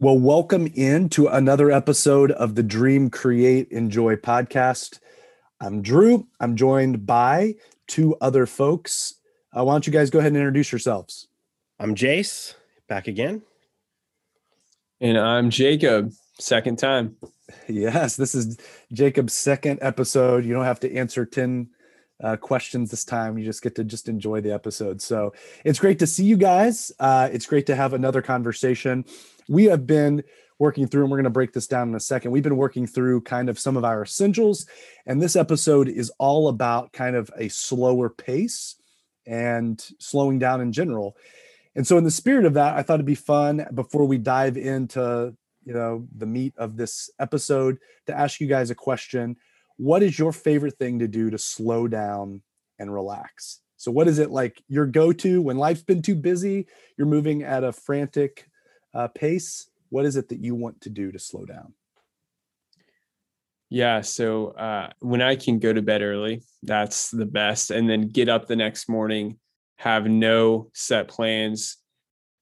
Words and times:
Well, 0.00 0.18
welcome 0.18 0.66
in 0.74 1.08
to 1.10 1.28
another 1.28 1.70
episode 1.70 2.32
of 2.32 2.56
the 2.56 2.64
Dream, 2.64 3.10
Create, 3.10 3.70
Enjoy 3.70 4.16
podcast. 4.16 4.98
I'm 5.60 5.82
Drew. 5.82 6.26
I'm 6.40 6.56
joined 6.56 7.06
by 7.06 7.54
two 7.86 8.16
other 8.20 8.44
folks. 8.44 9.14
Uh, 9.56 9.62
why 9.62 9.72
don't 9.72 9.86
you 9.86 9.92
guys 9.92 10.10
go 10.10 10.18
ahead 10.18 10.32
and 10.32 10.36
introduce 10.36 10.72
yourselves? 10.72 11.28
I'm 11.78 11.94
Jace, 11.94 12.54
back 12.88 13.06
again. 13.06 13.42
And 15.00 15.16
I'm 15.16 15.48
Jacob, 15.48 16.12
second 16.40 16.80
time. 16.80 17.16
Yes, 17.68 18.16
this 18.16 18.34
is 18.34 18.58
Jacob's 18.92 19.32
second 19.32 19.78
episode. 19.80 20.44
You 20.44 20.54
don't 20.54 20.64
have 20.64 20.80
to 20.80 20.92
answer 20.92 21.24
10 21.24 21.68
uh, 22.20 22.36
questions 22.36 22.90
this 22.90 23.04
time. 23.04 23.38
You 23.38 23.44
just 23.44 23.62
get 23.62 23.76
to 23.76 23.84
just 23.84 24.08
enjoy 24.08 24.40
the 24.40 24.52
episode. 24.52 25.00
So 25.00 25.34
it's 25.64 25.78
great 25.78 26.00
to 26.00 26.06
see 26.06 26.24
you 26.24 26.36
guys. 26.36 26.90
Uh, 26.98 27.28
it's 27.32 27.46
great 27.46 27.66
to 27.66 27.76
have 27.76 27.92
another 27.92 28.22
conversation 28.22 29.04
we 29.48 29.64
have 29.64 29.86
been 29.86 30.22
working 30.58 30.86
through, 30.86 31.02
and 31.02 31.10
we're 31.10 31.18
going 31.18 31.24
to 31.24 31.30
break 31.30 31.52
this 31.52 31.66
down 31.66 31.88
in 31.88 31.94
a 31.94 32.00
second. 32.00 32.30
We've 32.30 32.42
been 32.42 32.56
working 32.56 32.86
through 32.86 33.22
kind 33.22 33.48
of 33.48 33.58
some 33.58 33.76
of 33.76 33.84
our 33.84 34.02
essentials, 34.02 34.66
and 35.06 35.20
this 35.20 35.36
episode 35.36 35.88
is 35.88 36.10
all 36.18 36.48
about 36.48 36.92
kind 36.92 37.16
of 37.16 37.30
a 37.36 37.48
slower 37.48 38.08
pace 38.08 38.76
and 39.26 39.84
slowing 39.98 40.38
down 40.38 40.60
in 40.60 40.72
general. 40.72 41.16
And 41.74 41.86
so, 41.86 41.98
in 41.98 42.04
the 42.04 42.10
spirit 42.10 42.44
of 42.44 42.54
that, 42.54 42.74
I 42.76 42.82
thought 42.82 42.94
it'd 42.94 43.06
be 43.06 43.14
fun 43.14 43.66
before 43.74 44.04
we 44.04 44.18
dive 44.18 44.56
into 44.56 45.34
you 45.64 45.72
know 45.72 46.06
the 46.16 46.26
meat 46.26 46.54
of 46.56 46.76
this 46.76 47.10
episode 47.18 47.78
to 48.06 48.16
ask 48.16 48.40
you 48.40 48.46
guys 48.46 48.70
a 48.70 48.74
question. 48.74 49.36
What 49.76 50.02
is 50.02 50.18
your 50.18 50.32
favorite 50.32 50.78
thing 50.78 51.00
to 51.00 51.08
do 51.08 51.30
to 51.30 51.38
slow 51.38 51.88
down 51.88 52.42
and 52.78 52.92
relax? 52.92 53.60
So, 53.76 53.90
what 53.90 54.08
is 54.08 54.18
it 54.18 54.30
like 54.30 54.62
your 54.68 54.86
go 54.86 55.12
to 55.12 55.42
when 55.42 55.58
life's 55.58 55.82
been 55.82 56.00
too 56.00 56.14
busy? 56.14 56.68
You're 56.96 57.08
moving 57.08 57.42
at 57.42 57.64
a 57.64 57.72
frantic 57.72 58.48
uh, 58.94 59.08
pace, 59.08 59.68
what 59.90 60.04
is 60.04 60.16
it 60.16 60.28
that 60.28 60.40
you 60.40 60.54
want 60.54 60.80
to 60.82 60.90
do 60.90 61.12
to 61.12 61.18
slow 61.18 61.44
down? 61.44 61.74
Yeah, 63.70 64.02
so 64.02 64.48
uh, 64.50 64.90
when 65.00 65.20
I 65.20 65.36
can 65.36 65.58
go 65.58 65.72
to 65.72 65.82
bed 65.82 66.02
early, 66.02 66.42
that's 66.62 67.10
the 67.10 67.26
best. 67.26 67.70
And 67.70 67.88
then 67.88 68.08
get 68.08 68.28
up 68.28 68.46
the 68.46 68.56
next 68.56 68.88
morning, 68.88 69.38
have 69.78 70.06
no 70.06 70.70
set 70.74 71.08
plans, 71.08 71.78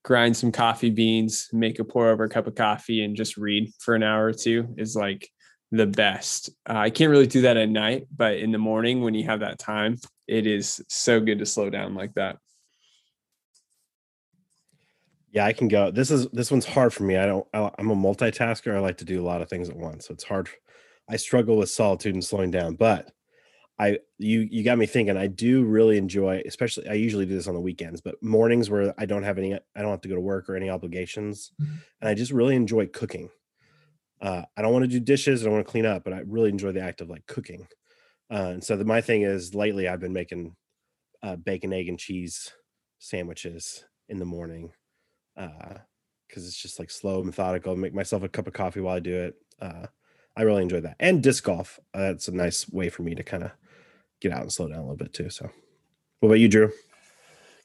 grind 0.04 0.36
some 0.36 0.52
coffee 0.52 0.90
beans, 0.90 1.48
make 1.52 1.78
a 1.78 1.84
pour 1.84 2.10
over 2.10 2.24
a 2.24 2.28
cup 2.28 2.46
of 2.46 2.54
coffee, 2.54 3.04
and 3.04 3.16
just 3.16 3.36
read 3.36 3.72
for 3.78 3.94
an 3.94 4.02
hour 4.02 4.26
or 4.26 4.32
two 4.32 4.74
is 4.76 4.96
like 4.96 5.28
the 5.70 5.86
best. 5.86 6.50
Uh, 6.68 6.76
I 6.76 6.90
can't 6.90 7.10
really 7.10 7.26
do 7.26 7.42
that 7.42 7.56
at 7.56 7.68
night, 7.68 8.06
but 8.14 8.36
in 8.36 8.52
the 8.52 8.58
morning 8.58 9.00
when 9.00 9.14
you 9.14 9.24
have 9.24 9.40
that 9.40 9.58
time, 9.58 9.96
it 10.28 10.46
is 10.46 10.82
so 10.88 11.20
good 11.20 11.38
to 11.38 11.46
slow 11.46 11.70
down 11.70 11.94
like 11.94 12.12
that. 12.14 12.36
Yeah, 15.32 15.46
I 15.46 15.54
can 15.54 15.68
go. 15.68 15.90
This 15.90 16.10
is 16.10 16.28
this 16.28 16.50
one's 16.50 16.66
hard 16.66 16.92
for 16.92 17.04
me. 17.04 17.16
I 17.16 17.24
don't. 17.24 17.46
I, 17.54 17.70
am 17.78 17.90
a 17.90 17.96
multitasker. 17.96 18.74
I 18.74 18.80
like 18.80 18.98
to 18.98 19.06
do 19.06 19.20
a 19.20 19.24
lot 19.24 19.40
of 19.40 19.48
things 19.48 19.70
at 19.70 19.76
once, 19.76 20.06
so 20.06 20.14
it's 20.14 20.24
hard. 20.24 20.50
I 21.08 21.16
struggle 21.16 21.56
with 21.56 21.70
solitude 21.70 22.14
and 22.14 22.22
slowing 22.22 22.50
down. 22.50 22.74
But 22.74 23.10
I, 23.78 23.98
you, 24.18 24.46
you 24.50 24.62
got 24.62 24.78
me 24.78 24.86
thinking. 24.86 25.16
I 25.16 25.26
do 25.26 25.64
really 25.64 25.96
enjoy, 25.96 26.42
especially. 26.46 26.86
I 26.86 26.94
usually 26.94 27.24
do 27.24 27.34
this 27.34 27.48
on 27.48 27.54
the 27.54 27.60
weekends, 27.60 28.02
but 28.02 28.22
mornings 28.22 28.68
where 28.68 28.94
I 28.98 29.06
don't 29.06 29.22
have 29.22 29.38
any, 29.38 29.54
I 29.54 29.80
don't 29.82 29.90
have 29.90 30.02
to 30.02 30.08
go 30.08 30.14
to 30.14 30.20
work 30.20 30.50
or 30.50 30.56
any 30.56 30.68
obligations, 30.68 31.50
mm-hmm. 31.60 31.76
and 32.00 32.08
I 32.10 32.14
just 32.14 32.30
really 32.30 32.54
enjoy 32.54 32.86
cooking. 32.86 33.30
Uh, 34.20 34.42
I 34.56 34.62
don't 34.62 34.72
want 34.72 34.84
to 34.84 34.88
do 34.88 35.00
dishes. 35.00 35.42
I 35.42 35.46
don't 35.46 35.54
want 35.54 35.66
to 35.66 35.70
clean 35.70 35.86
up, 35.86 36.04
but 36.04 36.12
I 36.12 36.22
really 36.26 36.50
enjoy 36.50 36.72
the 36.72 36.82
act 36.82 37.00
of 37.00 37.08
like 37.08 37.26
cooking. 37.26 37.66
Uh, 38.30 38.52
and 38.52 38.64
so 38.64 38.76
the, 38.76 38.84
my 38.84 39.00
thing 39.00 39.22
is 39.22 39.54
lately 39.54 39.88
I've 39.88 39.98
been 39.98 40.12
making 40.12 40.54
uh, 41.22 41.36
bacon, 41.36 41.72
egg, 41.72 41.88
and 41.88 41.98
cheese 41.98 42.52
sandwiches 42.98 43.84
in 44.08 44.18
the 44.18 44.24
morning 44.24 44.72
uh 45.36 45.74
because 46.28 46.46
it's 46.46 46.60
just 46.60 46.78
like 46.78 46.90
slow 46.90 47.22
methodical 47.22 47.76
make 47.76 47.94
myself 47.94 48.22
a 48.22 48.28
cup 48.28 48.46
of 48.46 48.52
coffee 48.52 48.80
while 48.80 48.96
i 48.96 49.00
do 49.00 49.14
it 49.14 49.34
uh 49.60 49.86
i 50.36 50.42
really 50.42 50.62
enjoy 50.62 50.80
that. 50.80 50.96
And 51.00 51.22
disc 51.22 51.44
golf 51.44 51.78
uh, 51.94 52.00
that's 52.00 52.28
a 52.28 52.32
nice 52.32 52.68
way 52.68 52.88
for 52.88 53.02
me 53.02 53.14
to 53.14 53.22
kind 53.22 53.42
of 53.42 53.50
get 54.20 54.32
out 54.32 54.42
and 54.42 54.52
slow 54.52 54.68
down 54.68 54.78
a 54.78 54.82
little 54.82 54.96
bit 54.96 55.12
too 55.12 55.30
so. 55.30 55.50
What 56.20 56.28
about 56.28 56.40
you 56.40 56.48
drew? 56.48 56.70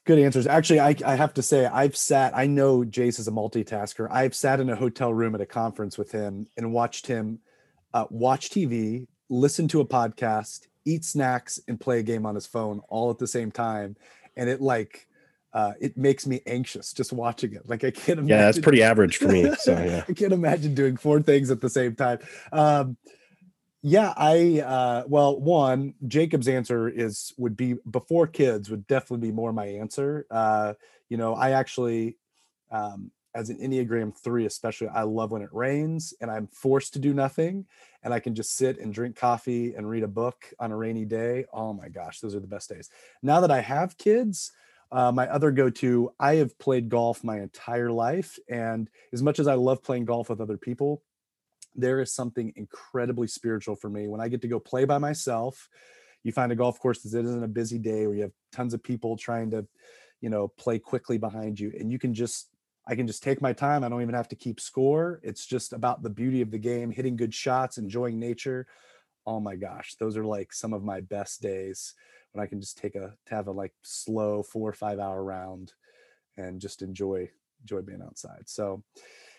Good 0.04 0.18
answers. 0.18 0.46
Actually 0.46 0.80
I, 0.80 0.96
I 1.04 1.14
have 1.14 1.34
to 1.34 1.42
say 1.42 1.66
i've 1.66 1.96
sat 1.96 2.36
i 2.36 2.46
know 2.46 2.80
jace 2.80 3.18
is 3.18 3.28
a 3.28 3.32
multitasker. 3.32 4.08
I've 4.10 4.34
sat 4.34 4.60
in 4.60 4.70
a 4.70 4.76
hotel 4.76 5.12
room 5.12 5.34
at 5.34 5.40
a 5.40 5.46
conference 5.46 5.96
with 5.96 6.10
him 6.12 6.46
and 6.56 6.72
watched 6.72 7.06
him 7.06 7.40
uh, 7.94 8.06
watch 8.10 8.50
tv 8.50 9.06
listen 9.30 9.68
to 9.68 9.80
a 9.80 9.86
podcast 9.86 10.68
eat 10.88 11.04
snacks 11.04 11.60
and 11.68 11.78
play 11.78 11.98
a 11.98 12.02
game 12.02 12.24
on 12.24 12.34
his 12.34 12.46
phone 12.46 12.80
all 12.88 13.10
at 13.10 13.18
the 13.18 13.26
same 13.26 13.50
time. 13.50 13.96
And 14.36 14.48
it 14.48 14.60
like 14.60 15.06
uh, 15.52 15.72
it 15.80 15.96
makes 15.96 16.26
me 16.26 16.40
anxious 16.46 16.92
just 16.92 17.12
watching 17.12 17.54
it. 17.54 17.68
Like 17.68 17.84
I 17.84 17.90
can't 17.90 18.18
imagine. 18.18 18.28
Yeah, 18.28 18.44
that's 18.44 18.58
pretty 18.58 18.82
average 18.92 19.16
for 19.16 19.28
me. 19.28 19.52
So 19.58 19.72
yeah, 19.72 20.04
I 20.08 20.12
can't 20.12 20.32
imagine 20.32 20.74
doing 20.74 20.96
four 20.96 21.22
things 21.22 21.50
at 21.50 21.60
the 21.60 21.70
same 21.70 21.94
time. 21.94 22.18
Um, 22.52 22.96
yeah, 23.82 24.12
I 24.16 24.60
uh, 24.60 25.04
well, 25.06 25.38
one 25.38 25.94
Jacob's 26.06 26.48
answer 26.48 26.88
is 26.88 27.32
would 27.38 27.56
be 27.56 27.76
before 27.90 28.26
kids 28.26 28.70
would 28.70 28.86
definitely 28.86 29.28
be 29.28 29.34
more 29.34 29.52
my 29.52 29.66
answer. 29.66 30.26
Uh, 30.30 30.74
you 31.08 31.16
know, 31.16 31.34
I 31.34 31.52
actually 31.52 32.16
um, 32.70 33.10
as 33.34 33.50
an 33.50 33.58
Enneagram 33.58 34.16
three, 34.16 34.46
especially, 34.46 34.88
I 34.88 35.02
love 35.02 35.30
when 35.30 35.42
it 35.42 35.52
rains 35.52 36.12
and 36.20 36.30
I'm 36.30 36.48
forced 36.48 36.94
to 36.94 36.98
do 36.98 37.14
nothing 37.14 37.66
and 38.02 38.12
I 38.12 38.20
can 38.20 38.34
just 38.34 38.56
sit 38.56 38.78
and 38.78 38.92
drink 38.92 39.16
coffee 39.16 39.74
and 39.74 39.88
read 39.88 40.02
a 40.02 40.08
book 40.08 40.52
on 40.58 40.72
a 40.72 40.76
rainy 40.76 41.04
day. 41.04 41.44
Oh 41.52 41.72
my 41.72 41.88
gosh, 41.88 42.20
those 42.20 42.34
are 42.34 42.40
the 42.40 42.46
best 42.46 42.68
days. 42.68 42.90
Now 43.22 43.40
that 43.40 43.50
I 43.50 43.60
have 43.60 43.96
kids, 43.96 44.50
uh, 44.90 45.12
my 45.12 45.28
other 45.28 45.50
go 45.50 45.68
to, 45.68 46.12
I 46.18 46.36
have 46.36 46.58
played 46.58 46.88
golf 46.88 47.22
my 47.22 47.40
entire 47.40 47.90
life. 47.90 48.38
And 48.48 48.88
as 49.12 49.22
much 49.22 49.38
as 49.38 49.46
I 49.46 49.54
love 49.54 49.82
playing 49.82 50.06
golf 50.06 50.30
with 50.30 50.40
other 50.40 50.56
people, 50.56 51.02
there 51.74 52.00
is 52.00 52.12
something 52.12 52.52
incredibly 52.56 53.28
spiritual 53.28 53.76
for 53.76 53.90
me 53.90 54.08
when 54.08 54.20
I 54.20 54.28
get 54.28 54.40
to 54.42 54.48
go 54.48 54.58
play 54.58 54.84
by 54.84 54.98
myself. 54.98 55.68
You 56.24 56.32
find 56.32 56.50
a 56.50 56.56
golf 56.56 56.80
course 56.80 57.02
that 57.02 57.24
isn't 57.24 57.44
a 57.44 57.48
busy 57.48 57.78
day 57.78 58.06
where 58.06 58.16
you 58.16 58.22
have 58.22 58.32
tons 58.50 58.74
of 58.74 58.82
people 58.82 59.16
trying 59.16 59.50
to, 59.50 59.66
you 60.20 60.30
know, 60.30 60.48
play 60.48 60.78
quickly 60.78 61.18
behind 61.18 61.60
you. 61.60 61.72
And 61.78 61.92
you 61.92 61.98
can 61.98 62.14
just, 62.14 62.48
I 62.86 62.94
can 62.94 63.06
just 63.06 63.22
take 63.22 63.42
my 63.42 63.52
time. 63.52 63.84
I 63.84 63.88
don't 63.88 64.02
even 64.02 64.14
have 64.14 64.28
to 64.28 64.36
keep 64.36 64.58
score. 64.58 65.20
It's 65.22 65.46
just 65.46 65.74
about 65.74 66.02
the 66.02 66.10
beauty 66.10 66.40
of 66.40 66.50
the 66.50 66.58
game, 66.58 66.90
hitting 66.90 67.16
good 67.16 67.34
shots, 67.34 67.76
enjoying 67.78 68.18
nature. 68.18 68.66
Oh 69.26 69.38
my 69.38 69.56
gosh, 69.56 69.94
those 70.00 70.16
are 70.16 70.24
like 70.24 70.52
some 70.52 70.72
of 70.72 70.82
my 70.82 71.02
best 71.02 71.42
days 71.42 71.94
when 72.32 72.42
I 72.42 72.46
can 72.46 72.60
just 72.60 72.78
take 72.78 72.94
a 72.94 73.14
to 73.26 73.34
have 73.34 73.48
a 73.48 73.52
like 73.52 73.72
slow 73.82 74.42
four 74.42 74.68
or 74.68 74.74
five 74.74 74.98
hour 74.98 75.22
round 75.22 75.72
and 76.36 76.60
just 76.60 76.82
enjoy 76.82 77.28
enjoy 77.62 77.82
being 77.82 78.02
outside. 78.02 78.42
So, 78.46 78.82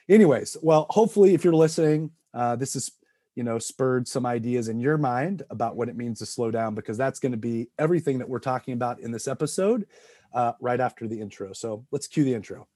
anyways, 0.08 0.58
well, 0.62 0.86
hopefully, 0.90 1.34
if 1.34 1.44
you're 1.44 1.54
listening, 1.54 2.12
uh, 2.34 2.56
this 2.56 2.76
is 2.76 2.92
you 3.36 3.44
know 3.44 3.60
spurred 3.60 4.08
some 4.08 4.26
ideas 4.26 4.68
in 4.68 4.80
your 4.80 4.98
mind 4.98 5.44
about 5.50 5.76
what 5.76 5.90
it 5.90 5.96
means 5.96 6.20
to 6.20 6.26
slow 6.26 6.52
down 6.52 6.76
because 6.76 6.98
that's 6.98 7.20
going 7.20 7.32
to 7.32 7.38
be 7.38 7.70
everything 7.78 8.18
that 8.20 8.30
we're 8.30 8.40
talking 8.40 8.74
about 8.74 9.00
in 9.00 9.12
this 9.12 9.28
episode 9.28 9.86
uh, 10.34 10.54
right 10.60 10.80
after 10.80 11.08
the 11.08 11.20
intro. 11.20 11.54
So 11.54 11.86
let's 11.92 12.08
cue 12.08 12.24
the 12.24 12.34
intro. 12.34 12.68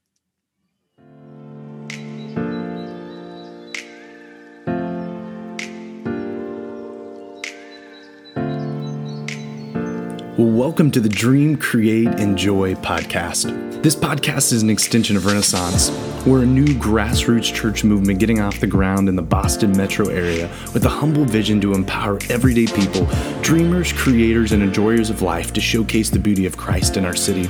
Welcome 10.36 10.90
to 10.90 10.98
the 10.98 11.08
Dream, 11.08 11.56
Create, 11.56 12.08
Enjoy 12.18 12.74
podcast. 12.74 13.44
This 13.84 13.94
podcast 13.94 14.52
is 14.52 14.64
an 14.64 14.70
extension 14.70 15.16
of 15.16 15.26
Renaissance. 15.26 15.92
We're 16.26 16.42
a 16.42 16.46
new 16.46 16.74
grassroots 16.74 17.54
church 17.54 17.84
movement 17.84 18.18
getting 18.18 18.40
off 18.40 18.58
the 18.58 18.66
ground 18.66 19.08
in 19.08 19.14
the 19.14 19.22
Boston 19.22 19.70
metro 19.76 20.08
area 20.08 20.50
with 20.72 20.84
a 20.86 20.88
humble 20.88 21.24
vision 21.24 21.60
to 21.60 21.72
empower 21.72 22.18
everyday 22.30 22.66
people, 22.66 23.06
dreamers, 23.42 23.92
creators, 23.92 24.50
and 24.50 24.60
enjoyers 24.60 25.08
of 25.08 25.22
life 25.22 25.52
to 25.52 25.60
showcase 25.60 26.10
the 26.10 26.18
beauty 26.18 26.46
of 26.46 26.56
Christ 26.56 26.96
in 26.96 27.04
our 27.04 27.14
city. 27.14 27.48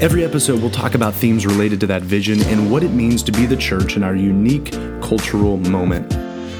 Every 0.00 0.24
episode, 0.24 0.62
we'll 0.62 0.70
talk 0.70 0.94
about 0.94 1.12
themes 1.12 1.44
related 1.44 1.78
to 1.80 1.86
that 1.88 2.00
vision 2.00 2.40
and 2.44 2.72
what 2.72 2.82
it 2.82 2.92
means 2.92 3.22
to 3.24 3.32
be 3.32 3.44
the 3.44 3.58
church 3.58 3.96
in 3.96 4.02
our 4.02 4.16
unique 4.16 4.72
cultural 5.02 5.58
moment. 5.58 6.10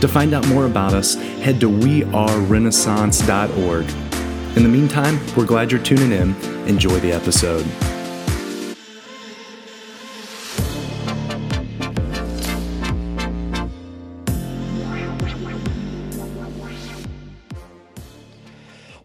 To 0.02 0.08
find 0.08 0.34
out 0.34 0.46
more 0.48 0.66
about 0.66 0.92
us, 0.92 1.14
head 1.14 1.58
to 1.60 1.70
wearerenaissance.org. 1.70 4.03
In 4.56 4.62
the 4.62 4.68
meantime, 4.68 5.18
we're 5.36 5.46
glad 5.46 5.72
you're 5.72 5.82
tuning 5.82 6.12
in. 6.12 6.32
Enjoy 6.68 6.96
the 7.00 7.10
episode. 7.10 7.66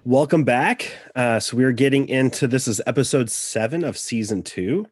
Welcome 0.06 0.44
back. 0.44 0.92
Uh, 1.16 1.40
so 1.40 1.57
we're 1.57 1.72
getting 1.72 2.07
into 2.10 2.48
this 2.48 2.68
is 2.68 2.80
episode 2.86 3.31
seven 3.31 3.84
of 3.84 3.98
season 3.98 4.44
two, 4.44 4.86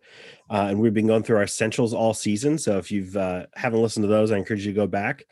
uh, 0.49 0.65
and 0.69 0.79
we've 0.79 0.91
been 0.91 1.05
going 1.05 1.21
through 1.21 1.37
our 1.37 1.43
essentials 1.43 1.93
all 1.93 2.15
season. 2.15 2.57
So 2.57 2.79
if 2.79 2.91
you've 2.91 3.15
uh, 3.15 3.45
haven't 3.53 3.83
listened 3.83 4.05
to 4.05 4.07
those, 4.07 4.31
I 4.31 4.37
encourage 4.37 4.65
you 4.65 4.73
to 4.73 4.75
go 4.75 4.87
back 4.87 5.27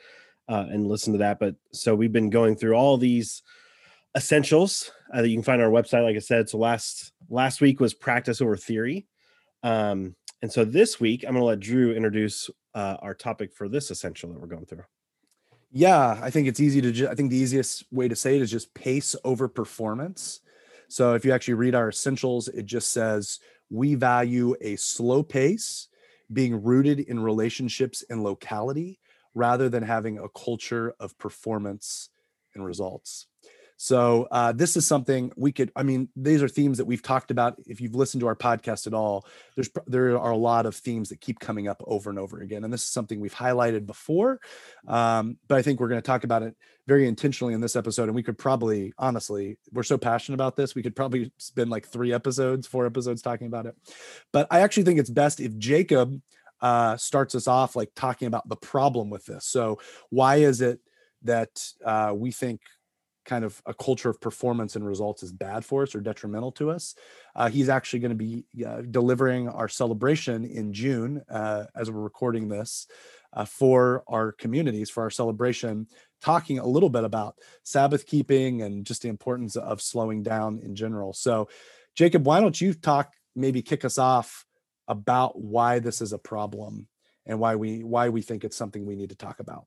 uh, 0.47 0.67
and 0.69 0.85
listen 0.85 1.13
to 1.13 1.19
that. 1.19 1.39
But 1.39 1.55
so 1.71 1.95
we've 1.95 2.13
been 2.13 2.29
going 2.29 2.55
through 2.55 2.75
all 2.75 2.97
these 2.97 3.41
essentials 4.15 4.91
uh, 5.13 5.21
that 5.21 5.29
you 5.29 5.35
can 5.35 5.43
find 5.43 5.61
on 5.61 5.67
our 5.67 5.73
website. 5.73 6.03
Like 6.03 6.15
I 6.15 6.19
said, 6.19 6.49
so 6.49 6.57
last 6.57 7.11
last 7.29 7.61
week 7.61 7.79
was 7.79 7.93
practice 7.93 8.41
over 8.41 8.57
theory, 8.57 9.07
um, 9.63 10.15
and 10.41 10.51
so 10.51 10.65
this 10.65 10.99
week 10.99 11.23
I'm 11.23 11.33
going 11.33 11.41
to 11.41 11.45
let 11.45 11.59
Drew 11.59 11.93
introduce 11.93 12.49
uh, 12.75 12.97
our 13.01 13.13
topic 13.13 13.53
for 13.53 13.67
this 13.67 13.89
essential 13.89 14.29
that 14.29 14.39
we're 14.39 14.47
going 14.47 14.65
through? 14.65 14.83
Yeah, 15.71 16.19
I 16.21 16.29
think 16.29 16.47
it's 16.47 16.59
easy 16.59 16.81
to. 16.81 16.91
Ju- 16.91 17.07
I 17.07 17.15
think 17.15 17.31
the 17.31 17.37
easiest 17.37 17.85
way 17.91 18.07
to 18.07 18.15
say 18.15 18.35
it 18.35 18.41
is 18.41 18.51
just 18.51 18.73
pace 18.73 19.15
over 19.23 19.47
performance. 19.47 20.41
So 20.87 21.15
if 21.15 21.25
you 21.25 21.31
actually 21.31 21.55
read 21.55 21.73
our 21.73 21.89
essentials, 21.89 22.47
it 22.49 22.65
just 22.65 22.91
says 22.91 23.39
we 23.69 23.95
value 23.95 24.55
a 24.61 24.75
slow 24.75 25.23
pace, 25.23 25.87
being 26.31 26.61
rooted 26.61 26.99
in 26.99 27.19
relationships 27.19 28.03
and 28.09 28.23
locality, 28.23 28.99
rather 29.33 29.67
than 29.67 29.83
having 29.83 30.19
a 30.19 30.29
culture 30.29 30.93
of 30.99 31.17
performance 31.17 32.09
and 32.53 32.63
results. 32.63 33.27
So 33.77 34.27
uh, 34.31 34.53
this 34.53 34.77
is 34.77 34.87
something 34.87 35.31
we 35.35 35.51
could. 35.51 35.71
I 35.75 35.83
mean, 35.83 36.09
these 36.15 36.41
are 36.41 36.47
themes 36.47 36.77
that 36.77 36.85
we've 36.85 37.01
talked 37.01 37.29
about. 37.29 37.59
If 37.67 37.81
you've 37.81 37.95
listened 37.95 38.21
to 38.21 38.27
our 38.27 38.35
podcast 38.35 38.87
at 38.87 38.93
all, 38.93 39.25
there's 39.55 39.69
there 39.85 40.17
are 40.17 40.31
a 40.31 40.37
lot 40.37 40.65
of 40.65 40.75
themes 40.75 41.09
that 41.09 41.19
keep 41.19 41.39
coming 41.39 41.67
up 41.67 41.83
over 41.85 42.09
and 42.09 42.17
over 42.17 42.39
again, 42.39 42.63
and 42.63 42.71
this 42.71 42.83
is 42.83 42.89
something 42.89 43.19
we've 43.19 43.35
highlighted 43.35 43.85
before. 43.85 44.39
Um, 44.87 45.37
but 45.47 45.57
I 45.57 45.61
think 45.61 45.79
we're 45.79 45.89
going 45.89 46.01
to 46.01 46.05
talk 46.05 46.23
about 46.23 46.43
it 46.43 46.55
very 46.87 47.07
intentionally 47.07 47.53
in 47.53 47.61
this 47.61 47.75
episode, 47.75 48.05
and 48.05 48.15
we 48.15 48.23
could 48.23 48.37
probably, 48.37 48.93
honestly, 48.97 49.57
we're 49.73 49.83
so 49.83 49.97
passionate 49.97 50.35
about 50.35 50.55
this, 50.55 50.75
we 50.75 50.83
could 50.83 50.95
probably 50.95 51.31
spend 51.37 51.69
like 51.69 51.87
three 51.87 52.13
episodes, 52.13 52.67
four 52.67 52.85
episodes 52.85 53.21
talking 53.21 53.47
about 53.47 53.65
it. 53.65 53.75
But 54.31 54.47
I 54.51 54.61
actually 54.61 54.83
think 54.83 54.99
it's 54.99 55.09
best 55.09 55.39
if 55.39 55.57
Jacob 55.57 56.21
uh, 56.61 56.95
starts 56.97 57.35
us 57.35 57.47
off 57.47 57.75
like 57.75 57.91
talking 57.95 58.27
about 58.27 58.47
the 58.47 58.55
problem 58.55 59.09
with 59.09 59.25
this. 59.25 59.45
So 59.45 59.79
why 60.09 60.37
is 60.37 60.61
it 60.61 60.79
that 61.23 61.61
uh, 61.83 62.13
we 62.15 62.31
think 62.31 62.61
kind 63.25 63.43
of 63.43 63.61
a 63.65 63.73
culture 63.73 64.09
of 64.09 64.21
performance 64.21 64.75
and 64.75 64.85
results 64.85 65.23
is 65.23 65.33
bad 65.33 65.65
for 65.65 65.83
us 65.83 65.95
or 65.95 65.99
detrimental 65.99 66.51
to 66.53 66.71
us. 66.71 66.95
Uh, 67.35 67.49
he's 67.49 67.69
actually 67.69 67.99
going 67.99 68.09
to 68.09 68.15
be 68.15 68.45
uh, 68.65 68.81
delivering 68.89 69.49
our 69.49 69.67
celebration 69.67 70.45
in 70.45 70.71
June 70.73 71.21
uh, 71.29 71.65
as 71.75 71.91
we're 71.91 72.01
recording 72.01 72.47
this 72.47 72.87
uh, 73.33 73.45
for 73.45 74.03
our 74.07 74.31
communities 74.31 74.89
for 74.89 75.03
our 75.03 75.09
celebration, 75.09 75.87
talking 76.21 76.59
a 76.59 76.65
little 76.65 76.89
bit 76.89 77.03
about 77.03 77.35
Sabbath 77.63 78.05
keeping 78.05 78.61
and 78.61 78.85
just 78.85 79.01
the 79.01 79.09
importance 79.09 79.55
of 79.55 79.81
slowing 79.81 80.23
down 80.23 80.59
in 80.63 80.75
general. 80.75 81.13
So, 81.13 81.49
Jacob, 81.95 82.25
why 82.25 82.39
don't 82.39 82.59
you 82.59 82.73
talk? 82.73 83.13
Maybe 83.35 83.61
kick 83.61 83.83
us 83.83 83.97
off 83.97 84.45
about 84.87 85.39
why 85.39 85.79
this 85.79 86.01
is 86.01 86.13
a 86.13 86.17
problem 86.17 86.87
and 87.25 87.39
why 87.39 87.55
we 87.55 87.83
why 87.83 88.09
we 88.09 88.21
think 88.21 88.43
it's 88.43 88.55
something 88.55 88.85
we 88.85 88.95
need 88.95 89.09
to 89.09 89.15
talk 89.15 89.39
about. 89.39 89.65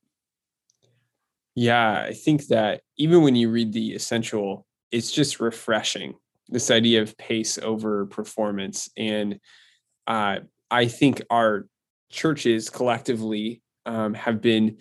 Yeah, 1.61 2.05
I 2.07 2.13
think 2.13 2.47
that 2.47 2.83
even 2.99 3.23
when 3.23 3.35
you 3.35 3.51
read 3.51 3.73
the 3.73 3.93
essential, 3.93 4.65
it's 4.93 5.11
just 5.11 5.41
refreshing 5.41 6.15
this 6.47 6.71
idea 6.71 7.03
of 7.03 7.19
pace 7.19 7.59
over 7.59 8.07
performance. 8.07 8.89
And 8.97 9.41
uh, 10.07 10.37
I 10.71 10.87
think 10.87 11.21
our 11.31 11.67
churches 12.11 12.71
collectively 12.71 13.61
um, 13.87 14.15
have 14.15 14.41
been 14.41 14.77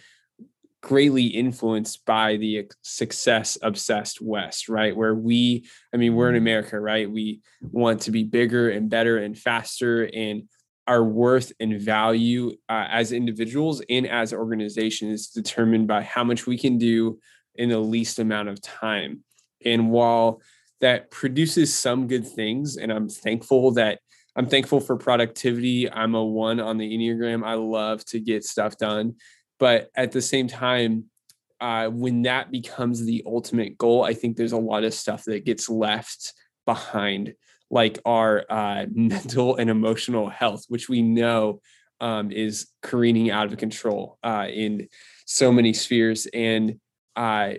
greatly 0.83 1.25
influenced 1.25 2.05
by 2.05 2.37
the 2.37 2.69
success 2.83 3.57
obsessed 3.63 4.21
West, 4.21 4.69
right? 4.69 4.95
Where 4.95 5.15
we, 5.15 5.67
I 5.91 5.97
mean, 5.97 6.13
we're 6.13 6.29
in 6.29 6.35
mm-hmm. 6.35 6.43
America, 6.43 6.79
right? 6.79 7.09
We 7.09 7.41
want 7.71 8.01
to 8.01 8.11
be 8.11 8.23
bigger 8.23 8.69
and 8.69 8.87
better 8.87 9.17
and 9.17 9.35
faster. 9.35 10.07
And 10.13 10.43
our 10.87 11.03
worth 11.03 11.51
and 11.59 11.81
value 11.81 12.51
uh, 12.69 12.87
as 12.89 13.11
individuals 13.11 13.81
and 13.89 14.07
as 14.07 14.33
organizations 14.33 15.21
is 15.21 15.27
determined 15.27 15.87
by 15.87 16.01
how 16.01 16.23
much 16.23 16.47
we 16.47 16.57
can 16.57 16.77
do 16.77 17.19
in 17.55 17.69
the 17.69 17.79
least 17.79 18.19
amount 18.19 18.49
of 18.49 18.61
time. 18.61 19.23
And 19.65 19.91
while 19.91 20.41
that 20.79 21.11
produces 21.11 21.77
some 21.77 22.07
good 22.07 22.27
things, 22.27 22.77
and 22.77 22.91
I'm 22.91 23.09
thankful 23.09 23.71
that 23.71 23.99
I'm 24.37 24.45
thankful 24.45 24.79
for 24.79 24.95
productivity. 24.95 25.91
I'm 25.91 26.13
a 26.13 26.23
one 26.23 26.59
on 26.59 26.77
the 26.77 26.95
Enneagram. 26.95 27.43
I 27.43 27.55
love 27.55 28.05
to 28.05 28.19
get 28.19 28.43
stuff 28.43 28.77
done. 28.77 29.15
But 29.57 29.89
at 29.95 30.11
the 30.11 30.21
same 30.21 30.47
time, 30.47 31.05
uh, 31.59 31.87
when 31.87 32.21
that 32.21 32.51
becomes 32.51 33.03
the 33.03 33.23
ultimate 33.25 33.79
goal, 33.79 34.03
I 34.03 34.13
think 34.13 34.37
there's 34.37 34.51
a 34.51 34.57
lot 34.57 34.83
of 34.83 34.93
stuff 34.93 35.23
that 35.25 35.43
gets 35.43 35.69
left 35.69 36.33
behind 36.67 37.33
like 37.69 37.99
our 38.05 38.45
uh, 38.49 38.85
mental 38.93 39.55
and 39.55 39.69
emotional 39.69 40.29
health, 40.29 40.65
which 40.67 40.89
we 40.89 41.01
know 41.01 41.61
um, 41.99 42.31
is 42.31 42.67
careening 42.81 43.31
out 43.31 43.51
of 43.51 43.57
control 43.57 44.19
uh, 44.23 44.47
in 44.49 44.87
so 45.25 45.51
many 45.51 45.73
spheres, 45.73 46.27
and 46.33 46.79
uh, 47.15 47.53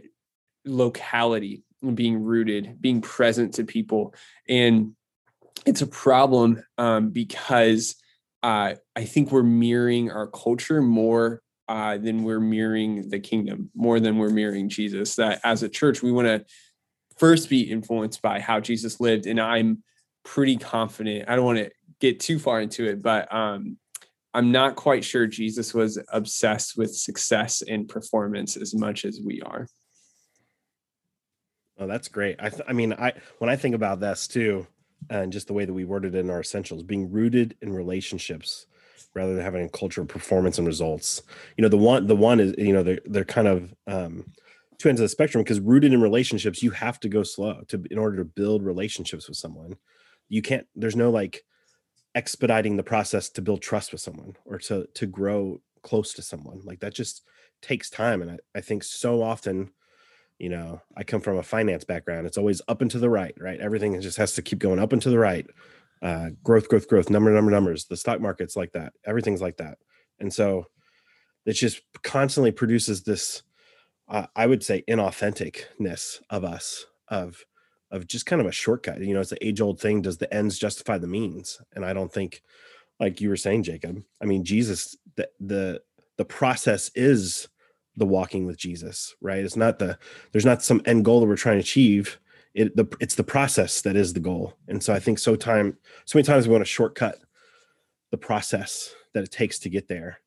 locality, 0.64 1.64
and 1.82 1.96
being 1.96 2.22
rooted, 2.22 2.81
being 2.81 3.00
present 3.00 3.55
to 3.55 3.64
people. 3.64 4.14
And 4.49 4.94
it's 5.66 5.82
a 5.82 5.87
problem 5.87 6.62
um, 6.78 7.10
because 7.10 7.96
uh, 8.43 8.75
I 8.94 9.05
think 9.05 9.32
we're 9.32 9.43
mirroring 9.43 10.10
our 10.10 10.28
culture 10.28 10.81
more 10.81 11.43
uh, 11.69 11.99
than 11.99 12.22
we're 12.22 12.40
mirroring 12.40 13.10
the 13.10 13.19
kingdom, 13.19 13.70
more 13.75 14.00
than 14.00 14.16
we're 14.16 14.31
mirroring 14.31 14.69
Jesus. 14.69 15.16
That 15.16 15.40
as 15.44 15.62
a 15.62 15.69
church, 15.69 16.02
we 16.02 16.12
want 16.12 16.28
to 16.28 16.44
first 17.19 17.50
be 17.50 17.62
influenced 17.62 18.22
by 18.22 18.40
how 18.40 18.60
Jesus 18.60 19.00
lived. 19.00 19.26
And 19.26 19.40
I'm 19.40 19.82
pretty 20.28 20.58
confident. 20.58 21.25
I 21.26 21.36
don't 21.36 21.44
want 21.46 21.58
to 21.58 21.70
get 22.00 22.20
too 22.20 22.38
far 22.38 22.60
into 22.60 22.86
it, 22.86 23.00
but 23.00 23.32
um, 23.34 23.78
I'm 24.34 24.52
not 24.52 24.76
quite 24.76 25.02
sure 25.02 25.26
Jesus 25.26 25.72
was 25.72 25.98
obsessed 26.12 26.76
with 26.76 26.94
success 26.94 27.62
and 27.62 27.88
performance 27.88 28.56
as 28.56 28.75
much 28.75 29.06
as 29.06 29.20
we 29.25 29.40
are. 29.40 29.66
Oh, 31.78 31.86
that's 31.86 32.08
great. 32.08 32.36
I, 32.38 32.50
th- 32.50 32.62
I 32.69 32.75
mean, 32.75 32.92
I 32.92 33.14
when 33.38 33.48
I 33.48 33.56
think 33.56 33.75
about 33.75 34.00
this 34.00 34.28
too, 34.28 34.66
and 35.08 35.32
just 35.32 35.46
the 35.46 35.54
way 35.54 35.64
that 35.64 35.72
we 35.72 35.86
worded 35.86 36.14
it 36.14 36.19
in 36.19 36.28
our 36.28 36.40
essentials, 36.40 36.82
being 36.82 37.10
rooted 37.10 37.56
in 37.62 37.72
relationships 37.72 38.66
rather 39.14 39.34
than 39.34 39.42
having 39.42 39.64
a 39.64 39.69
culture 39.70 40.02
of 40.02 40.08
performance 40.08 40.58
and 40.58 40.66
results. 40.66 41.22
You 41.56 41.62
know, 41.62 41.69
the 41.69 41.78
one 41.78 42.06
the 42.06 42.16
one 42.16 42.38
is 42.38 42.54
you 42.58 42.74
know 42.74 42.82
they're 42.82 43.00
they're 43.06 43.24
kind 43.24 43.48
of 43.48 43.74
um, 43.86 44.31
two 44.76 44.90
ends 44.90 45.00
of 45.00 45.04
the 45.04 45.08
spectrum 45.08 45.42
because 45.42 45.60
rooted 45.60 45.94
in 45.94 46.02
relationships, 46.02 46.62
you 46.62 46.72
have 46.72 47.00
to 47.00 47.08
go 47.08 47.22
slow 47.22 47.62
to 47.69 47.82
in 47.90 47.96
order 47.96 48.19
to 48.19 48.24
build 48.26 48.62
relationships 48.62 49.26
with 49.26 49.38
someone 49.38 49.76
you 50.28 50.42
can't 50.42 50.66
there's 50.75 50.96
no 50.96 51.10
like 51.10 51.44
expediting 52.14 52.76
the 52.76 52.82
process 52.82 53.28
to 53.30 53.42
build 53.42 53.62
trust 53.62 53.92
with 53.92 54.00
someone 54.00 54.34
or 54.44 54.58
to 54.58 54.86
to 54.94 55.06
grow 55.06 55.60
close 55.82 56.12
to 56.14 56.22
someone. 56.22 56.60
Like 56.64 56.80
that 56.80 56.94
just 56.94 57.22
takes 57.62 57.90
time 57.90 58.22
and 58.22 58.32
I, 58.32 58.38
I 58.56 58.60
think 58.60 58.84
so 58.84 59.22
often 59.22 59.72
you 60.38 60.48
know 60.48 60.80
i 60.96 61.02
come 61.02 61.20
from 61.20 61.36
a 61.36 61.42
finance 61.42 61.82
background 61.82 62.25
it's 62.25 62.38
always 62.38 62.62
up 62.69 62.80
and 62.80 62.90
to 62.92 62.98
the 63.00 63.10
right 63.10 63.34
right? 63.40 63.58
Everything 63.60 64.00
just 64.00 64.19
has 64.19 64.34
to 64.34 64.42
keep 64.42 64.60
going 64.60 64.78
up 64.78 64.92
and 64.92 65.02
to 65.02 65.10
the 65.10 65.19
right. 65.19 65.46
Uh, 66.00 66.31
growth 66.44 66.69
growth 66.69 66.86
growth 66.86 67.10
number 67.10 67.31
number 67.31 67.50
numbers 67.50 67.86
the 67.86 67.96
stock 67.96 68.20
market's 68.20 68.56
like 68.56 68.72
that 68.72 68.92
everything's 69.04 69.42
like 69.42 69.56
that. 69.56 69.78
And 70.20 70.32
so 70.32 70.66
it 71.44 71.54
just 71.54 71.81
constantly 72.02 72.52
produces 72.52 73.02
this 73.02 73.43
uh, 74.08 74.26
i 74.36 74.46
would 74.46 74.62
say 74.62 74.84
inauthenticness 74.88 76.20
of 76.31 76.44
us 76.44 76.86
of 77.08 77.44
of 77.90 78.06
just 78.06 78.26
kind 78.26 78.40
of 78.40 78.46
a 78.46 78.52
shortcut. 78.52 79.00
You 79.00 79.14
know, 79.14 79.20
it's 79.20 79.30
the 79.30 79.46
age 79.46 79.60
old 79.60 79.80
thing. 79.80 80.02
Does 80.02 80.18
the 80.18 80.32
ends 80.32 80.58
justify 80.58 80.98
the 80.98 81.06
means? 81.06 81.60
And 81.74 81.84
I 81.84 81.92
don't 81.92 82.12
think, 82.12 82.42
like 83.00 83.20
you 83.20 83.28
were 83.28 83.36
saying, 83.36 83.62
Jacob. 83.62 84.02
I 84.20 84.26
mean, 84.26 84.44
Jesus, 84.44 84.96
the 85.16 85.28
the 85.40 85.82
the 86.16 86.24
process 86.24 86.90
is 86.94 87.48
the 87.96 88.06
walking 88.06 88.46
with 88.46 88.56
Jesus, 88.56 89.14
right? 89.20 89.44
It's 89.44 89.56
not 89.56 89.78
the 89.78 89.98
there's 90.32 90.44
not 90.44 90.62
some 90.62 90.82
end 90.84 91.04
goal 91.04 91.20
that 91.20 91.26
we're 91.26 91.36
trying 91.36 91.56
to 91.56 91.60
achieve. 91.60 92.18
It 92.54 92.76
the 92.76 92.86
it's 93.00 93.14
the 93.14 93.24
process 93.24 93.80
that 93.82 93.96
is 93.96 94.12
the 94.12 94.20
goal. 94.20 94.54
And 94.68 94.82
so 94.82 94.92
I 94.92 95.00
think 95.00 95.18
so 95.18 95.36
time 95.36 95.78
so 96.04 96.18
many 96.18 96.26
times 96.26 96.46
we 96.46 96.52
want 96.52 96.62
to 96.62 96.70
shortcut 96.70 97.18
the 98.10 98.18
process 98.18 98.94
that 99.14 99.24
it 99.24 99.30
takes 99.30 99.58
to 99.60 99.68
get 99.68 99.88
there, 99.88 100.20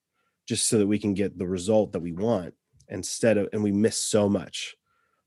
just 0.47 0.67
so 0.67 0.77
that 0.79 0.87
we 0.87 0.99
can 0.99 1.13
get 1.13 1.37
the 1.37 1.47
result 1.47 1.91
that 1.91 1.99
we 1.99 2.11
want 2.13 2.53
instead 2.89 3.37
of 3.37 3.49
and 3.53 3.63
we 3.63 3.71
miss 3.71 3.97
so 3.97 4.27
much 4.27 4.75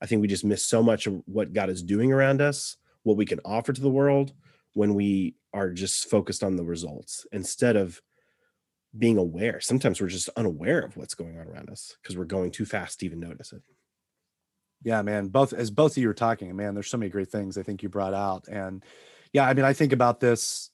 I 0.04 0.06
think 0.06 0.20
we 0.20 0.28
just 0.28 0.44
miss 0.44 0.62
so 0.62 0.82
much 0.82 1.06
of 1.06 1.22
what 1.24 1.54
God 1.54 1.70
is 1.70 1.82
doing 1.82 2.12
around 2.12 2.42
us, 2.42 2.76
what 3.04 3.16
we 3.16 3.24
can 3.24 3.40
offer 3.42 3.72
to 3.72 3.80
the 3.80 3.88
world 3.88 4.34
when 4.74 4.92
we 4.92 5.34
are 5.54 5.70
just 5.70 6.10
focused 6.10 6.44
on 6.44 6.56
the 6.56 6.62
results 6.62 7.26
instead 7.32 7.74
of 7.74 8.02
being 8.98 9.16
aware. 9.16 9.62
Sometimes 9.62 10.02
we're 10.02 10.08
just 10.08 10.28
unaware 10.36 10.80
of 10.80 10.94
what's 10.98 11.14
going 11.14 11.40
on 11.40 11.48
around 11.48 11.70
us 11.70 11.96
because 12.02 12.18
we're 12.18 12.26
going 12.26 12.50
too 12.50 12.66
fast 12.66 13.00
to 13.00 13.06
even 13.06 13.18
notice 13.18 13.54
it. 13.54 13.62
Yeah, 14.82 15.00
man. 15.00 15.28
Both 15.28 15.54
as 15.54 15.70
both 15.70 15.92
of 15.92 15.96
you 15.96 16.08
were 16.08 16.12
talking, 16.12 16.54
man, 16.54 16.74
there's 16.74 16.90
so 16.90 16.98
many 16.98 17.10
great 17.10 17.30
things 17.30 17.56
I 17.56 17.62
think 17.62 17.82
you 17.82 17.88
brought 17.88 18.12
out. 18.12 18.46
And 18.46 18.84
yeah, 19.32 19.48
I 19.48 19.54
mean, 19.54 19.64
I 19.64 19.72
think 19.72 19.94
about 19.94 20.20
this 20.20 20.70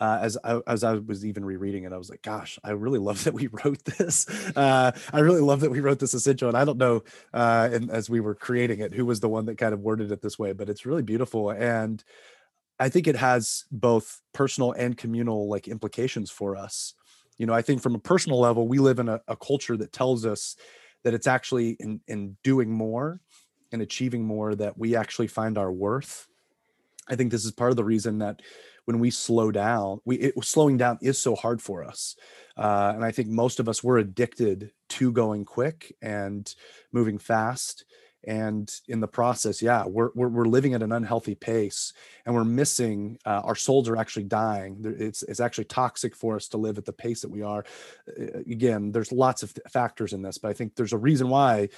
uh, 0.00 0.18
as 0.22 0.38
I, 0.42 0.60
as 0.66 0.82
I 0.82 0.94
was 0.94 1.26
even 1.26 1.44
rereading 1.44 1.84
it, 1.84 1.92
I 1.92 1.98
was 1.98 2.08
like, 2.08 2.22
"Gosh, 2.22 2.58
I 2.64 2.70
really 2.70 2.98
love 2.98 3.24
that 3.24 3.34
we 3.34 3.46
wrote 3.64 3.84
this. 3.84 4.26
Uh, 4.56 4.92
I 5.12 5.20
really 5.20 5.42
love 5.42 5.60
that 5.60 5.70
we 5.70 5.80
wrote 5.80 5.98
this 5.98 6.14
essential." 6.14 6.48
And 6.48 6.56
I 6.56 6.64
don't 6.64 6.78
know, 6.78 7.02
uh, 7.34 7.68
and 7.70 7.90
as 7.90 8.08
we 8.08 8.20
were 8.20 8.34
creating 8.34 8.80
it, 8.80 8.94
who 8.94 9.04
was 9.04 9.20
the 9.20 9.28
one 9.28 9.44
that 9.46 9.58
kind 9.58 9.74
of 9.74 9.80
worded 9.80 10.10
it 10.10 10.22
this 10.22 10.38
way, 10.38 10.52
but 10.52 10.70
it's 10.70 10.86
really 10.86 11.02
beautiful, 11.02 11.50
and 11.50 12.02
I 12.78 12.88
think 12.88 13.06
it 13.06 13.16
has 13.16 13.64
both 13.70 14.22
personal 14.32 14.72
and 14.72 14.96
communal 14.96 15.48
like 15.48 15.68
implications 15.68 16.30
for 16.30 16.56
us. 16.56 16.94
You 17.36 17.46
know, 17.46 17.54
I 17.54 17.62
think 17.62 17.82
from 17.82 17.94
a 17.94 17.98
personal 18.00 18.40
level, 18.40 18.66
we 18.66 18.78
live 18.78 18.98
in 18.98 19.08
a, 19.08 19.20
a 19.28 19.36
culture 19.36 19.76
that 19.76 19.92
tells 19.92 20.24
us 20.24 20.56
that 21.04 21.14
it's 21.14 21.26
actually 21.26 21.76
in 21.78 22.00
in 22.08 22.38
doing 22.42 22.70
more 22.70 23.20
and 23.70 23.82
achieving 23.82 24.24
more 24.24 24.54
that 24.54 24.78
we 24.78 24.96
actually 24.96 25.28
find 25.28 25.58
our 25.58 25.70
worth. 25.70 26.26
I 27.08 27.16
think 27.16 27.30
this 27.30 27.44
is 27.44 27.52
part 27.52 27.70
of 27.70 27.76
the 27.76 27.84
reason 27.84 28.18
that 28.18 28.40
when 28.90 28.98
we 28.98 29.10
slow 29.10 29.52
down 29.52 30.00
we 30.04 30.16
it, 30.16 30.44
slowing 30.44 30.76
down 30.76 30.98
is 31.00 31.22
so 31.22 31.36
hard 31.36 31.62
for 31.62 31.84
us 31.84 32.16
uh, 32.56 32.90
and 32.92 33.04
i 33.04 33.12
think 33.12 33.28
most 33.28 33.60
of 33.60 33.68
us 33.68 33.84
we're 33.84 33.98
addicted 33.98 34.72
to 34.88 35.12
going 35.12 35.44
quick 35.44 35.94
and 36.02 36.56
moving 36.90 37.16
fast 37.16 37.84
and 38.24 38.80
in 38.88 38.98
the 38.98 39.06
process 39.06 39.62
yeah 39.62 39.84
we're, 39.86 40.10
we're, 40.16 40.28
we're 40.28 40.44
living 40.44 40.74
at 40.74 40.82
an 40.82 40.90
unhealthy 40.90 41.36
pace 41.36 41.92
and 42.26 42.34
we're 42.34 42.42
missing 42.42 43.16
uh, 43.24 43.40
our 43.44 43.54
souls 43.54 43.88
are 43.88 43.96
actually 43.96 44.24
dying. 44.24 44.76
It's, 44.98 45.22
it's 45.22 45.40
actually 45.40 45.64
toxic 45.66 46.16
for 46.16 46.34
us 46.34 46.48
to 46.48 46.58
live 46.58 46.76
at 46.76 46.84
the 46.84 46.92
pace 46.92 47.20
that 47.22 47.30
we 47.30 47.42
are. 47.42 47.64
Uh, 48.08 48.40
again 48.40 48.90
there's 48.90 49.12
lots 49.12 49.44
of 49.44 49.54
factors 49.70 50.12
in 50.12 50.20
this 50.20 50.36
but 50.36 50.48
i 50.48 50.52
think 50.52 50.74
there's 50.74 50.92
a 50.92 50.98
reason 50.98 51.28
why 51.28 51.68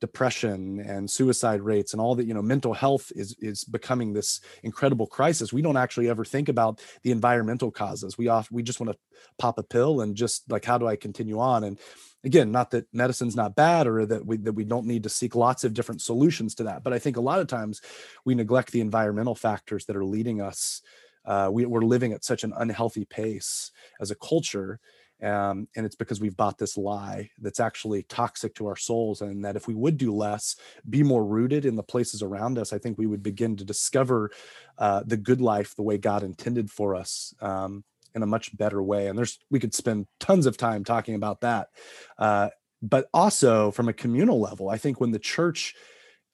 depression 0.00 0.80
and 0.80 1.10
suicide 1.10 1.60
rates 1.60 1.92
and 1.92 2.00
all 2.00 2.14
that 2.14 2.26
you 2.26 2.34
know 2.34 2.42
mental 2.42 2.74
health 2.74 3.12
is 3.14 3.36
is 3.40 3.64
becoming 3.64 4.12
this 4.12 4.40
incredible 4.62 5.06
crisis. 5.06 5.52
We 5.52 5.62
don't 5.62 5.76
actually 5.76 6.08
ever 6.08 6.24
think 6.24 6.48
about 6.48 6.80
the 7.02 7.10
environmental 7.10 7.70
causes. 7.70 8.16
We 8.16 8.28
off 8.28 8.50
we 8.50 8.62
just 8.62 8.80
want 8.80 8.92
to 8.92 8.98
pop 9.38 9.58
a 9.58 9.62
pill 9.62 10.00
and 10.00 10.16
just 10.16 10.50
like 10.50 10.64
how 10.64 10.78
do 10.78 10.86
i 10.86 10.96
continue 10.96 11.38
on? 11.38 11.64
And 11.64 11.78
again 12.24 12.50
not 12.50 12.70
that 12.70 12.86
medicine's 12.92 13.36
not 13.36 13.54
bad 13.54 13.86
or 13.86 14.04
that 14.06 14.24
we 14.24 14.36
that 14.38 14.52
we 14.52 14.64
don't 14.64 14.86
need 14.86 15.02
to 15.02 15.08
seek 15.08 15.34
lots 15.34 15.64
of 15.64 15.74
different 15.74 16.02
solutions 16.02 16.54
to 16.54 16.64
that 16.64 16.84
but 16.84 16.92
i 16.92 16.98
think 16.98 17.16
a 17.16 17.20
lot 17.20 17.40
of 17.40 17.46
times 17.46 17.80
we 18.24 18.34
neglect 18.34 18.72
the 18.72 18.80
environmental 18.80 19.34
factors 19.34 19.86
that 19.86 19.96
are 19.96 20.04
leading 20.04 20.40
us 20.40 20.82
uh, 21.26 21.50
we, 21.52 21.66
we're 21.66 21.82
living 21.82 22.12
at 22.12 22.24
such 22.24 22.44
an 22.44 22.52
unhealthy 22.56 23.04
pace 23.04 23.72
as 24.00 24.10
a 24.10 24.16
culture 24.16 24.80
um, 25.22 25.68
and 25.76 25.84
it's 25.86 25.96
because 25.96 26.20
we've 26.20 26.36
bought 26.36 26.58
this 26.58 26.76
lie 26.76 27.28
that's 27.40 27.60
actually 27.60 28.02
toxic 28.04 28.54
to 28.54 28.66
our 28.66 28.76
souls 28.76 29.20
and 29.20 29.44
that 29.44 29.56
if 29.56 29.66
we 29.68 29.74
would 29.74 29.96
do 29.96 30.14
less 30.14 30.56
be 30.88 31.02
more 31.02 31.24
rooted 31.24 31.64
in 31.64 31.76
the 31.76 31.82
places 31.82 32.22
around 32.22 32.58
us 32.58 32.72
i 32.72 32.78
think 32.78 32.98
we 32.98 33.06
would 33.06 33.22
begin 33.22 33.56
to 33.56 33.64
discover 33.64 34.30
uh, 34.78 35.02
the 35.06 35.16
good 35.16 35.40
life 35.40 35.74
the 35.76 35.82
way 35.82 35.98
god 35.98 36.22
intended 36.22 36.70
for 36.70 36.94
us 36.94 37.34
um, 37.40 37.84
in 38.12 38.24
a 38.24 38.26
much 38.26 38.56
better 38.56 38.82
way. 38.82 39.06
And 39.06 39.16
there's 39.16 39.38
we 39.50 39.60
could 39.60 39.72
spend 39.72 40.06
tons 40.18 40.46
of 40.46 40.56
time 40.56 40.82
talking 40.82 41.14
about 41.14 41.42
that. 41.42 41.68
Uh, 42.18 42.48
but 42.82 43.08
also 43.12 43.70
from 43.70 43.88
a 43.88 43.92
communal 43.92 44.40
level 44.40 44.68
i 44.68 44.78
think 44.78 45.00
when 45.00 45.10
the 45.10 45.18
church 45.18 45.74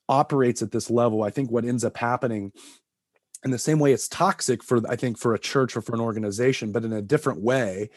operates 0.09 0.61
at 0.61 0.71
this 0.71 0.89
level 0.89 1.23
i 1.23 1.29
think 1.29 1.51
what 1.51 1.65
ends 1.65 1.83
up 1.83 1.97
happening 1.97 2.51
in 3.43 3.51
the 3.51 3.57
same 3.57 3.79
way 3.79 3.93
it's 3.93 4.07
toxic 4.07 4.63
for 4.63 4.81
i 4.89 4.95
think 4.95 5.17
for 5.17 5.33
a 5.33 5.39
church 5.39 5.75
or 5.75 5.81
for 5.81 5.93
an 5.93 6.01
organization 6.01 6.71
but 6.71 6.85
in 6.85 6.93
a 6.93 7.01
different 7.01 7.41
way 7.41 7.89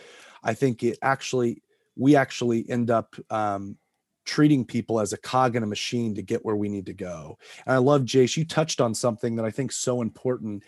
i 0.43 0.55
think 0.55 0.83
it 0.83 0.99
actually 1.03 1.63
we 1.97 2.17
actually 2.17 2.69
end 2.71 2.91
up 2.91 3.15
um, 3.31 3.77
treating 4.25 4.65
people 4.65 5.01
as 5.01 5.13
a 5.13 5.19
cog 5.19 5.57
in 5.57 5.63
a 5.63 5.67
machine 5.67 6.15
to 6.15 6.23
get 6.23 6.45
where 6.45 6.57
we 6.57 6.69
need 6.69 6.87
to 6.87 6.95
go 6.95 7.39
and 7.67 7.75
i 7.75 7.79
love 7.79 8.03
jace 8.03 8.37
you 8.37 8.45
touched 8.45 8.81
on 8.81 8.95
something 8.95 9.37
that 9.37 9.45
i 9.45 9.51
think 9.51 9.73
so 9.73 10.03
important 10.03 10.63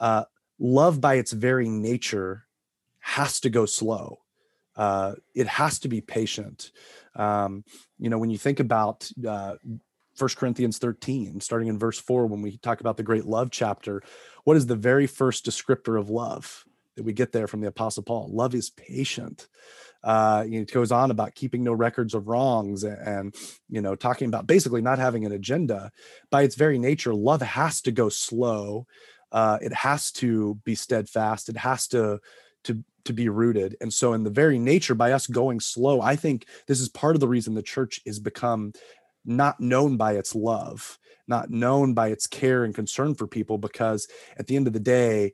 uh, 0.00 0.24
love 0.58 1.00
by 1.00 1.14
its 1.14 1.32
very 1.32 1.68
nature 1.68 2.46
has 3.06 3.38
to 3.40 3.48
go 3.48 3.66
slow. 3.66 4.18
Uh, 4.74 5.14
it 5.32 5.46
has 5.46 5.78
to 5.78 5.88
be 5.88 6.00
patient. 6.00 6.72
Um, 7.14 7.64
you 7.98 8.10
know, 8.10 8.18
when 8.18 8.30
you 8.30 8.36
think 8.36 8.58
about 8.58 9.08
uh, 9.26 9.54
1 10.18 10.30
Corinthians 10.36 10.78
13, 10.78 11.40
starting 11.40 11.68
in 11.68 11.78
verse 11.78 12.00
4, 12.00 12.26
when 12.26 12.42
we 12.42 12.58
talk 12.58 12.80
about 12.80 12.96
the 12.96 13.04
great 13.04 13.24
love 13.24 13.50
chapter, 13.52 14.02
what 14.42 14.56
is 14.56 14.66
the 14.66 14.74
very 14.76 15.06
first 15.06 15.46
descriptor 15.46 15.98
of 15.98 16.10
love 16.10 16.64
that 16.96 17.04
we 17.04 17.12
get 17.12 17.32
there 17.32 17.46
from 17.46 17.60
the 17.60 17.68
Apostle 17.68 18.02
Paul? 18.02 18.28
Love 18.32 18.54
is 18.54 18.70
patient. 18.70 19.48
Uh, 20.02 20.44
it 20.46 20.72
goes 20.72 20.92
on 20.92 21.10
about 21.10 21.34
keeping 21.34 21.64
no 21.64 21.72
records 21.72 22.14
of 22.14 22.28
wrongs 22.28 22.84
and, 22.84 23.34
you 23.68 23.80
know, 23.80 23.96
talking 23.96 24.28
about 24.28 24.46
basically 24.46 24.80
not 24.80 24.98
having 24.98 25.24
an 25.24 25.32
agenda. 25.32 25.90
By 26.30 26.42
its 26.42 26.54
very 26.54 26.78
nature, 26.78 27.14
love 27.14 27.42
has 27.42 27.80
to 27.82 27.92
go 27.92 28.08
slow. 28.08 28.86
Uh, 29.32 29.58
it 29.60 29.72
has 29.72 30.12
to 30.12 30.60
be 30.64 30.74
steadfast. 30.74 31.48
It 31.48 31.56
has 31.56 31.88
to 31.88 32.20
to 32.64 32.84
to 33.04 33.12
be 33.12 33.28
rooted. 33.28 33.76
And 33.80 33.92
so, 33.92 34.12
in 34.12 34.22
the 34.22 34.30
very 34.30 34.58
nature, 34.58 34.94
by 34.94 35.12
us 35.12 35.26
going 35.26 35.60
slow, 35.60 36.00
I 36.00 36.16
think 36.16 36.46
this 36.66 36.80
is 36.80 36.88
part 36.88 37.16
of 37.16 37.20
the 37.20 37.28
reason 37.28 37.54
the 37.54 37.62
church 37.62 38.00
is 38.04 38.20
become 38.20 38.72
not 39.24 39.58
known 39.58 39.96
by 39.96 40.12
its 40.12 40.34
love, 40.34 40.98
not 41.26 41.50
known 41.50 41.94
by 41.94 42.08
its 42.08 42.26
care 42.26 42.64
and 42.64 42.74
concern 42.74 43.14
for 43.14 43.26
people, 43.26 43.58
because 43.58 44.06
at 44.36 44.46
the 44.46 44.56
end 44.56 44.68
of 44.68 44.72
the 44.72 44.80
day, 44.80 45.32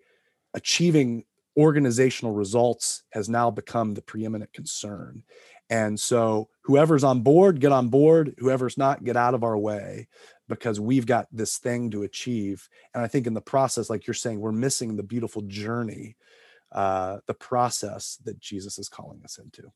achieving 0.55 1.25
organizational 1.57 2.33
results 2.33 3.03
has 3.11 3.29
now 3.29 3.51
become 3.51 3.95
the 3.95 4.03
preeminent 4.03 4.53
concern. 4.53 5.23
And 5.71 5.99
so, 5.99 6.49
whoever's 6.63 7.05
on 7.05 7.21
board, 7.21 7.61
get 7.61 7.73
on 7.73 7.89
board. 7.89 8.35
Whoever's 8.39 8.77
not, 8.77 9.05
get 9.05 9.17
out 9.17 9.35
of 9.35 9.45
our 9.45 9.57
way 9.57 10.09
because 10.49 10.79
we've 10.79 11.07
got 11.07 11.29
this 11.33 11.57
thing 11.57 11.91
to 11.91 12.03
achieve. 12.03 12.69
And 12.95 13.03
I 13.03 13.09
think 13.09 13.27
in 13.27 13.35
the 13.35 13.41
process, 13.41 13.89
like 13.89 14.07
you're 14.07 14.15
saying, 14.15 14.41
we're 14.41 14.53
missing 14.53 14.97
the 14.97 15.03
beautiful 15.03 15.43
journey 15.43 16.17
uh, 16.73 17.19
the 17.27 17.35
process 17.35 18.19
that 18.25 18.41
Jesus 18.41 18.79
is 18.79 18.89
calling 18.89 19.21
us 19.25 19.39
into. 19.39 19.71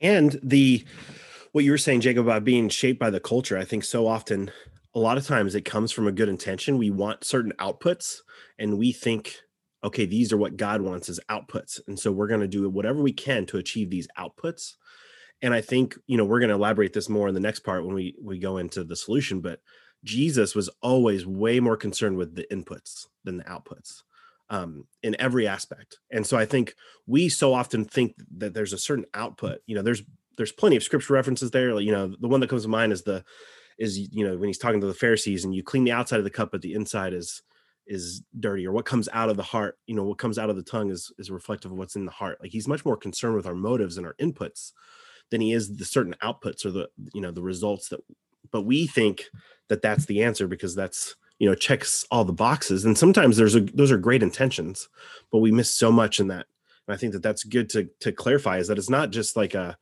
And 0.00 0.38
the 0.42 0.84
what 1.52 1.64
you 1.64 1.70
were 1.70 1.78
saying, 1.78 2.00
Jacob, 2.00 2.26
about 2.26 2.44
being 2.44 2.68
shaped 2.68 2.98
by 2.98 3.10
the 3.10 3.20
culture, 3.20 3.58
I 3.58 3.64
think 3.64 3.84
so 3.84 4.06
often, 4.06 4.50
a 4.94 4.98
lot 4.98 5.18
of 5.18 5.26
times 5.26 5.54
it 5.54 5.64
comes 5.64 5.92
from 5.92 6.06
a 6.06 6.12
good 6.12 6.28
intention. 6.28 6.78
We 6.78 6.90
want 6.90 7.24
certain 7.24 7.52
outputs, 7.58 8.18
and 8.58 8.78
we 8.78 8.92
think, 8.92 9.36
okay, 9.84 10.06
these 10.06 10.32
are 10.32 10.36
what 10.36 10.56
God 10.56 10.80
wants 10.80 11.08
as 11.08 11.20
outputs, 11.28 11.80
and 11.86 11.98
so 11.98 12.12
we're 12.12 12.28
going 12.28 12.40
to 12.40 12.48
do 12.48 12.68
whatever 12.68 13.02
we 13.02 13.12
can 13.12 13.46
to 13.46 13.58
achieve 13.58 13.90
these 13.90 14.08
outputs. 14.18 14.74
And 15.40 15.52
I 15.52 15.60
think 15.60 15.96
you 16.06 16.16
know 16.16 16.24
we're 16.24 16.40
going 16.40 16.50
to 16.50 16.54
elaborate 16.54 16.92
this 16.92 17.08
more 17.08 17.28
in 17.28 17.34
the 17.34 17.40
next 17.40 17.60
part 17.60 17.84
when 17.84 17.94
we 17.94 18.14
we 18.22 18.38
go 18.38 18.58
into 18.58 18.84
the 18.84 18.96
solution, 18.96 19.40
but 19.40 19.60
Jesus 20.04 20.54
was 20.54 20.68
always 20.82 21.26
way 21.26 21.60
more 21.60 21.76
concerned 21.76 22.16
with 22.16 22.34
the 22.34 22.46
inputs 22.50 23.06
than 23.24 23.36
the 23.36 23.44
outputs 23.44 24.02
um, 24.50 24.86
in 25.02 25.16
every 25.20 25.46
aspect. 25.46 25.98
And 26.10 26.26
so 26.26 26.36
I 26.36 26.44
think 26.44 26.74
we 27.06 27.28
so 27.28 27.54
often 27.54 27.84
think 27.84 28.14
that 28.36 28.54
there's 28.54 28.72
a 28.72 28.78
certain 28.78 29.06
output. 29.14 29.60
You 29.66 29.74
know, 29.74 29.82
there's 29.82 30.02
there's 30.36 30.52
plenty 30.52 30.76
of 30.76 30.82
scripture 30.82 31.14
references 31.14 31.50
there. 31.50 31.78
You 31.80 31.92
know, 31.92 32.14
the 32.20 32.28
one 32.28 32.40
that 32.40 32.50
comes 32.50 32.62
to 32.62 32.68
mind 32.68 32.92
is 32.92 33.02
the 33.02 33.24
is 33.78 33.98
you 34.12 34.26
know 34.26 34.36
when 34.36 34.48
he's 34.48 34.58
talking 34.58 34.80
to 34.80 34.86
the 34.86 34.94
Pharisees 34.94 35.44
and 35.44 35.54
you 35.54 35.62
clean 35.62 35.84
the 35.84 35.92
outside 35.92 36.18
of 36.18 36.24
the 36.24 36.30
cup, 36.30 36.50
but 36.52 36.62
the 36.62 36.74
inside 36.74 37.14
is 37.14 37.42
is 37.92 38.22
dirty 38.40 38.66
or 38.66 38.72
what 38.72 38.86
comes 38.86 39.06
out 39.12 39.28
of 39.28 39.36
the 39.36 39.42
heart 39.42 39.76
you 39.86 39.94
know 39.94 40.04
what 40.04 40.16
comes 40.16 40.38
out 40.38 40.48
of 40.48 40.56
the 40.56 40.62
tongue 40.62 40.90
is 40.90 41.12
is 41.18 41.30
reflective 41.30 41.70
of 41.70 41.76
what's 41.76 41.94
in 41.94 42.06
the 42.06 42.10
heart. 42.10 42.38
Like 42.40 42.50
he's 42.50 42.66
much 42.66 42.84
more 42.86 42.96
concerned 42.96 43.36
with 43.36 43.46
our 43.46 43.54
motives 43.54 43.98
and 43.98 44.06
our 44.06 44.14
inputs 44.14 44.72
than 45.30 45.42
he 45.42 45.52
is 45.52 45.76
the 45.76 45.84
certain 45.84 46.16
outputs 46.22 46.64
or 46.64 46.70
the 46.70 46.88
you 47.12 47.20
know 47.20 47.30
the 47.30 47.42
results 47.42 47.90
that 47.90 48.00
but 48.50 48.62
we 48.62 48.86
think 48.86 49.26
that 49.68 49.82
that's 49.82 50.06
the 50.06 50.22
answer 50.22 50.48
because 50.48 50.74
that's 50.74 51.16
you 51.38 51.48
know 51.48 51.54
checks 51.54 52.06
all 52.10 52.24
the 52.24 52.32
boxes. 52.32 52.84
And 52.86 52.96
sometimes 52.96 53.36
there's 53.36 53.54
a 53.54 53.60
those 53.60 53.92
are 53.92 53.98
great 53.98 54.22
intentions 54.22 54.88
but 55.30 55.38
we 55.38 55.52
miss 55.52 55.72
so 55.72 55.92
much 55.92 56.18
in 56.18 56.28
that. 56.28 56.46
And 56.88 56.94
i 56.94 56.96
think 56.96 57.12
that 57.12 57.22
that's 57.22 57.44
good 57.44 57.68
to 57.70 57.88
to 58.00 58.10
clarify 58.10 58.56
is 58.56 58.68
that 58.68 58.78
it's 58.78 58.90
not 58.90 59.10
just 59.10 59.36
like 59.36 59.54
a 59.54 59.76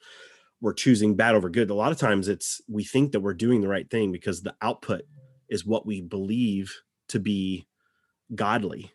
we're 0.60 0.74
choosing 0.74 1.14
bad 1.14 1.34
over 1.34 1.48
good. 1.48 1.70
A 1.70 1.74
lot 1.74 1.92
of 1.92 1.98
times 1.98 2.28
it's 2.28 2.60
we 2.68 2.82
think 2.82 3.12
that 3.12 3.20
we're 3.20 3.34
doing 3.34 3.60
the 3.60 3.68
right 3.68 3.88
thing 3.88 4.10
because 4.12 4.42
the 4.42 4.54
output 4.60 5.02
is 5.48 5.64
what 5.64 5.86
we 5.86 6.00
believe 6.00 6.74
to 7.08 7.18
be 7.18 7.66
godly 8.34 8.92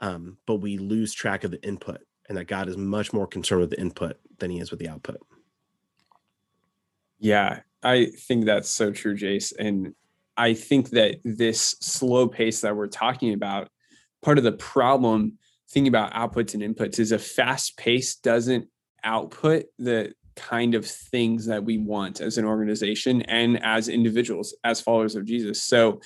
um, 0.00 0.38
but 0.46 0.56
we 0.56 0.78
lose 0.78 1.12
track 1.12 1.44
of 1.44 1.50
the 1.50 1.62
input 1.62 2.00
and 2.28 2.38
that 2.38 2.44
god 2.44 2.68
is 2.68 2.76
much 2.76 3.12
more 3.12 3.26
concerned 3.26 3.60
with 3.60 3.70
the 3.70 3.80
input 3.80 4.16
than 4.38 4.50
he 4.50 4.60
is 4.60 4.70
with 4.70 4.80
the 4.80 4.88
output 4.88 5.20
yeah 7.18 7.60
i 7.82 8.06
think 8.06 8.44
that's 8.44 8.70
so 8.70 8.90
true 8.90 9.16
jace 9.16 9.52
and 9.58 9.94
I 10.40 10.54
think 10.54 10.88
that 10.90 11.16
this 11.22 11.76
slow 11.80 12.26
pace 12.26 12.62
that 12.62 12.74
we're 12.74 12.86
talking 12.86 13.34
about, 13.34 13.68
part 14.22 14.38
of 14.38 14.44
the 14.44 14.52
problem 14.52 15.36
thinking 15.68 15.88
about 15.88 16.14
outputs 16.14 16.54
and 16.54 16.62
inputs 16.62 16.98
is 16.98 17.12
a 17.12 17.18
fast 17.18 17.76
pace 17.76 18.16
doesn't 18.16 18.66
output 19.04 19.66
the 19.78 20.14
kind 20.36 20.74
of 20.74 20.86
things 20.86 21.44
that 21.44 21.62
we 21.62 21.76
want 21.76 22.22
as 22.22 22.38
an 22.38 22.46
organization 22.46 23.20
and 23.22 23.62
as 23.62 23.88
individuals, 23.88 24.56
as 24.64 24.80
followers 24.80 25.14
of 25.14 25.26
Jesus. 25.26 25.62
So 25.62 26.00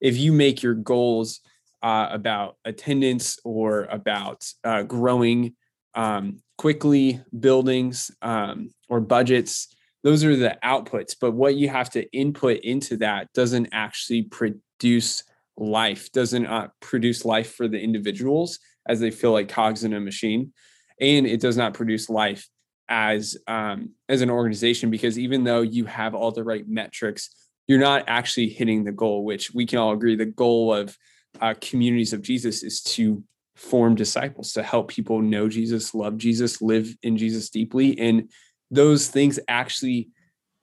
if 0.00 0.16
you 0.16 0.32
make 0.32 0.60
your 0.60 0.74
goals 0.74 1.40
uh, 1.82 2.08
about 2.10 2.56
attendance 2.64 3.38
or 3.44 3.84
about 3.84 4.44
uh, 4.64 4.82
growing 4.82 5.54
um, 5.94 6.42
quickly 6.56 7.20
buildings 7.38 8.10
um, 8.22 8.70
or 8.88 9.00
budgets, 9.00 9.68
those 10.04 10.24
are 10.24 10.36
the 10.36 10.56
outputs 10.64 11.14
but 11.20 11.32
what 11.32 11.54
you 11.56 11.68
have 11.68 11.90
to 11.90 12.10
input 12.12 12.58
into 12.60 12.96
that 12.96 13.32
doesn't 13.32 13.68
actually 13.72 14.22
produce 14.22 15.24
life 15.56 16.10
doesn't 16.12 16.46
uh, 16.46 16.68
produce 16.80 17.24
life 17.24 17.54
for 17.54 17.68
the 17.68 17.80
individuals 17.80 18.58
as 18.86 19.00
they 19.00 19.10
feel 19.10 19.32
like 19.32 19.48
cogs 19.48 19.84
in 19.84 19.92
a 19.92 20.00
machine 20.00 20.52
and 21.00 21.26
it 21.26 21.40
does 21.40 21.56
not 21.56 21.74
produce 21.74 22.08
life 22.08 22.48
as 22.88 23.36
um, 23.46 23.90
as 24.08 24.22
an 24.22 24.30
organization 24.30 24.90
because 24.90 25.18
even 25.18 25.44
though 25.44 25.60
you 25.60 25.84
have 25.84 26.14
all 26.14 26.30
the 26.30 26.44
right 26.44 26.68
metrics 26.68 27.48
you're 27.66 27.78
not 27.78 28.04
actually 28.06 28.48
hitting 28.48 28.84
the 28.84 28.92
goal 28.92 29.24
which 29.24 29.52
we 29.52 29.66
can 29.66 29.78
all 29.78 29.92
agree 29.92 30.16
the 30.16 30.24
goal 30.24 30.72
of 30.72 30.96
uh, 31.40 31.54
communities 31.60 32.12
of 32.12 32.22
jesus 32.22 32.62
is 32.62 32.80
to 32.82 33.22
form 33.56 33.94
disciples 33.94 34.52
to 34.52 34.62
help 34.62 34.88
people 34.88 35.20
know 35.20 35.48
jesus 35.48 35.94
love 35.94 36.16
jesus 36.16 36.62
live 36.62 36.94
in 37.02 37.16
jesus 37.16 37.50
deeply 37.50 37.98
and 37.98 38.30
those 38.70 39.08
things 39.08 39.40
actually 39.48 40.08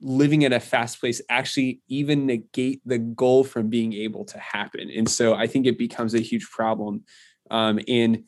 living 0.01 0.46
at 0.46 0.53
a 0.53 0.60
fast 0.60 1.01
pace 1.01 1.22
actually 1.29 1.82
even 1.88 2.25
negate 2.25 2.82
the 2.86 2.98
goal 2.98 3.44
from 3.44 3.70
being 3.70 3.94
able 3.94 4.25
to 4.25 4.38
happen. 4.38 4.91
And 4.96 5.10
so 5.10 5.34
I 5.34 5.48
think 5.48 5.65
it 5.65 5.77
becomes 5.77 6.13
a 6.13 6.20
huge 6.20 6.50
problem 6.51 7.03
Um, 7.50 7.79
and 7.88 8.24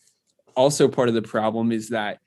also 0.55 0.87
part 0.87 1.09
of 1.09 1.15
the 1.15 1.21
problem 1.21 1.71
is 1.71 1.89
that 1.89 2.19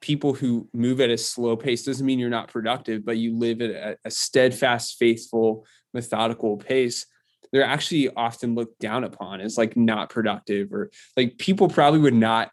people 0.00 0.34
who 0.34 0.68
move 0.72 1.00
at 1.00 1.10
a 1.10 1.16
slow 1.16 1.56
pace 1.56 1.84
doesn't 1.84 2.04
mean 2.04 2.18
you're 2.18 2.28
not 2.28 2.48
productive, 2.48 3.04
but 3.04 3.16
you 3.16 3.36
live 3.36 3.62
at 3.62 3.70
a, 3.70 3.98
a 4.04 4.10
steadfast, 4.10 4.96
faithful, 4.98 5.64
methodical 5.92 6.56
pace. 6.56 7.06
They're 7.54 7.64
actually 7.64 8.10
often 8.10 8.54
looked 8.54 8.80
down 8.80 9.04
upon 9.04 9.40
as 9.40 9.56
like 9.56 9.76
not 9.76 10.10
productive 10.10 10.72
or 10.74 10.90
like 11.16 11.38
people 11.38 11.68
probably 11.68 12.00
would 12.00 12.12
not 12.12 12.50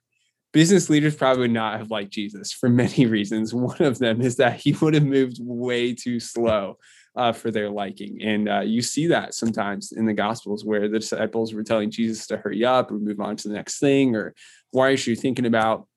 business 0.54 0.90
leaders 0.90 1.16
probably 1.16 1.42
would 1.42 1.52
not 1.52 1.80
have 1.80 1.92
liked 1.92 2.12
Jesus 2.12 2.52
for 2.54 2.70
many 2.70 3.06
reasons. 3.18 3.54
One 3.54 3.82
of 3.82 4.00
them 4.00 4.22
is 4.22 4.38
that 4.38 4.60
he 4.60 4.74
would 4.74 4.94
have 4.94 5.04
moved 5.04 5.38
way 5.42 5.94
too 5.94 6.20
slow 6.20 6.78
uh, 7.16 7.32
for 7.32 7.52
their 7.52 7.70
liking. 7.70 8.22
And 8.22 8.50
uh, 8.50 8.62
you 8.62 8.82
see 8.82 9.08
that 9.08 9.34
sometimes 9.34 9.92
in 9.92 10.06
the 10.06 10.14
Gospels 10.14 10.64
where 10.64 10.88
the 10.88 11.00
disciples 11.00 11.54
were 11.54 11.64
telling 11.64 11.92
Jesus 11.92 12.28
to 12.28 12.38
hurry 12.38 12.64
up 12.64 12.92
or 12.92 13.00
move 13.00 13.20
on 13.20 13.36
to 13.38 13.48
the 13.48 13.54
next 13.54 13.80
thing, 13.80 14.16
or 14.16 14.34
why 14.72 14.90
are 14.90 14.92
you 14.92 15.16
thinking 15.16 15.46
about 15.46 15.88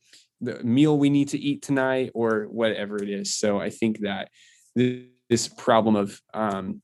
the 0.40 0.62
meal 0.64 0.98
we 0.98 1.10
need 1.10 1.28
to 1.28 1.38
eat 1.38 1.62
tonight, 1.62 2.10
or 2.14 2.44
whatever 2.44 3.02
it 3.02 3.08
is. 3.08 3.34
So 3.34 3.60
I 3.60 3.70
think 3.70 4.00
that 4.00 4.28
this 4.74 5.48
problem 5.48 5.96
of 5.96 6.20
um, 6.34 6.82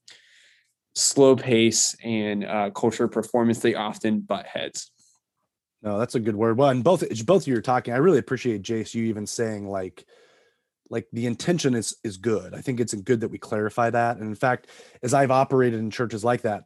slow 0.95 1.37
pace 1.37 1.97
and 2.03 2.45
uh, 2.45 2.71
culture 2.71 3.09
performance, 3.09 3.61
they 3.61 3.75
often 3.75 4.21
butt 4.21 4.47
heads. 4.47 4.91
No, 5.83 5.99
that's 5.99 6.15
a 6.15 6.21
good 6.21 6.37
word. 6.37 6.59
Well, 6.59 6.69
and 6.69 6.85
both 6.85 7.05
both 7.25 7.43
of 7.43 7.49
you 7.49 7.57
are 7.57 7.63
talking. 7.63 7.95
I 7.95 7.99
really 7.99 8.19
appreciate 8.19 8.63
Jace 8.63 8.95
you 8.95 9.05
even 9.05 9.27
saying 9.27 9.67
like 9.67 10.05
like 10.91 11.07
the 11.13 11.27
intention 11.27 11.75
is 11.75 11.97
is 12.05 12.19
good. 12.19 12.55
I 12.55 12.61
think 12.61 12.81
it's 12.81 12.93
good 12.93 13.21
that 13.21 13.31
we 13.31 13.39
clarify 13.39 13.89
that. 13.91 14.19
And 14.19 14.27
in 14.27 14.35
fact, 14.35 14.67
as 15.03 15.15
I've 15.15 15.31
operated 15.31 15.81
in 15.81 15.91
churches 15.91 16.23
like 16.23 16.43
that, 16.43 16.65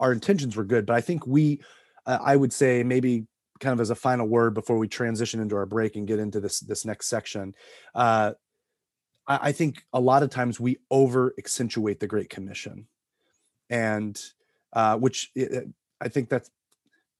our 0.00 0.12
intentions 0.12 0.56
were 0.56 0.64
good, 0.64 0.86
but 0.86 0.96
I 0.96 1.00
think 1.00 1.26
we 1.26 1.60
uh, 2.06 2.18
I 2.20 2.34
would 2.34 2.52
say 2.52 2.82
maybe 2.82 3.26
kind 3.60 3.72
of 3.72 3.80
as 3.80 3.90
a 3.90 3.94
final 3.94 4.26
word 4.26 4.54
before 4.54 4.78
we 4.78 4.88
transition 4.88 5.40
into 5.40 5.56
our 5.56 5.66
break 5.66 5.96
and 5.96 6.06
get 6.06 6.18
into 6.18 6.40
this 6.40 6.60
this 6.60 6.84
next 6.84 7.08
section. 7.08 7.54
Uh, 7.94 8.32
I, 9.26 9.38
I 9.42 9.52
think 9.52 9.84
a 9.92 10.00
lot 10.00 10.22
of 10.22 10.30
times 10.30 10.58
we 10.58 10.78
over 10.90 11.34
accentuate 11.38 12.00
the 12.00 12.06
Great 12.08 12.30
Commission, 12.30 12.88
and 13.70 14.20
uh, 14.72 14.96
which 14.96 15.30
it, 15.34 15.68
I 16.00 16.08
think 16.08 16.28
that's 16.28 16.50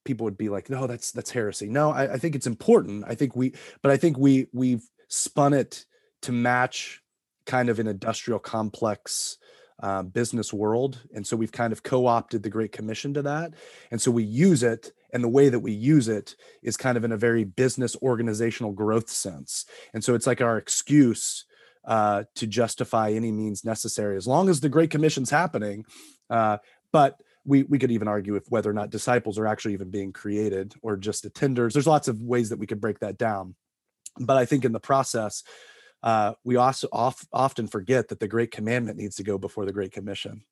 people 0.05 0.23
would 0.25 0.37
be 0.37 0.49
like, 0.49 0.69
no, 0.69 0.87
that's 0.87 1.11
that's 1.11 1.31
heresy. 1.31 1.67
No, 1.67 1.91
I, 1.91 2.13
I 2.13 2.17
think 2.17 2.35
it's 2.35 2.47
important. 2.47 3.05
I 3.07 3.15
think 3.15 3.35
we, 3.35 3.53
but 3.81 3.91
I 3.91 3.97
think 3.97 4.17
we 4.17 4.47
we've 4.53 4.87
spun 5.07 5.53
it 5.53 5.85
to 6.21 6.31
match 6.31 7.01
kind 7.45 7.69
of 7.69 7.79
an 7.79 7.87
industrial 7.87 8.39
complex 8.39 9.37
uh, 9.81 10.03
business 10.03 10.53
world. 10.53 10.99
And 11.13 11.25
so 11.25 11.37
we've 11.37 11.51
kind 11.51 11.71
of 11.71 11.83
co 11.83 12.05
opted 12.05 12.43
the 12.43 12.49
Great 12.49 12.71
Commission 12.71 13.13
to 13.13 13.21
that. 13.23 13.53
And 13.91 14.01
so 14.01 14.11
we 14.11 14.23
use 14.23 14.63
it. 14.63 14.91
And 15.11 15.23
the 15.23 15.29
way 15.29 15.49
that 15.49 15.59
we 15.59 15.71
use 15.71 16.07
it 16.07 16.35
is 16.61 16.77
kind 16.77 16.97
of 16.97 17.03
in 17.03 17.11
a 17.11 17.17
very 17.17 17.43
business 17.43 17.95
organizational 18.01 18.73
growth 18.73 19.09
sense. 19.09 19.65
And 19.93 20.03
so 20.03 20.13
it's 20.13 20.27
like 20.27 20.41
our 20.41 20.57
excuse 20.57 21.45
uh, 21.89 22.23
to 22.35 22.45
justify 22.45 23.09
any 23.09 23.31
means 23.31 23.65
necessary 23.65 24.15
as 24.15 24.27
long 24.27 24.47
as 24.47 24.59
the 24.59 24.69
Great 24.69 24.91
Commission's 24.91 25.31
happening. 25.31 25.83
Uh, 26.29 26.57
but 26.93 27.19
we, 27.43 27.63
we 27.63 27.79
could 27.79 27.89
even 27.89 28.07
argue 28.07 28.35
if 28.35 28.43
whether 28.49 28.69
or 28.69 28.73
not 28.73 28.91
disciples 28.91 29.39
are 29.39 29.47
actually 29.47 29.73
even 29.73 29.89
being 29.89 30.13
created 30.13 30.75
or 30.83 30.95
just 30.95 31.25
attenders. 31.25 31.73
There's 31.73 31.87
lots 31.87 32.07
of 32.07 32.21
ways 32.21 32.49
that 32.49 32.59
we 32.59 32.67
could 32.67 32.79
break 32.79 32.99
that 32.99 33.17
down. 33.17 33.55
But 34.19 34.37
I 34.37 34.45
think 34.45 34.65
in 34.65 34.71
the 34.71 34.79
process, 34.79 35.43
uh, 36.03 36.33
we 36.43 36.57
also 36.57 36.87
often 36.91 37.67
forget 37.67 38.09
that 38.09 38.19
the 38.19 38.27
great 38.27 38.51
commandment 38.51 38.99
needs 38.99 39.15
to 39.15 39.23
go 39.23 39.39
before 39.39 39.65
the 39.65 39.73
great 39.73 39.91
commission 39.91 40.43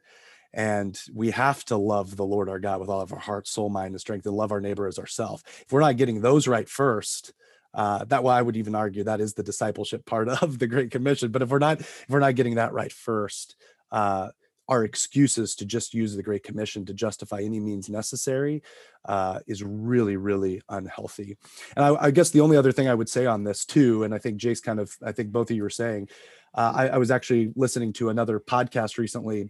and 0.53 0.99
we 1.13 1.31
have 1.31 1.63
to 1.65 1.77
love 1.77 2.15
the 2.15 2.25
lord 2.25 2.49
our 2.49 2.59
god 2.59 2.79
with 2.79 2.89
all 2.89 3.01
of 3.01 3.11
our 3.11 3.19
heart 3.19 3.47
soul 3.47 3.69
mind 3.69 3.91
and 3.93 3.99
strength 3.99 4.25
and 4.25 4.35
love 4.35 4.51
our 4.51 4.61
neighbor 4.61 4.87
as 4.87 4.97
ourselves 4.97 5.43
if 5.61 5.71
we're 5.71 5.81
not 5.81 5.97
getting 5.97 6.21
those 6.21 6.47
right 6.47 6.69
first 6.69 7.33
uh, 7.77 8.03
that 8.05 8.23
why 8.23 8.37
i 8.37 8.41
would 8.41 8.57
even 8.57 8.75
argue 8.75 9.05
that 9.05 9.21
is 9.21 9.33
the 9.33 9.43
discipleship 9.43 10.05
part 10.05 10.27
of 10.41 10.59
the 10.59 10.67
great 10.67 10.91
commission 10.91 11.31
but 11.31 11.41
if 11.41 11.49
we're 11.49 11.59
not 11.59 11.79
if 11.79 12.05
we're 12.09 12.19
not 12.19 12.35
getting 12.35 12.55
that 12.55 12.73
right 12.73 12.91
first 12.91 13.55
uh, 13.91 14.27
our 14.69 14.83
excuses 14.83 15.55
to 15.55 15.65
just 15.65 15.93
use 15.93 16.15
the 16.15 16.23
Great 16.23 16.43
Commission 16.43 16.85
to 16.85 16.93
justify 16.93 17.41
any 17.41 17.59
means 17.59 17.89
necessary 17.89 18.61
uh, 19.05 19.39
is 19.47 19.63
really, 19.63 20.17
really 20.17 20.61
unhealthy. 20.69 21.37
And 21.75 21.85
I, 21.85 22.05
I, 22.05 22.11
guess 22.11 22.31
the 22.31 22.41
only 22.41 22.57
other 22.57 22.73
thing 22.73 22.89
I 22.89 22.93
would 22.93 23.07
say 23.07 23.25
on 23.25 23.43
this 23.43 23.63
too, 23.63 24.03
and 24.03 24.13
I 24.13 24.17
think 24.17 24.39
Jace 24.39 24.61
kind 24.61 24.79
of, 24.79 24.95
I 25.01 25.13
think 25.13 25.31
both 25.31 25.49
of 25.49 25.55
you 25.55 25.63
were 25.63 25.69
saying, 25.69 26.09
uh, 26.53 26.73
I, 26.75 26.87
I, 26.89 26.97
was 26.97 27.11
actually 27.11 27.53
listening 27.55 27.93
to 27.93 28.09
another 28.09 28.39
podcast 28.39 28.97
recently. 28.97 29.49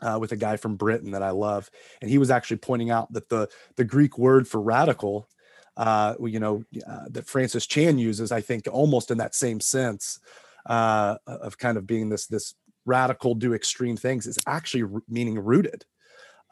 Uh, 0.00 0.18
with 0.20 0.32
a 0.32 0.36
guy 0.36 0.56
from 0.56 0.74
Britain 0.74 1.12
that 1.12 1.22
I 1.22 1.30
love, 1.30 1.70
and 2.02 2.10
he 2.10 2.18
was 2.18 2.28
actually 2.28 2.56
pointing 2.56 2.90
out 2.90 3.10
that 3.12 3.28
the 3.28 3.48
the 3.76 3.84
Greek 3.84 4.18
word 4.18 4.46
for 4.46 4.60
radical, 4.60 5.28
uh, 5.76 6.14
you 6.20 6.40
know, 6.40 6.64
uh, 6.88 7.04
that 7.10 7.26
Francis 7.26 7.66
Chan 7.66 7.98
uses, 7.98 8.32
I 8.32 8.40
think, 8.40 8.66
almost 8.70 9.10
in 9.10 9.18
that 9.18 9.34
same 9.34 9.60
sense 9.60 10.18
uh, 10.66 11.16
of 11.26 11.58
kind 11.58 11.76
of 11.76 11.86
being 11.86 12.08
this 12.08 12.26
this 12.26 12.54
radical, 12.86 13.34
do 13.34 13.52
extreme 13.52 13.96
things 13.96 14.26
is 14.26 14.38
actually 14.46 14.84
r- 14.84 15.02
meaning 15.08 15.38
rooted. 15.38 15.84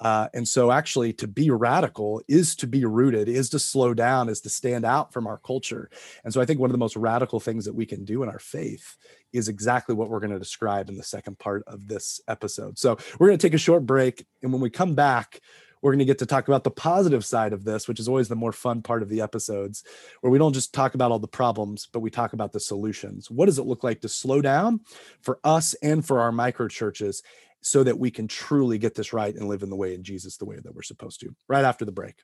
Uh, 0.01 0.29
and 0.35 0.47
so, 0.47 0.73
actually, 0.73 1.13
to 1.13 1.29
be 1.29 1.51
radical 1.51 2.21
is 2.27 2.57
to 2.57 2.67
be 2.67 2.85
rooted, 2.85 3.29
is 3.29 3.49
to 3.51 3.61
slow 3.61 3.95
down, 3.95 4.29
is 4.29 4.41
to 4.41 4.49
stand 4.51 4.85
out 4.85 5.13
from 5.13 5.27
our 5.27 5.39
culture. 5.39 5.89
And 6.25 6.35
so, 6.35 6.41
I 6.41 6.45
think 6.45 6.59
one 6.59 6.69
of 6.69 6.73
the 6.73 6.79
most 6.79 6.97
radical 6.97 7.39
things 7.39 7.65
that 7.65 7.75
we 7.75 7.87
can 7.87 8.05
do 8.05 8.23
in 8.25 8.29
our 8.29 8.41
faith 8.41 8.97
is 9.33 9.49
exactly 9.49 9.95
what 9.95 10.11
we're 10.11 10.21
going 10.21 10.33
to 10.33 10.39
describe 10.39 10.89
in 10.89 10.97
the 10.97 11.05
second 11.05 11.39
part 11.39 11.63
of 11.69 11.87
this 11.87 12.21
episode. 12.27 12.77
So, 12.77 12.99
we're 13.19 13.29
going 13.29 13.39
to 13.39 13.47
take 13.47 13.55
a 13.55 13.59
short 13.59 13.87
break. 13.87 14.27
And 14.43 14.53
when 14.53 14.61
we 14.61 14.69
come 14.69 14.97
back, 14.97 15.41
we're 15.85 15.93
going 15.93 15.99
to 15.99 16.07
get 16.07 16.19
to 16.19 16.27
talk 16.27 16.49
about 16.49 16.65
the 16.65 16.71
positive 16.71 17.27
side 17.27 17.53
of 17.53 17.63
this, 17.63 17.87
which 17.87 18.01
is 18.01 18.09
always 18.09 18.27
the 18.27 18.35
more 18.35 18.53
fun 18.53 18.81
part 18.81 19.03
of 19.03 19.11
the 19.11 19.21
episodes, 19.21 19.85
where 20.23 20.31
we 20.31 20.39
don't 20.39 20.55
just 20.55 20.73
talk 20.73 20.95
about 20.95 21.13
all 21.13 21.19
the 21.19 21.29
problems, 21.29 21.87
but 21.93 22.01
we 22.01 22.11
talk 22.11 22.33
about 22.33 22.53
the 22.53 22.59
solutions. 22.59 23.31
What 23.31 23.47
does 23.47 23.59
it 23.59 23.67
look 23.67 23.85
like 23.85 24.01
to 24.01 24.09
slow 24.09 24.41
down 24.41 24.81
for 25.21 25.41
us 25.45 25.75
and 25.83 26.03
for 26.03 26.23
our 26.23 26.33
micro 26.33 26.69
churches 26.69 27.23
so 27.61 27.85
that 27.85 27.99
we 27.99 28.11
can 28.11 28.27
truly 28.27 28.79
get 28.79 28.95
this 28.95 29.13
right 29.13 29.35
and 29.35 29.47
live 29.47 29.63
in 29.63 29.69
the 29.69 29.77
way 29.77 29.95
in 29.95 30.03
Jesus 30.03 30.39
the 30.39 30.47
way 30.47 30.57
that 30.57 30.75
we're 30.75 30.81
supposed 30.81 31.21
to? 31.21 31.37
Right 31.49 31.67
after 31.67 31.85
the 31.85 31.93
break. 31.93 32.15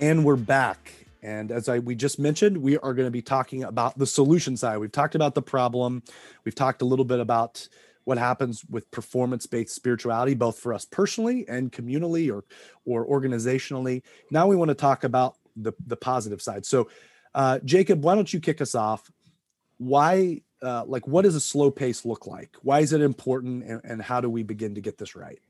And 0.00 0.24
we're 0.24 0.36
back. 0.36 0.92
And 1.22 1.52
as 1.52 1.68
I 1.68 1.78
we 1.78 1.94
just 1.94 2.18
mentioned, 2.18 2.56
we 2.56 2.78
are 2.78 2.94
going 2.94 3.06
to 3.06 3.10
be 3.10 3.20
talking 3.20 3.64
about 3.64 3.98
the 3.98 4.06
solution 4.06 4.56
side. 4.56 4.78
We've 4.78 4.90
talked 4.90 5.14
about 5.14 5.34
the 5.34 5.42
problem. 5.42 6.02
We've 6.42 6.54
talked 6.54 6.80
a 6.80 6.86
little 6.86 7.04
bit 7.04 7.20
about 7.20 7.68
what 8.04 8.16
happens 8.16 8.64
with 8.64 8.90
performance-based 8.90 9.74
spirituality, 9.74 10.32
both 10.32 10.58
for 10.58 10.72
us 10.72 10.86
personally 10.86 11.44
and 11.46 11.70
communally 11.70 12.32
or 12.34 12.44
or 12.86 13.06
organizationally. 13.06 14.02
Now 14.30 14.46
we 14.46 14.56
want 14.56 14.70
to 14.70 14.74
talk 14.74 15.04
about 15.04 15.36
the 15.54 15.74
the 15.86 15.96
positive 15.96 16.40
side. 16.40 16.64
So, 16.64 16.88
uh, 17.34 17.58
Jacob, 17.62 18.02
why 18.02 18.14
don't 18.14 18.32
you 18.32 18.40
kick 18.40 18.62
us 18.62 18.74
off? 18.74 19.12
Why, 19.76 20.40
uh, 20.62 20.84
like, 20.86 21.06
what 21.06 21.22
does 21.22 21.34
a 21.34 21.40
slow 21.40 21.70
pace 21.70 22.06
look 22.06 22.26
like? 22.26 22.56
Why 22.62 22.80
is 22.80 22.94
it 22.94 23.02
important, 23.02 23.64
and, 23.64 23.80
and 23.84 24.02
how 24.02 24.22
do 24.22 24.30
we 24.30 24.44
begin 24.44 24.76
to 24.76 24.80
get 24.80 24.96
this 24.96 25.14
right? 25.14 25.40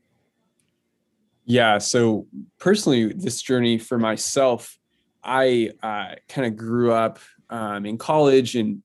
Yeah. 1.51 1.79
So 1.79 2.27
personally, 2.61 3.11
this 3.11 3.41
journey 3.41 3.77
for 3.77 3.99
myself, 3.99 4.77
I 5.21 5.71
uh, 5.83 6.15
kind 6.29 6.47
of 6.47 6.55
grew 6.55 6.93
up 6.93 7.19
um, 7.49 7.85
in 7.85 7.97
college 7.97 8.55
and 8.55 8.81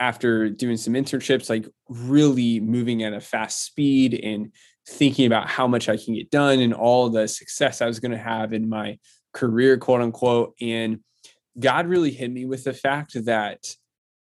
after 0.00 0.48
doing 0.48 0.76
some 0.76 0.94
internships, 0.94 1.48
like 1.48 1.68
really 1.88 2.58
moving 2.58 3.04
at 3.04 3.12
a 3.12 3.20
fast 3.20 3.64
speed 3.64 4.14
and 4.20 4.50
thinking 4.88 5.26
about 5.26 5.48
how 5.48 5.68
much 5.68 5.88
I 5.88 5.96
can 5.96 6.12
get 6.12 6.28
done 6.28 6.58
and 6.58 6.74
all 6.74 7.08
the 7.08 7.28
success 7.28 7.80
I 7.80 7.86
was 7.86 8.00
going 8.00 8.10
to 8.10 8.18
have 8.18 8.52
in 8.52 8.68
my 8.68 8.98
career, 9.32 9.78
quote 9.78 10.00
unquote. 10.00 10.54
And 10.60 10.98
God 11.56 11.86
really 11.86 12.10
hit 12.10 12.32
me 12.32 12.46
with 12.46 12.64
the 12.64 12.74
fact 12.74 13.12
that 13.26 13.64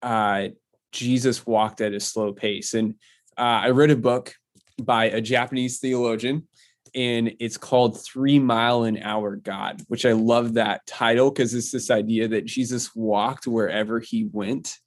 uh, 0.02 0.48
Jesus 0.92 1.46
walked 1.46 1.80
at 1.80 1.94
a 1.94 2.00
slow 2.00 2.34
pace. 2.34 2.74
And 2.74 2.96
uh, 3.38 3.62
I 3.66 3.70
read 3.70 3.92
a 3.92 3.96
book 3.96 4.34
by 4.82 5.06
a 5.06 5.22
Japanese 5.22 5.78
theologian 5.78 6.48
and 6.96 7.34
it's 7.40 7.58
called 7.58 8.04
Three 8.04 8.40
Mile 8.40 8.84
an 8.84 8.98
Hour 9.02 9.36
God, 9.36 9.82
which 9.88 10.06
I 10.06 10.12
love 10.12 10.54
that 10.54 10.86
title 10.86 11.32
because 11.32 11.54
it's 11.54 11.72
this 11.72 11.90
idea 11.90 12.28
that 12.30 12.46
Jesus 12.46 12.96
walked 12.96 13.48
wherever 13.48 14.00
he 14.00 14.26
went 14.32 14.78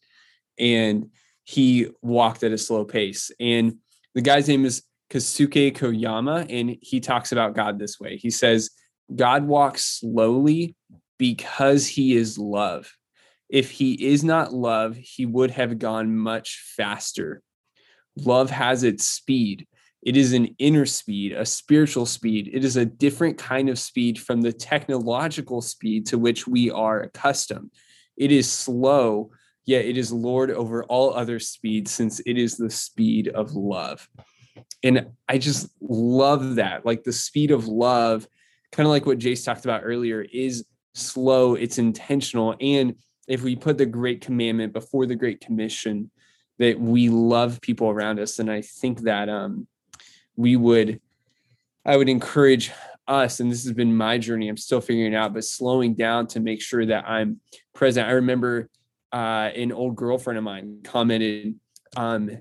and 0.59 1.11
he 1.45 1.89
walked 2.03 2.43
at 2.43 2.53
a 2.53 2.59
slow 2.59 2.85
pace. 2.85 3.31
And 3.41 3.77
the 4.15 4.23
guy's 4.23 4.49
name 4.49 4.65
is 4.65 4.83
Kosuke 5.11 5.77
Koyama, 5.77 6.47
and 6.49 6.77
he 6.81 7.01
talks 7.01 7.33
about 7.33 7.55
God 7.55 7.79
this 7.79 8.01
way. 8.01 8.17
He 8.17 8.31
says, 8.31 8.71
God 9.15 9.47
walks 9.47 10.01
slowly 10.01 10.75
because 11.19 11.87
he 11.87 12.17
is 12.17 12.39
love. 12.39 12.93
If 13.49 13.71
he 13.71 13.93
is 14.09 14.25
not 14.25 14.53
love, 14.53 14.97
he 14.97 15.25
would 15.25 15.53
have 15.53 15.79
gone 15.79 16.17
much 16.17 16.65
faster. 16.77 17.43
Love 18.17 18.51
has 18.51 18.83
its 18.83 19.07
speed 19.07 19.69
It 20.03 20.17
is 20.17 20.33
an 20.33 20.55
inner 20.59 20.87
speed, 20.87 21.33
a 21.33 21.45
spiritual 21.45 22.07
speed. 22.07 22.51
It 22.53 22.65
is 22.65 22.77
a 22.77 22.85
different 22.85 23.39
kind 23.39 23.69
of 23.69 23.79
speed 23.79 24.21
from 24.21 24.41
the 24.41 24.53
technological 24.53 25.61
speed 25.61 26.07
to 26.07 26.19
which 26.19 26.47
we 26.47 26.71
are 26.71 27.01
accustomed. 27.01 27.71
It 28.17 28.31
is 28.31 28.51
slow, 28.51 29.31
yet 29.65 29.85
it 29.85 29.97
is 29.97 30.13
Lord 30.13 30.51
over 30.51 30.85
all 30.85 31.13
other 31.13 31.39
speeds, 31.39 31.91
since 31.91 32.21
it 32.21 32.39
is 32.39 32.57
the 32.57 32.71
speed 32.71 33.29
of 33.29 33.55
love. 33.55 34.09
And 34.83 35.09
I 35.29 35.39
just 35.39 35.69
love 35.81 36.57
that. 36.57 36.87
Like 36.87 37.03
the 37.03 37.13
speed 37.13 37.51
of 37.51 37.67
love, 37.67 38.29
kind 38.73 38.87
of 38.87 38.91
like 38.91 39.07
what 39.07 39.19
Jace 39.19 39.45
talked 39.45 39.65
about 39.65 39.83
earlier, 39.85 40.25
is 40.33 40.65
slow, 40.95 41.55
it's 41.55 41.79
intentional. 41.79 42.55
And 42.61 42.95
if 43.27 43.43
we 43.43 43.57
put 43.57 43.77
the 43.77 43.87
great 43.87 44.21
commandment 44.21 44.73
before 44.73 45.07
the 45.07 45.17
great 45.17 45.41
commission, 45.41 46.11
that 46.59 46.81
we 46.81 47.09
love 47.09 47.61
people 47.61 47.89
around 47.89 48.19
us, 48.19 48.39
And 48.39 48.51
I 48.51 48.63
think 48.63 49.01
that 49.03 49.29
um, 49.29 49.67
we 50.37 50.57
would, 50.57 51.01
I 51.85 51.97
would 51.97 52.09
encourage 52.09 52.73
us, 53.09 53.41
and 53.41 53.51
this 53.51 53.65
has 53.65 53.73
been 53.73 53.97
my 53.97 54.19
journey. 54.19 54.49
I'm 54.49 54.57
still 54.57 54.81
figuring 54.81 55.13
it 55.13 55.17
out, 55.17 55.33
but 55.33 55.45
slowing 55.45 55.95
down 55.95 56.27
to 56.29 56.41
make 56.41 56.61
sure 56.61 56.85
that 56.87 57.09
I'm 57.09 57.41
present. 57.75 58.09
I 58.09 58.13
remember 58.13 58.69
uh, 59.13 59.51
an 59.55 59.73
old 59.73 59.97
girlfriend 59.97 60.39
of 60.39 60.45
mine 60.45 60.81
commented 60.83 61.55
um, 61.97 62.39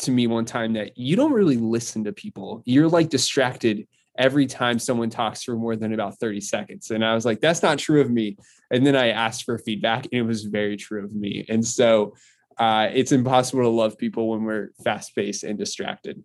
to 0.00 0.10
me 0.10 0.26
one 0.26 0.44
time 0.44 0.74
that 0.74 0.96
you 0.96 1.16
don't 1.16 1.32
really 1.32 1.56
listen 1.56 2.04
to 2.04 2.12
people. 2.12 2.62
You're 2.66 2.88
like 2.88 3.08
distracted 3.08 3.86
every 4.18 4.46
time 4.46 4.78
someone 4.78 5.10
talks 5.10 5.44
for 5.44 5.54
more 5.54 5.76
than 5.76 5.94
about 5.94 6.18
30 6.18 6.40
seconds. 6.40 6.90
And 6.90 7.04
I 7.04 7.14
was 7.14 7.24
like, 7.24 7.40
that's 7.40 7.62
not 7.62 7.78
true 7.78 8.00
of 8.00 8.10
me. 8.10 8.36
And 8.70 8.84
then 8.84 8.96
I 8.96 9.08
asked 9.08 9.44
for 9.44 9.58
feedback, 9.58 10.06
and 10.06 10.14
it 10.14 10.22
was 10.22 10.44
very 10.44 10.76
true 10.76 11.04
of 11.04 11.14
me. 11.14 11.46
And 11.48 11.64
so 11.64 12.14
uh, 12.58 12.88
it's 12.92 13.12
impossible 13.12 13.62
to 13.62 13.68
love 13.68 13.96
people 13.96 14.30
when 14.30 14.42
we're 14.42 14.70
fast 14.82 15.14
paced 15.14 15.44
and 15.44 15.56
distracted. 15.56 16.22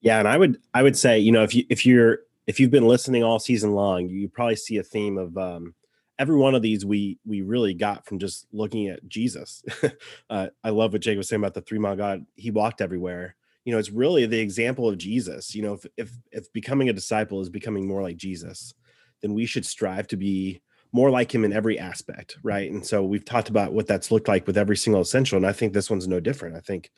Yeah, 0.00 0.18
and 0.18 0.28
I 0.28 0.36
would 0.36 0.58
I 0.72 0.82
would 0.82 0.96
say 0.96 1.18
you 1.18 1.32
know 1.32 1.42
if 1.42 1.54
you 1.54 1.64
if 1.68 1.84
you're 1.84 2.20
if 2.46 2.58
you've 2.58 2.70
been 2.70 2.88
listening 2.88 3.22
all 3.22 3.38
season 3.38 3.72
long, 3.72 4.08
you 4.08 4.28
probably 4.28 4.56
see 4.56 4.78
a 4.78 4.82
theme 4.82 5.18
of 5.18 5.36
um, 5.36 5.74
every 6.18 6.36
one 6.36 6.54
of 6.54 6.62
these 6.62 6.84
we 6.84 7.18
we 7.26 7.42
really 7.42 7.74
got 7.74 8.06
from 8.06 8.18
just 8.18 8.46
looking 8.52 8.88
at 8.88 9.06
Jesus. 9.08 9.62
uh, 10.30 10.48
I 10.62 10.70
love 10.70 10.92
what 10.92 11.02
Jake 11.02 11.16
was 11.16 11.28
saying 11.28 11.40
about 11.40 11.54
the 11.54 11.62
three 11.62 11.78
mile 11.78 11.96
God. 11.96 12.26
He 12.36 12.50
walked 12.50 12.80
everywhere. 12.80 13.36
You 13.64 13.72
know, 13.72 13.78
it's 13.78 13.90
really 13.90 14.26
the 14.26 14.38
example 14.38 14.88
of 14.88 14.98
Jesus. 14.98 15.54
You 15.54 15.62
know, 15.62 15.74
if 15.74 15.86
if 15.96 16.12
if 16.32 16.52
becoming 16.52 16.88
a 16.88 16.94
disciple 16.94 17.40
is 17.40 17.48
becoming 17.48 17.86
more 17.86 18.02
like 18.02 18.16
Jesus, 18.16 18.74
then 19.22 19.34
we 19.34 19.46
should 19.46 19.66
strive 19.66 20.08
to 20.08 20.16
be 20.16 20.60
more 20.92 21.10
like 21.10 21.32
him 21.32 21.44
in 21.44 21.52
every 21.52 21.78
aspect, 21.78 22.36
right? 22.42 22.70
And 22.70 22.84
so 22.84 23.04
we've 23.04 23.24
talked 23.24 23.48
about 23.48 23.72
what 23.72 23.86
that's 23.86 24.10
looked 24.10 24.28
like 24.28 24.46
with 24.46 24.58
every 24.58 24.76
single 24.76 25.02
essential, 25.02 25.36
and 25.36 25.46
I 25.46 25.52
think 25.52 25.72
this 25.72 25.88
one's 25.88 26.08
no 26.08 26.20
different. 26.20 26.56
I 26.56 26.60
think 26.60 26.90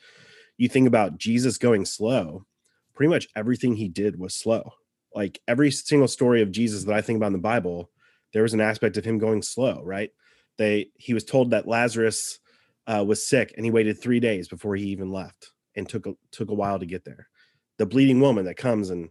you 0.56 0.68
think 0.68 0.88
about 0.88 1.18
Jesus 1.18 1.58
going 1.58 1.84
slow, 1.84 2.46
pretty 3.02 3.12
much 3.12 3.26
everything 3.34 3.74
he 3.74 3.88
did 3.88 4.16
was 4.16 4.32
slow. 4.32 4.62
Like 5.12 5.40
every 5.48 5.72
single 5.72 6.06
story 6.06 6.40
of 6.40 6.52
Jesus 6.52 6.84
that 6.84 6.94
I 6.94 7.00
think 7.00 7.16
about 7.16 7.26
in 7.26 7.32
the 7.32 7.38
Bible, 7.40 7.90
there 8.32 8.44
was 8.44 8.54
an 8.54 8.60
aspect 8.60 8.96
of 8.96 9.04
him 9.04 9.18
going 9.18 9.42
slow, 9.42 9.82
right? 9.82 10.10
They 10.56 10.90
he 10.94 11.12
was 11.12 11.24
told 11.24 11.50
that 11.50 11.66
Lazarus 11.66 12.38
uh, 12.86 13.04
was 13.04 13.26
sick, 13.26 13.54
and 13.56 13.64
he 13.64 13.72
waited 13.72 14.00
three 14.00 14.20
days 14.20 14.46
before 14.46 14.76
he 14.76 14.84
even 14.84 15.10
left, 15.10 15.50
and 15.74 15.88
took 15.88 16.06
a, 16.06 16.14
took 16.30 16.50
a 16.50 16.54
while 16.54 16.78
to 16.78 16.86
get 16.86 17.04
there. 17.04 17.26
The 17.78 17.86
bleeding 17.86 18.20
woman 18.20 18.44
that 18.44 18.56
comes 18.56 18.90
and 18.90 19.08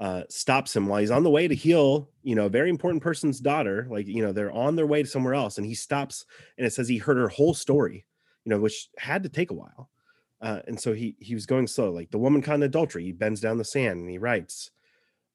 uh, 0.00 0.22
stops 0.28 0.74
him 0.74 0.88
while 0.88 0.98
he's 0.98 1.12
on 1.12 1.22
the 1.22 1.30
way 1.30 1.46
to 1.46 1.54
heal, 1.54 2.10
you 2.24 2.34
know, 2.34 2.46
a 2.46 2.50
very 2.50 2.70
important 2.70 3.04
person's 3.04 3.38
daughter. 3.38 3.86
Like, 3.88 4.08
you 4.08 4.26
know, 4.26 4.32
they're 4.32 4.50
on 4.50 4.74
their 4.74 4.88
way 4.88 5.04
to 5.04 5.08
somewhere 5.08 5.34
else, 5.34 5.58
and 5.58 5.66
he 5.66 5.76
stops, 5.76 6.26
and 6.56 6.66
it 6.66 6.72
says 6.72 6.88
he 6.88 6.98
heard 6.98 7.18
her 7.18 7.28
whole 7.28 7.54
story, 7.54 8.04
you 8.44 8.50
know, 8.50 8.58
which 8.58 8.88
had 8.98 9.22
to 9.22 9.28
take 9.28 9.52
a 9.52 9.54
while. 9.54 9.88
Uh, 10.40 10.60
and 10.66 10.80
so 10.80 10.92
he 10.92 11.16
he 11.18 11.34
was 11.34 11.46
going 11.46 11.66
slow. 11.66 11.90
Like 11.90 12.10
the 12.10 12.18
woman 12.18 12.42
caught 12.42 12.56
in 12.56 12.62
adultery, 12.62 13.04
he 13.04 13.12
bends 13.12 13.40
down 13.40 13.58
the 13.58 13.64
sand 13.64 14.00
and 14.00 14.10
he 14.10 14.18
writes, 14.18 14.70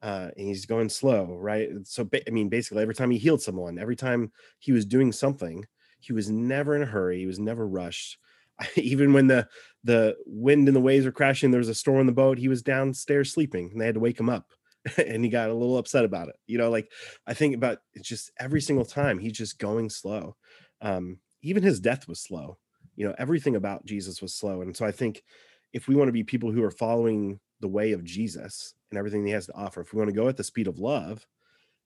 uh, 0.02 0.30
and 0.38 0.48
he's 0.48 0.66
going 0.66 0.90
slow, 0.90 1.38
right? 1.40 1.70
So 1.86 2.08
I 2.28 2.30
mean, 2.30 2.50
basically, 2.50 2.84
every 2.84 2.96
time 2.96 3.12
he 3.12 3.18
healed 3.18 3.42
someone, 3.42 3.80
every 3.80 3.96
time 3.96 4.32
he 4.60 4.72
was 4.72 4.86
doing 4.86 5.12
something, 5.12 5.66
he 6.00 6.14
was 6.14 6.30
never 6.30 6.76
in 6.76 6.84
a 6.84 6.86
hurry. 6.86 7.20
He 7.20 7.26
was 7.26 7.40
never 7.40 7.68
rushed. 7.68 8.18
Even 8.76 9.14
when 9.14 9.28
the 9.28 9.48
the 9.84 10.18
wind 10.26 10.68
and 10.68 10.76
the 10.76 10.82
waves 10.82 11.06
were 11.06 11.12
crashing, 11.12 11.52
there 11.52 11.60
was 11.60 11.70
a 11.70 11.76
storm 11.76 12.00
on 12.00 12.06
the 12.06 12.12
boat. 12.12 12.38
He 12.38 12.50
was 12.50 12.62
downstairs 12.62 13.32
sleeping, 13.32 13.70
and 13.72 13.82
they 13.82 13.86
had 13.86 13.96
to 13.96 14.02
wake 14.02 14.20
him 14.20 14.30
up. 14.30 14.52
and 14.98 15.24
he 15.24 15.30
got 15.30 15.50
a 15.50 15.54
little 15.54 15.78
upset 15.78 16.04
about 16.04 16.28
it. 16.28 16.36
You 16.48 16.58
know, 16.58 16.70
like 16.70 16.92
I 17.26 17.34
think 17.34 17.56
about 17.56 17.80
just 18.02 18.32
every 18.40 18.62
single 18.62 18.86
time 18.86 19.20
he's 19.20 19.38
just 19.38 19.58
going 19.58 19.90
slow. 19.90 20.36
Um, 20.82 21.20
even 21.42 21.64
his 21.64 21.80
death 21.80 22.08
was 22.08 22.20
slow. 22.22 22.58
You 22.96 23.08
know, 23.08 23.16
everything 23.18 23.56
about 23.56 23.86
Jesus 23.86 24.22
was 24.22 24.34
slow. 24.34 24.62
And 24.62 24.76
so 24.76 24.86
I 24.86 24.92
think 24.92 25.24
if 25.72 25.88
we 25.88 25.96
want 25.96 26.08
to 26.08 26.14
be 26.14 26.24
people 26.24 26.52
who 26.52 26.64
are 26.64 26.72
following 26.72 27.40
the 27.60 27.68
way 27.68 27.92
of 27.92 28.04
Jesus 28.04 28.74
and 28.92 28.98
everything 28.98 29.26
he 29.26 29.32
has 29.32 29.48
to 29.48 29.56
offer, 29.56 29.82
if 29.82 29.94
we 29.94 29.98
want 29.98 30.10
to 30.10 30.16
go 30.16 30.28
at 30.28 30.38
the 30.38 30.44
speed 30.44 30.68
of 30.68 30.80
love, 30.80 31.26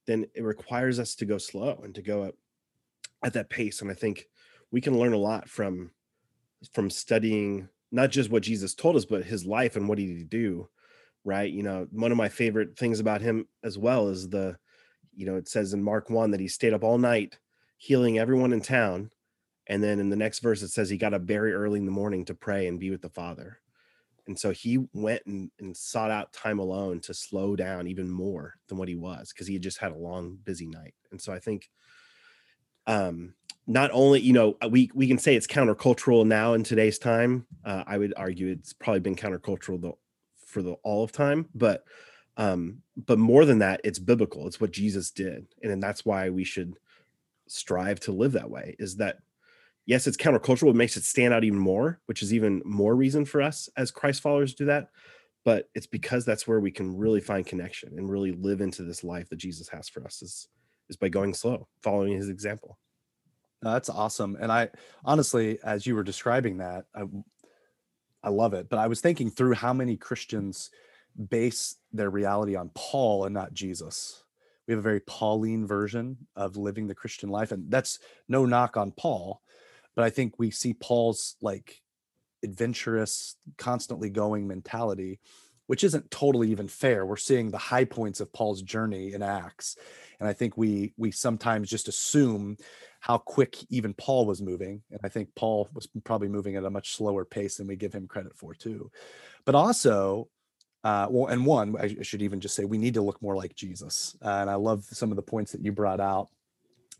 then 0.06 0.26
it 0.34 0.42
requires 0.42 0.98
us 0.98 1.14
to 1.16 1.26
go 1.26 1.38
slow 1.38 1.80
and 1.82 1.94
to 1.94 2.02
go 2.02 2.24
at, 2.24 2.34
at 3.22 3.32
that 3.34 3.50
pace. 3.50 3.80
And 3.80 3.90
I 3.90 3.94
think 3.94 4.26
we 4.70 4.80
can 4.80 4.98
learn 4.98 5.12
a 5.12 5.18
lot 5.18 5.48
from 5.48 5.92
from 6.72 6.90
studying 6.90 7.68
not 7.92 8.10
just 8.10 8.30
what 8.30 8.42
Jesus 8.42 8.74
told 8.74 8.96
us, 8.96 9.04
but 9.04 9.24
his 9.24 9.46
life 9.46 9.76
and 9.76 9.88
what 9.88 9.96
he 9.96 10.06
did 10.06 10.28
do 10.28 10.68
right? 11.28 11.52
You 11.52 11.62
know, 11.62 11.86
one 11.90 12.10
of 12.10 12.16
my 12.16 12.28
favorite 12.30 12.76
things 12.76 13.00
about 13.00 13.20
him 13.20 13.46
as 13.62 13.76
well 13.76 14.08
is 14.08 14.28
the, 14.28 14.56
you 15.14 15.26
know, 15.26 15.36
it 15.36 15.46
says 15.46 15.74
in 15.74 15.82
Mark 15.82 16.10
1 16.10 16.30
that 16.30 16.40
he 16.40 16.48
stayed 16.48 16.72
up 16.72 16.82
all 16.82 16.98
night 16.98 17.38
healing 17.76 18.18
everyone 18.18 18.52
in 18.52 18.60
town. 18.60 19.10
And 19.68 19.82
then 19.82 20.00
in 20.00 20.08
the 20.08 20.16
next 20.16 20.40
verse, 20.40 20.62
it 20.62 20.68
says 20.68 20.88
he 20.88 20.96
got 20.96 21.14
up 21.14 21.22
very 21.22 21.52
early 21.52 21.78
in 21.78 21.86
the 21.86 21.92
morning 21.92 22.24
to 22.26 22.34
pray 22.34 22.66
and 22.66 22.80
be 22.80 22.90
with 22.90 23.02
the 23.02 23.08
Father. 23.08 23.60
And 24.26 24.38
so 24.38 24.50
he 24.50 24.86
went 24.92 25.22
and, 25.26 25.50
and 25.58 25.76
sought 25.76 26.10
out 26.10 26.32
time 26.32 26.58
alone 26.58 27.00
to 27.00 27.14
slow 27.14 27.56
down 27.56 27.86
even 27.86 28.10
more 28.10 28.54
than 28.68 28.78
what 28.78 28.88
he 28.88 28.94
was 28.94 29.32
because 29.32 29.46
he 29.46 29.54
had 29.54 29.62
just 29.62 29.78
had 29.78 29.92
a 29.92 29.96
long, 29.96 30.38
busy 30.44 30.66
night. 30.66 30.94
And 31.10 31.20
so 31.20 31.32
I 31.32 31.38
think 31.38 31.70
um, 32.86 33.34
not 33.68 33.90
only 33.92 34.20
you 34.20 34.32
know 34.32 34.56
we 34.70 34.90
we 34.94 35.06
can 35.06 35.18
say 35.18 35.36
it's 35.36 35.46
countercultural 35.46 36.26
now 36.26 36.54
in 36.54 36.64
today's 36.64 36.98
time 36.98 37.46
uh, 37.64 37.84
i 37.86 37.96
would 37.96 38.14
argue 38.16 38.48
it's 38.48 38.72
probably 38.72 38.98
been 38.98 39.14
countercultural 39.14 39.80
the 39.80 39.92
for 40.46 40.62
the 40.62 40.72
all 40.82 41.04
of 41.04 41.12
time 41.12 41.46
but 41.54 41.84
um 42.38 42.78
but 42.96 43.18
more 43.18 43.44
than 43.44 43.58
that 43.58 43.80
it's 43.84 43.98
biblical 43.98 44.46
it's 44.46 44.60
what 44.60 44.72
jesus 44.72 45.10
did 45.10 45.46
and, 45.62 45.70
and 45.70 45.82
that's 45.82 46.04
why 46.04 46.30
we 46.30 46.42
should 46.42 46.74
strive 47.46 48.00
to 48.00 48.10
live 48.10 48.32
that 48.32 48.50
way 48.50 48.74
is 48.78 48.96
that 48.96 49.18
yes 49.88 50.06
it's 50.06 50.16
countercultural 50.16 50.70
it 50.70 50.76
makes 50.76 50.96
it 50.96 51.02
stand 51.02 51.34
out 51.34 51.42
even 51.42 51.58
more 51.58 52.00
which 52.06 52.22
is 52.22 52.32
even 52.32 52.62
more 52.64 52.94
reason 52.94 53.24
for 53.24 53.42
us 53.42 53.68
as 53.76 53.90
christ 53.90 54.22
followers 54.22 54.52
to 54.52 54.58
do 54.58 54.66
that 54.66 54.90
but 55.44 55.68
it's 55.74 55.86
because 55.86 56.24
that's 56.24 56.46
where 56.46 56.60
we 56.60 56.70
can 56.70 56.96
really 56.96 57.20
find 57.20 57.46
connection 57.46 57.92
and 57.96 58.10
really 58.10 58.32
live 58.32 58.60
into 58.60 58.82
this 58.84 59.02
life 59.02 59.28
that 59.28 59.36
jesus 59.36 59.68
has 59.68 59.88
for 59.88 60.04
us 60.04 60.22
is 60.22 60.48
is 60.88 60.96
by 60.96 61.08
going 61.08 61.34
slow 61.34 61.66
following 61.82 62.12
his 62.12 62.28
example 62.28 62.78
that's 63.62 63.88
awesome 63.88 64.36
and 64.40 64.52
i 64.52 64.68
honestly 65.04 65.58
as 65.64 65.84
you 65.84 65.96
were 65.96 66.04
describing 66.04 66.58
that 66.58 66.84
I, 66.94 67.02
I 68.22 68.30
love 68.30 68.54
it. 68.54 68.68
But 68.68 68.78
I 68.78 68.86
was 68.86 69.00
thinking 69.00 69.30
through 69.30 69.54
how 69.54 69.72
many 69.72 69.96
Christians 69.96 70.70
base 71.30 71.76
their 71.92 72.10
reality 72.10 72.56
on 72.56 72.70
Paul 72.74 73.24
and 73.24 73.34
not 73.34 73.54
Jesus. 73.54 74.22
We 74.66 74.72
have 74.72 74.80
a 74.80 74.82
very 74.82 75.00
Pauline 75.00 75.66
version 75.66 76.16
of 76.36 76.56
living 76.56 76.86
the 76.86 76.94
Christian 76.94 77.30
life. 77.30 77.52
And 77.52 77.70
that's 77.70 77.98
no 78.28 78.44
knock 78.44 78.76
on 78.76 78.92
Paul, 78.92 79.40
but 79.98 80.04
I 80.04 80.10
think 80.10 80.38
we 80.38 80.52
see 80.52 80.74
Paul's 80.74 81.34
like 81.42 81.82
adventurous, 82.44 83.34
constantly 83.56 84.10
going 84.10 84.46
mentality, 84.46 85.18
which 85.66 85.82
isn't 85.82 86.08
totally 86.12 86.52
even 86.52 86.68
fair. 86.68 87.04
We're 87.04 87.16
seeing 87.16 87.50
the 87.50 87.58
high 87.58 87.84
points 87.84 88.20
of 88.20 88.32
Paul's 88.32 88.62
journey 88.62 89.12
in 89.12 89.24
Acts. 89.24 89.76
And 90.20 90.28
I 90.28 90.34
think 90.34 90.56
we 90.56 90.92
we 90.96 91.10
sometimes 91.10 91.68
just 91.68 91.88
assume 91.88 92.58
how 93.00 93.18
quick 93.18 93.56
even 93.70 93.92
Paul 93.92 94.24
was 94.24 94.40
moving. 94.40 94.82
And 94.92 95.00
I 95.02 95.08
think 95.08 95.34
Paul 95.34 95.68
was 95.74 95.88
probably 96.04 96.28
moving 96.28 96.54
at 96.54 96.64
a 96.64 96.70
much 96.70 96.94
slower 96.94 97.24
pace 97.24 97.56
than 97.56 97.66
we 97.66 97.74
give 97.74 97.92
him 97.92 98.06
credit 98.06 98.36
for, 98.36 98.54
too. 98.54 98.92
But 99.44 99.56
also, 99.56 100.28
uh, 100.84 101.08
well, 101.10 101.26
and 101.26 101.44
one, 101.44 101.74
I 101.76 102.02
should 102.02 102.22
even 102.22 102.38
just 102.38 102.54
say 102.54 102.64
we 102.64 102.78
need 102.78 102.94
to 102.94 103.02
look 103.02 103.20
more 103.20 103.34
like 103.34 103.56
Jesus. 103.56 104.16
Uh, 104.24 104.28
and 104.28 104.48
I 104.48 104.54
love 104.54 104.84
some 104.84 105.10
of 105.10 105.16
the 105.16 105.22
points 105.22 105.50
that 105.50 105.64
you 105.64 105.72
brought 105.72 105.98
out. 105.98 106.28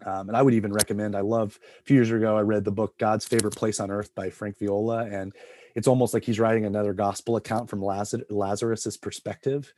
Um, 0.05 0.29
and 0.29 0.37
I 0.37 0.43
would 0.43 0.55
even 0.55 0.73
recommend, 0.73 1.17
I 1.17 1.21
love 1.21 1.59
a 1.81 1.83
few 1.85 1.97
years 1.97 2.11
ago, 2.11 2.37
I 2.37 2.43
read 2.43 2.65
the 2.65 2.71
book 2.71 2.99
God's 2.99 3.25
Favorite 3.25 3.57
Place 3.57 3.81
on 3.81 3.91
Earth 3.91 4.15
by 4.15 4.31
Frank 4.31 4.59
Viola. 4.59 5.07
And 5.07 5.33
it's 5.75 5.89
almost 5.89 6.15
like 6.15 6.25
he's 6.25 6.41
writing 6.41 6.65
another 6.65 6.93
gospel 6.93 7.37
account 7.37 7.69
from 7.69 7.83
Lazarus, 7.83 8.25
Lazarus's 8.31 8.97
perspective. 8.97 9.73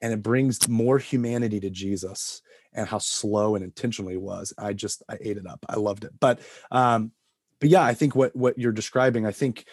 And 0.00 0.12
it 0.12 0.22
brings 0.22 0.68
more 0.68 0.98
humanity 0.98 1.60
to 1.60 1.70
Jesus 1.70 2.42
and 2.72 2.86
how 2.86 2.98
slow 2.98 3.54
and 3.54 3.64
intentional 3.64 4.10
he 4.10 4.18
was. 4.18 4.52
I 4.58 4.74
just 4.74 5.02
I 5.08 5.16
ate 5.20 5.38
it 5.38 5.46
up. 5.46 5.64
I 5.68 5.76
loved 5.76 6.04
it. 6.04 6.12
But 6.20 6.40
um, 6.70 7.12
but 7.58 7.70
yeah, 7.70 7.82
I 7.82 7.94
think 7.94 8.14
what 8.14 8.36
what 8.36 8.58
you're 8.58 8.72
describing, 8.72 9.26
I 9.26 9.32
think 9.32 9.64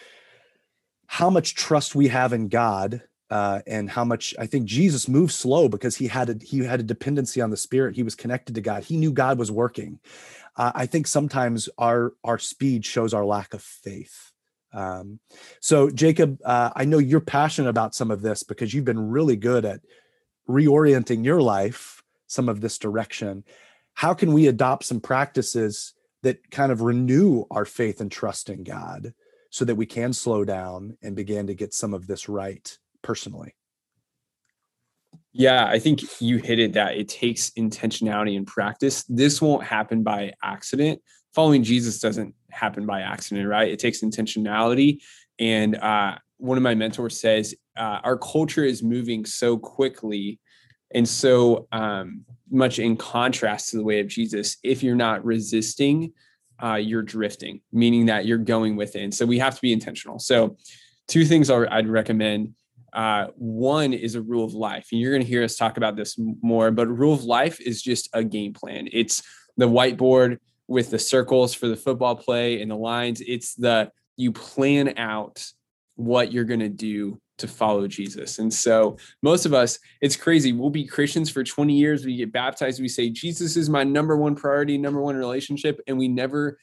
how 1.06 1.28
much 1.28 1.54
trust 1.54 1.94
we 1.94 2.08
have 2.08 2.32
in 2.32 2.48
God 2.48 3.02
uh, 3.30 3.60
and 3.66 3.90
how 3.90 4.04
much 4.04 4.34
I 4.38 4.46
think 4.46 4.66
Jesus 4.66 5.08
moved 5.08 5.32
slow 5.32 5.68
because 5.68 5.96
he 5.96 6.06
had 6.08 6.30
a, 6.30 6.44
he 6.44 6.58
had 6.58 6.80
a 6.80 6.84
dependency 6.84 7.40
on 7.40 7.50
the 7.50 7.56
Spirit. 7.56 7.96
He 7.96 8.02
was 8.02 8.14
connected 8.14 8.54
to 8.54 8.60
God. 8.60 8.84
He 8.84 8.96
knew 8.96 9.12
God 9.12 9.38
was 9.38 9.50
working. 9.50 9.98
Uh, 10.56 10.72
I 10.74 10.86
think 10.86 11.06
sometimes 11.06 11.68
our 11.78 12.12
our 12.22 12.38
speed 12.38 12.84
shows 12.84 13.14
our 13.14 13.24
lack 13.24 13.54
of 13.54 13.62
faith. 13.62 14.32
Um, 14.72 15.20
so, 15.60 15.90
Jacob, 15.90 16.40
uh, 16.44 16.70
I 16.74 16.84
know 16.84 16.98
you're 16.98 17.20
passionate 17.20 17.70
about 17.70 17.94
some 17.94 18.10
of 18.10 18.22
this 18.22 18.42
because 18.42 18.74
you've 18.74 18.84
been 18.84 19.10
really 19.10 19.36
good 19.36 19.64
at 19.64 19.80
reorienting 20.48 21.24
your 21.24 21.40
life, 21.40 22.02
some 22.26 22.48
of 22.48 22.60
this 22.60 22.78
direction. 22.78 23.44
How 23.94 24.14
can 24.14 24.32
we 24.32 24.48
adopt 24.48 24.84
some 24.84 25.00
practices 25.00 25.94
that 26.22 26.50
kind 26.50 26.72
of 26.72 26.82
renew 26.82 27.44
our 27.50 27.64
faith 27.64 28.00
and 28.00 28.10
trust 28.10 28.50
in 28.50 28.64
God 28.64 29.14
so 29.50 29.64
that 29.64 29.76
we 29.76 29.86
can 29.86 30.12
slow 30.12 30.44
down 30.44 30.96
and 31.02 31.14
begin 31.14 31.46
to 31.46 31.54
get 31.54 31.72
some 31.72 31.94
of 31.94 32.06
this 32.06 32.28
right 32.28 32.76
personally? 33.04 33.54
Yeah, 35.32 35.66
I 35.66 35.78
think 35.78 36.00
you 36.20 36.38
hit 36.38 36.58
it 36.58 36.72
that 36.74 36.96
it 36.96 37.08
takes 37.08 37.50
intentionality 37.50 38.36
and 38.36 38.46
practice. 38.46 39.04
This 39.08 39.42
won't 39.42 39.64
happen 39.64 40.02
by 40.02 40.32
accident. 40.42 41.00
Following 41.34 41.64
Jesus 41.64 41.98
doesn't 41.98 42.34
happen 42.50 42.86
by 42.86 43.00
accident, 43.00 43.48
right? 43.48 43.68
It 43.68 43.80
takes 43.80 44.00
intentionality. 44.00 44.98
And 45.40 45.76
uh, 45.76 46.16
one 46.38 46.56
of 46.56 46.62
my 46.62 46.74
mentors 46.74 47.20
says, 47.20 47.54
uh, 47.76 47.98
our 48.04 48.16
culture 48.16 48.64
is 48.64 48.82
moving 48.82 49.24
so 49.24 49.58
quickly 49.58 50.38
and 50.94 51.08
so 51.08 51.66
um, 51.72 52.24
much 52.50 52.78
in 52.78 52.96
contrast 52.96 53.70
to 53.70 53.76
the 53.76 53.84
way 53.84 53.98
of 53.98 54.06
Jesus. 54.06 54.58
If 54.62 54.84
you're 54.84 54.94
not 54.94 55.24
resisting, 55.24 56.12
uh, 56.62 56.76
you're 56.76 57.02
drifting, 57.02 57.60
meaning 57.72 58.06
that 58.06 58.26
you're 58.26 58.38
going 58.38 58.76
within. 58.76 59.10
So 59.10 59.26
we 59.26 59.40
have 59.40 59.56
to 59.56 59.60
be 59.60 59.72
intentional. 59.72 60.20
So, 60.20 60.56
two 61.08 61.24
things 61.24 61.50
I'd 61.50 61.88
recommend. 61.88 62.54
Uh, 62.94 63.26
one 63.36 63.92
is 63.92 64.14
a 64.14 64.22
rule 64.22 64.44
of 64.44 64.54
life. 64.54 64.88
And 64.92 65.00
you're 65.00 65.10
going 65.10 65.22
to 65.22 65.28
hear 65.28 65.42
us 65.42 65.56
talk 65.56 65.76
about 65.76 65.96
this 65.96 66.16
more, 66.18 66.70
but 66.70 66.86
rule 66.86 67.12
of 67.12 67.24
life 67.24 67.60
is 67.60 67.82
just 67.82 68.08
a 68.12 68.22
game 68.22 68.52
plan. 68.52 68.88
It's 68.92 69.22
the 69.56 69.68
whiteboard 69.68 70.38
with 70.68 70.90
the 70.90 70.98
circles 70.98 71.54
for 71.54 71.66
the 71.66 71.76
football 71.76 72.14
play 72.14 72.62
and 72.62 72.70
the 72.70 72.76
lines. 72.76 73.20
It's 73.20 73.54
the 73.54 73.90
you 74.16 74.32
plan 74.32 74.94
out 74.96 75.44
what 75.96 76.32
you're 76.32 76.44
going 76.44 76.60
to 76.60 76.68
do 76.68 77.20
to 77.38 77.48
follow 77.48 77.88
Jesus. 77.88 78.38
And 78.38 78.52
so 78.52 78.96
most 79.22 79.44
of 79.44 79.52
us, 79.52 79.78
it's 80.00 80.14
crazy. 80.14 80.52
We'll 80.52 80.70
be 80.70 80.86
Christians 80.86 81.30
for 81.30 81.42
20 81.42 81.74
years. 81.74 82.04
We 82.04 82.16
get 82.16 82.32
baptized. 82.32 82.80
We 82.80 82.88
say, 82.88 83.10
Jesus 83.10 83.56
is 83.56 83.68
my 83.68 83.82
number 83.82 84.16
one 84.16 84.36
priority, 84.36 84.78
number 84.78 85.00
one 85.00 85.16
relationship. 85.16 85.80
And 85.88 85.98
we 85.98 86.06
never 86.06 86.58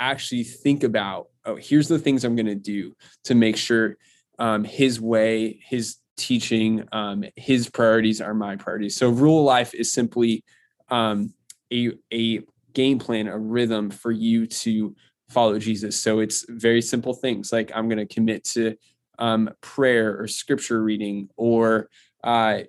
actually 0.00 0.44
think 0.44 0.82
about, 0.82 1.28
oh, 1.44 1.56
here's 1.56 1.86
the 1.86 2.00
things 2.00 2.24
I'm 2.24 2.34
going 2.34 2.46
to 2.46 2.56
do 2.56 2.94
to 3.24 3.36
make 3.36 3.56
sure 3.56 3.96
um, 4.38 4.64
his 4.64 5.00
way, 5.00 5.60
his 5.64 5.96
teaching, 6.16 6.86
um, 6.92 7.24
his 7.36 7.68
priorities 7.68 8.20
are 8.20 8.34
my 8.34 8.56
priorities. 8.56 8.96
So 8.96 9.08
rule 9.08 9.44
life 9.44 9.74
is 9.74 9.92
simply 9.92 10.44
um, 10.90 11.32
a, 11.72 11.92
a 12.12 12.40
game 12.72 12.98
plan, 12.98 13.28
a 13.28 13.38
rhythm 13.38 13.90
for 13.90 14.10
you 14.10 14.46
to 14.46 14.94
follow 15.28 15.58
Jesus. 15.58 16.00
So 16.00 16.20
it's 16.20 16.44
very 16.48 16.82
simple 16.82 17.14
things 17.14 17.52
like 17.52 17.70
I'm 17.74 17.88
going 17.88 17.98
to 17.98 18.14
commit 18.14 18.44
to 18.44 18.76
um, 19.18 19.50
prayer 19.60 20.18
or 20.18 20.26
scripture 20.26 20.82
reading 20.82 21.28
or 21.36 21.88
uh, 22.24 22.60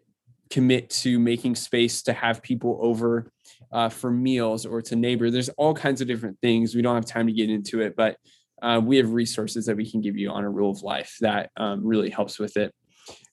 commit 0.49 0.89
to 0.89 1.19
making 1.19 1.55
space 1.55 2.01
to 2.03 2.13
have 2.13 2.41
people 2.41 2.79
over 2.81 3.31
uh, 3.71 3.89
for 3.89 4.11
meals 4.11 4.65
or 4.65 4.81
to 4.81 4.95
neighbor. 4.95 5.29
There's 5.29 5.49
all 5.49 5.73
kinds 5.73 6.01
of 6.01 6.07
different 6.07 6.39
things. 6.41 6.75
We 6.75 6.81
don't 6.81 6.95
have 6.95 7.05
time 7.05 7.27
to 7.27 7.33
get 7.33 7.49
into 7.49 7.81
it, 7.81 7.95
but 7.95 8.17
uh, 8.61 8.81
we 8.83 8.97
have 8.97 9.11
resources 9.11 9.65
that 9.65 9.77
we 9.77 9.89
can 9.89 10.01
give 10.01 10.17
you 10.17 10.29
on 10.29 10.43
a 10.43 10.49
rule 10.49 10.71
of 10.71 10.81
life 10.81 11.17
that 11.21 11.51
um, 11.57 11.85
really 11.85 12.09
helps 12.09 12.39
with 12.39 12.57
it. 12.57 12.73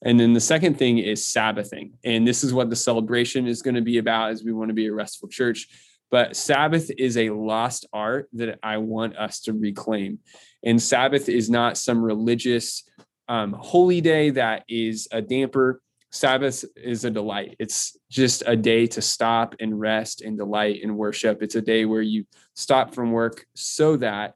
And 0.02 0.18
then 0.18 0.32
the 0.32 0.40
second 0.40 0.78
thing 0.78 0.98
is 0.98 1.26
Sabbathing. 1.26 1.92
And 2.04 2.26
this 2.26 2.44
is 2.44 2.54
what 2.54 2.70
the 2.70 2.76
celebration 2.76 3.46
is 3.46 3.62
going 3.62 3.74
to 3.74 3.82
be 3.82 3.98
about 3.98 4.30
as 4.30 4.44
we 4.44 4.52
want 4.52 4.68
to 4.68 4.74
be 4.74 4.86
a 4.86 4.92
restful 4.92 5.28
church. 5.28 5.68
But 6.10 6.36
Sabbath 6.36 6.90
is 6.96 7.16
a 7.16 7.30
lost 7.30 7.86
art 7.92 8.28
that 8.34 8.58
I 8.62 8.78
want 8.78 9.16
us 9.16 9.40
to 9.42 9.52
reclaim. 9.52 10.20
And 10.64 10.80
Sabbath 10.80 11.28
is 11.28 11.50
not 11.50 11.76
some 11.76 12.02
religious 12.02 12.84
um, 13.28 13.52
holy 13.52 14.00
day 14.00 14.30
that 14.30 14.64
is 14.68 15.08
a 15.10 15.20
damper. 15.20 15.80
Sabbath 16.12 16.64
is 16.76 17.04
a 17.04 17.10
delight. 17.10 17.56
It's 17.58 17.96
just 18.08 18.44
a 18.46 18.56
day 18.56 18.86
to 18.86 19.02
stop 19.02 19.56
and 19.58 19.78
rest 19.78 20.22
and 20.22 20.38
delight 20.38 20.80
and 20.82 20.96
worship. 20.96 21.42
It's 21.42 21.56
a 21.56 21.60
day 21.60 21.84
where 21.84 22.02
you 22.02 22.24
stop 22.54 22.94
from 22.94 23.10
work 23.10 23.44
so 23.54 23.96
that 23.96 24.34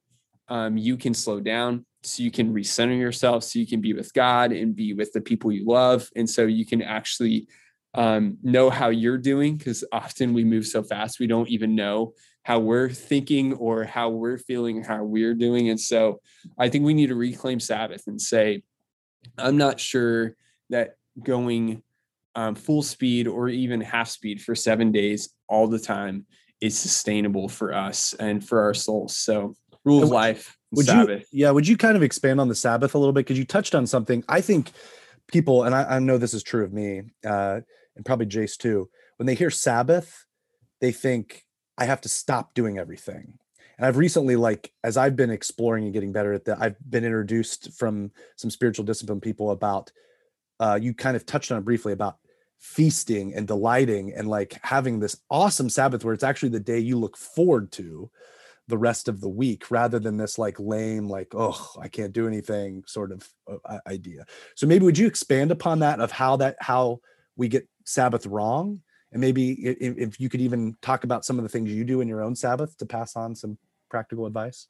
um, 0.51 0.77
you 0.77 0.97
can 0.97 1.15
slow 1.15 1.41
down, 1.41 1.87
so 2.03 2.23
you 2.23 2.31
can 2.31 2.53
recenter 2.53 2.99
yourself, 2.99 3.45
so 3.45 3.59
you 3.59 3.67
can 3.67 3.81
be 3.81 3.93
with 3.93 4.13
God 4.13 4.53
and 4.53 4.77
be 4.77 4.93
with 4.93 5.13
the 5.13 5.21
people 5.21 5.53
you 5.53 5.65
love. 5.65 6.09
And 6.17 6.29
so 6.29 6.47
you 6.47 6.67
can 6.67 6.83
actually 6.83 7.47
um, 7.95 8.39
know 8.43 8.71
how 8.71 8.91
you're 8.91 9.19
doing 9.19 9.57
because 9.57 9.85
often 9.93 10.33
we 10.33 10.45
move 10.45 10.67
so 10.67 10.83
fast, 10.83 11.21
we 11.21 11.27
don't 11.27 11.49
even 11.49 11.75
know 11.75 12.15
how 12.43 12.59
we're 12.59 12.89
thinking 12.89 13.53
or 13.55 13.85
how 13.85 14.09
we're 14.11 14.39
feeling, 14.39 14.83
how 14.83 15.05
we're 15.05 15.35
doing. 15.35 15.69
And 15.69 15.79
so 15.81 16.21
I 16.59 16.69
think 16.69 16.85
we 16.85 16.95
need 16.95 17.09
to 17.09 17.15
reclaim 17.15 17.61
Sabbath 17.61 18.05
and 18.07 18.21
say, 18.21 18.63
I'm 19.37 19.57
not 19.57 19.79
sure 19.79 20.37
that 20.71 20.97
going 21.23 21.83
um, 22.35 22.55
full 22.55 22.83
speed 22.83 23.27
or 23.27 23.49
even 23.49 23.81
half 23.81 24.09
speed 24.09 24.41
for 24.41 24.55
seven 24.55 24.91
days 24.93 25.31
all 25.49 25.67
the 25.67 25.79
time 25.79 26.27
is 26.61 26.79
sustainable 26.79 27.49
for 27.49 27.75
us 27.75 28.15
and 28.15 28.47
for 28.47 28.63
our 28.63 28.75
souls. 28.75 29.17
So, 29.17 29.57
rule 29.85 30.03
of 30.03 30.11
life. 30.11 30.57
Would 30.73 30.87
Sabbath. 30.87 31.27
you, 31.33 31.45
yeah, 31.45 31.51
would 31.51 31.67
you 31.67 31.77
kind 31.77 31.97
of 31.97 32.03
expand 32.03 32.41
on 32.41 32.49
the 32.49 32.55
Sabbath 32.55 32.95
a 32.95 32.99
little 32.99 33.13
bit? 33.13 33.27
Because 33.27 33.39
you 33.39 33.45
touched 33.45 33.75
on 33.75 33.87
something. 33.87 34.23
I 34.29 34.41
think 34.41 34.71
people, 35.27 35.65
and 35.65 35.75
I, 35.75 35.97
I 35.97 35.99
know 35.99 36.19
this 36.19 36.35
is 36.35 36.43
true 36.43 36.65
of 36.65 36.73
me, 36.73 37.03
uh, 37.27 37.61
and 37.97 38.05
probably 38.05 38.27
Jace 38.27 38.57
too. 38.57 38.89
When 39.17 39.27
they 39.27 39.35
hear 39.35 39.51
Sabbath, 39.51 40.27
they 40.81 40.93
think 40.93 41.45
I 41.77 41.87
have 41.87 42.01
to 42.03 42.09
stop 42.09 42.55
doing 42.55 42.79
everything 42.79 43.39
and 43.81 43.87
i've 43.87 43.97
recently 43.97 44.37
like 44.37 44.71
as 44.85 44.97
i've 44.97 45.17
been 45.17 45.31
exploring 45.31 45.85
and 45.85 45.93
getting 45.93 46.13
better 46.13 46.33
at 46.33 46.45
that 46.45 46.59
i've 46.61 46.77
been 46.89 47.05
introduced 47.05 47.73
from 47.73 48.13
some 48.37 48.51
spiritual 48.51 48.85
discipline 48.85 49.21
people 49.21 49.51
about 49.51 49.91
uh, 50.61 50.79
you 50.81 50.93
kind 50.93 51.17
of 51.17 51.25
touched 51.25 51.51
on 51.51 51.57
it 51.57 51.65
briefly 51.65 51.95
about 51.95 52.19
feasting 52.59 53.35
and 53.35 53.49
delighting 53.49 54.13
and 54.13 54.29
like 54.29 54.59
having 54.63 55.01
this 55.01 55.17
awesome 55.31 55.71
sabbath 55.71 56.05
where 56.05 56.13
it's 56.13 56.23
actually 56.23 56.51
the 56.51 56.61
day 56.61 56.79
you 56.79 56.99
look 56.99 57.17
forward 57.17 57.73
to 57.73 58.11
the 58.71 58.79
rest 58.79 59.09
of 59.09 59.21
the 59.21 59.29
week 59.29 59.71
rather 59.71 59.99
than 59.99 60.17
this 60.17 60.39
like 60.39 60.59
lame 60.59 61.09
like 61.09 61.29
oh 61.35 61.71
i 61.81 61.89
can't 61.89 62.13
do 62.13 62.27
anything 62.27 62.83
sort 62.87 63.13
of 63.13 63.29
uh, 63.67 63.79
idea 63.87 64.25
so 64.55 64.67
maybe 64.67 64.85
would 64.85 64.99
you 64.99 65.07
expand 65.07 65.51
upon 65.51 65.81
that 65.81 66.01
of 66.01 66.11
how 66.11 66.37
that 66.37 66.57
how 66.61 66.99
we 67.37 67.49
get 67.49 67.69
sabbath 67.85 68.25
wrong 68.27 68.81
and 69.13 69.21
maybe 69.21 69.53
if, 69.53 69.99
if 69.99 70.21
you 70.21 70.29
could 70.29 70.41
even 70.41 70.77
talk 70.83 71.05
about 71.05 71.25
some 71.25 71.39
of 71.39 71.43
the 71.43 71.49
things 71.49 71.71
you 71.71 71.85
do 71.85 72.01
in 72.01 72.09
your 72.09 72.23
own 72.23 72.37
sabbath 72.37 72.77
to 72.79 72.87
pass 72.87 73.17
on 73.17 73.35
some 73.35 73.59
practical 73.91 74.27
advice? 74.27 74.69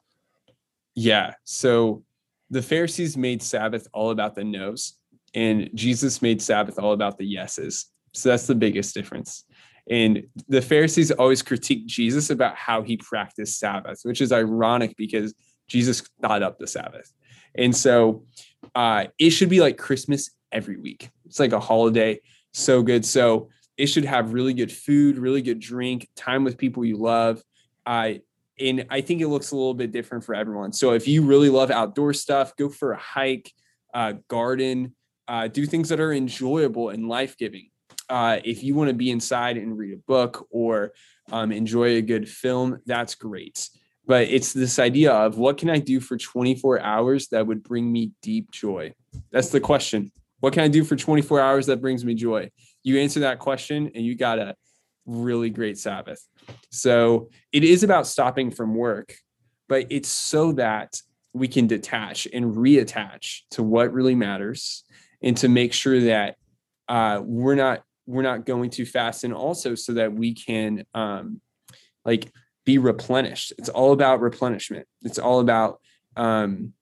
Yeah. 0.95 1.35
So 1.43 2.03
the 2.49 2.61
Pharisees 2.61 3.15
made 3.15 3.41
Sabbath 3.41 3.87
all 3.93 4.09
about 4.09 4.35
the 4.35 4.43
no's, 4.43 4.97
and 5.33 5.69
Jesus 5.73 6.21
made 6.21 6.41
Sabbath 6.41 6.79
all 6.79 6.91
about 6.91 7.17
the 7.17 7.25
yeses. 7.25 7.85
So 8.13 8.29
that's 8.29 8.47
the 8.47 8.55
biggest 8.55 8.93
difference. 8.93 9.45
And 9.89 10.27
the 10.47 10.61
Pharisees 10.61 11.11
always 11.11 11.41
critique 11.41 11.85
Jesus 11.85 12.29
about 12.29 12.55
how 12.55 12.81
he 12.81 12.97
practiced 12.97 13.59
Sabbath, 13.59 13.99
which 14.03 14.21
is 14.21 14.31
ironic 14.31 14.95
because 14.95 15.33
Jesus 15.67 16.03
thought 16.21 16.43
up 16.43 16.59
the 16.59 16.67
Sabbath. 16.67 17.11
And 17.55 17.75
so 17.75 18.25
uh, 18.75 19.05
it 19.17 19.31
should 19.31 19.49
be 19.49 19.59
like 19.59 19.77
Christmas 19.77 20.29
every 20.51 20.77
week. 20.77 21.09
It's 21.25 21.39
like 21.39 21.53
a 21.53 21.59
holiday. 21.59 22.21
So 22.53 22.83
good. 22.83 23.05
So 23.05 23.49
it 23.77 23.87
should 23.87 24.05
have 24.05 24.33
really 24.33 24.53
good 24.53 24.71
food, 24.71 25.17
really 25.17 25.41
good 25.41 25.59
drink, 25.59 26.07
time 26.15 26.43
with 26.43 26.57
people 26.57 26.85
you 26.85 26.97
love. 26.97 27.41
Uh, 27.85 28.13
and 28.59 28.85
I 28.89 29.01
think 29.01 29.21
it 29.21 29.27
looks 29.27 29.51
a 29.51 29.55
little 29.55 29.73
bit 29.73 29.91
different 29.91 30.23
for 30.23 30.35
everyone. 30.35 30.71
So 30.71 30.91
if 30.91 31.07
you 31.07 31.23
really 31.23 31.49
love 31.49 31.71
outdoor 31.71 32.13
stuff, 32.13 32.55
go 32.55 32.69
for 32.69 32.91
a 32.91 32.97
hike, 32.97 33.51
uh, 33.93 34.13
garden, 34.27 34.95
uh, 35.27 35.47
do 35.47 35.65
things 35.65 35.89
that 35.89 35.99
are 35.99 36.13
enjoyable 36.13 36.89
and 36.89 37.07
life 37.07 37.37
giving. 37.37 37.70
Uh, 38.11 38.41
if 38.43 38.61
you 38.61 38.75
want 38.75 38.89
to 38.89 38.93
be 38.93 39.09
inside 39.09 39.55
and 39.55 39.77
read 39.77 39.93
a 39.93 40.01
book 40.05 40.45
or 40.51 40.91
um, 41.31 41.53
enjoy 41.53 41.95
a 41.95 42.01
good 42.01 42.27
film, 42.27 42.77
that's 42.85 43.15
great. 43.15 43.69
But 44.05 44.27
it's 44.27 44.51
this 44.51 44.79
idea 44.79 45.13
of 45.13 45.37
what 45.37 45.57
can 45.57 45.69
I 45.69 45.79
do 45.79 46.01
for 46.01 46.17
24 46.17 46.81
hours 46.81 47.29
that 47.29 47.47
would 47.47 47.63
bring 47.63 47.89
me 47.89 48.11
deep 48.21 48.51
joy? 48.51 48.93
That's 49.31 49.47
the 49.47 49.61
question. 49.61 50.11
What 50.41 50.51
can 50.51 50.61
I 50.61 50.67
do 50.67 50.83
for 50.83 50.97
24 50.97 51.39
hours 51.39 51.67
that 51.67 51.79
brings 51.79 52.03
me 52.03 52.13
joy? 52.13 52.51
You 52.83 52.99
answer 52.99 53.21
that 53.21 53.39
question 53.39 53.89
and 53.95 54.05
you 54.05 54.17
got 54.17 54.39
a 54.39 54.55
really 55.05 55.49
great 55.49 55.77
Sabbath. 55.77 56.21
So 56.69 57.29
it 57.53 57.63
is 57.63 57.81
about 57.81 58.07
stopping 58.07 58.51
from 58.51 58.75
work, 58.75 59.15
but 59.69 59.87
it's 59.89 60.09
so 60.09 60.51
that 60.53 60.99
we 61.31 61.47
can 61.47 61.65
detach 61.65 62.27
and 62.33 62.55
reattach 62.55 63.43
to 63.51 63.63
what 63.63 63.93
really 63.93 64.15
matters 64.15 64.83
and 65.23 65.37
to 65.37 65.47
make 65.47 65.71
sure 65.71 66.01
that 66.01 66.35
uh, 66.89 67.21
we're 67.23 67.55
not 67.55 67.83
we're 68.05 68.21
not 68.21 68.45
going 68.45 68.69
too 68.69 68.85
fast 68.85 69.23
and 69.23 69.33
also 69.33 69.75
so 69.75 69.93
that 69.93 70.13
we 70.13 70.33
can 70.33 70.85
um, 70.93 71.41
like 72.05 72.31
be 72.65 72.77
replenished 72.77 73.53
it's 73.57 73.69
all 73.69 73.91
about 73.91 74.21
replenishment 74.21 74.87
it's 75.03 75.19
all 75.19 75.39
about 75.39 75.79
um, 76.17 76.73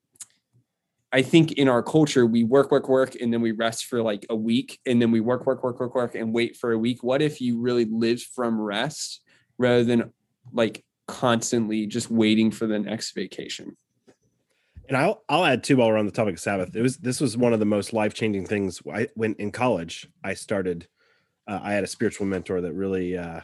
I 1.12 1.22
think 1.22 1.52
in 1.52 1.68
our 1.68 1.82
culture, 1.82 2.24
we 2.24 2.44
work, 2.44 2.70
work, 2.70 2.88
work, 2.88 3.16
and 3.16 3.32
then 3.32 3.40
we 3.40 3.50
rest 3.50 3.86
for 3.86 4.00
like 4.00 4.24
a 4.30 4.36
week, 4.36 4.78
and 4.86 5.02
then 5.02 5.10
we 5.10 5.20
work, 5.20 5.44
work, 5.44 5.64
work, 5.64 5.80
work, 5.80 5.94
work, 5.94 6.14
and 6.14 6.32
wait 6.32 6.56
for 6.56 6.72
a 6.72 6.78
week. 6.78 7.02
What 7.02 7.20
if 7.20 7.40
you 7.40 7.60
really 7.60 7.84
lived 7.84 8.22
from 8.22 8.60
rest 8.60 9.20
rather 9.58 9.82
than 9.82 10.12
like 10.52 10.84
constantly 11.08 11.86
just 11.86 12.10
waiting 12.10 12.52
for 12.52 12.68
the 12.68 12.78
next 12.78 13.12
vacation? 13.12 13.76
And 14.88 14.96
I'll 14.96 15.24
I'll 15.28 15.44
add 15.44 15.64
too 15.64 15.76
while 15.76 15.88
we're 15.88 15.98
on 15.98 16.06
the 16.06 16.12
topic 16.12 16.34
of 16.34 16.40
Sabbath. 16.40 16.74
It 16.76 16.82
was 16.82 16.96
this 16.98 17.20
was 17.20 17.36
one 17.36 17.52
of 17.52 17.58
the 17.58 17.66
most 17.66 17.92
life 17.92 18.14
changing 18.14 18.46
things. 18.46 18.80
I 18.92 19.08
when 19.14 19.34
in 19.34 19.50
college 19.50 20.08
I 20.22 20.34
started. 20.34 20.86
Uh, 21.50 21.60
I 21.62 21.72
had 21.72 21.82
a 21.82 21.88
spiritual 21.88 22.26
mentor 22.26 22.60
that 22.60 22.72
really 22.72 23.18
uh, 23.18 23.40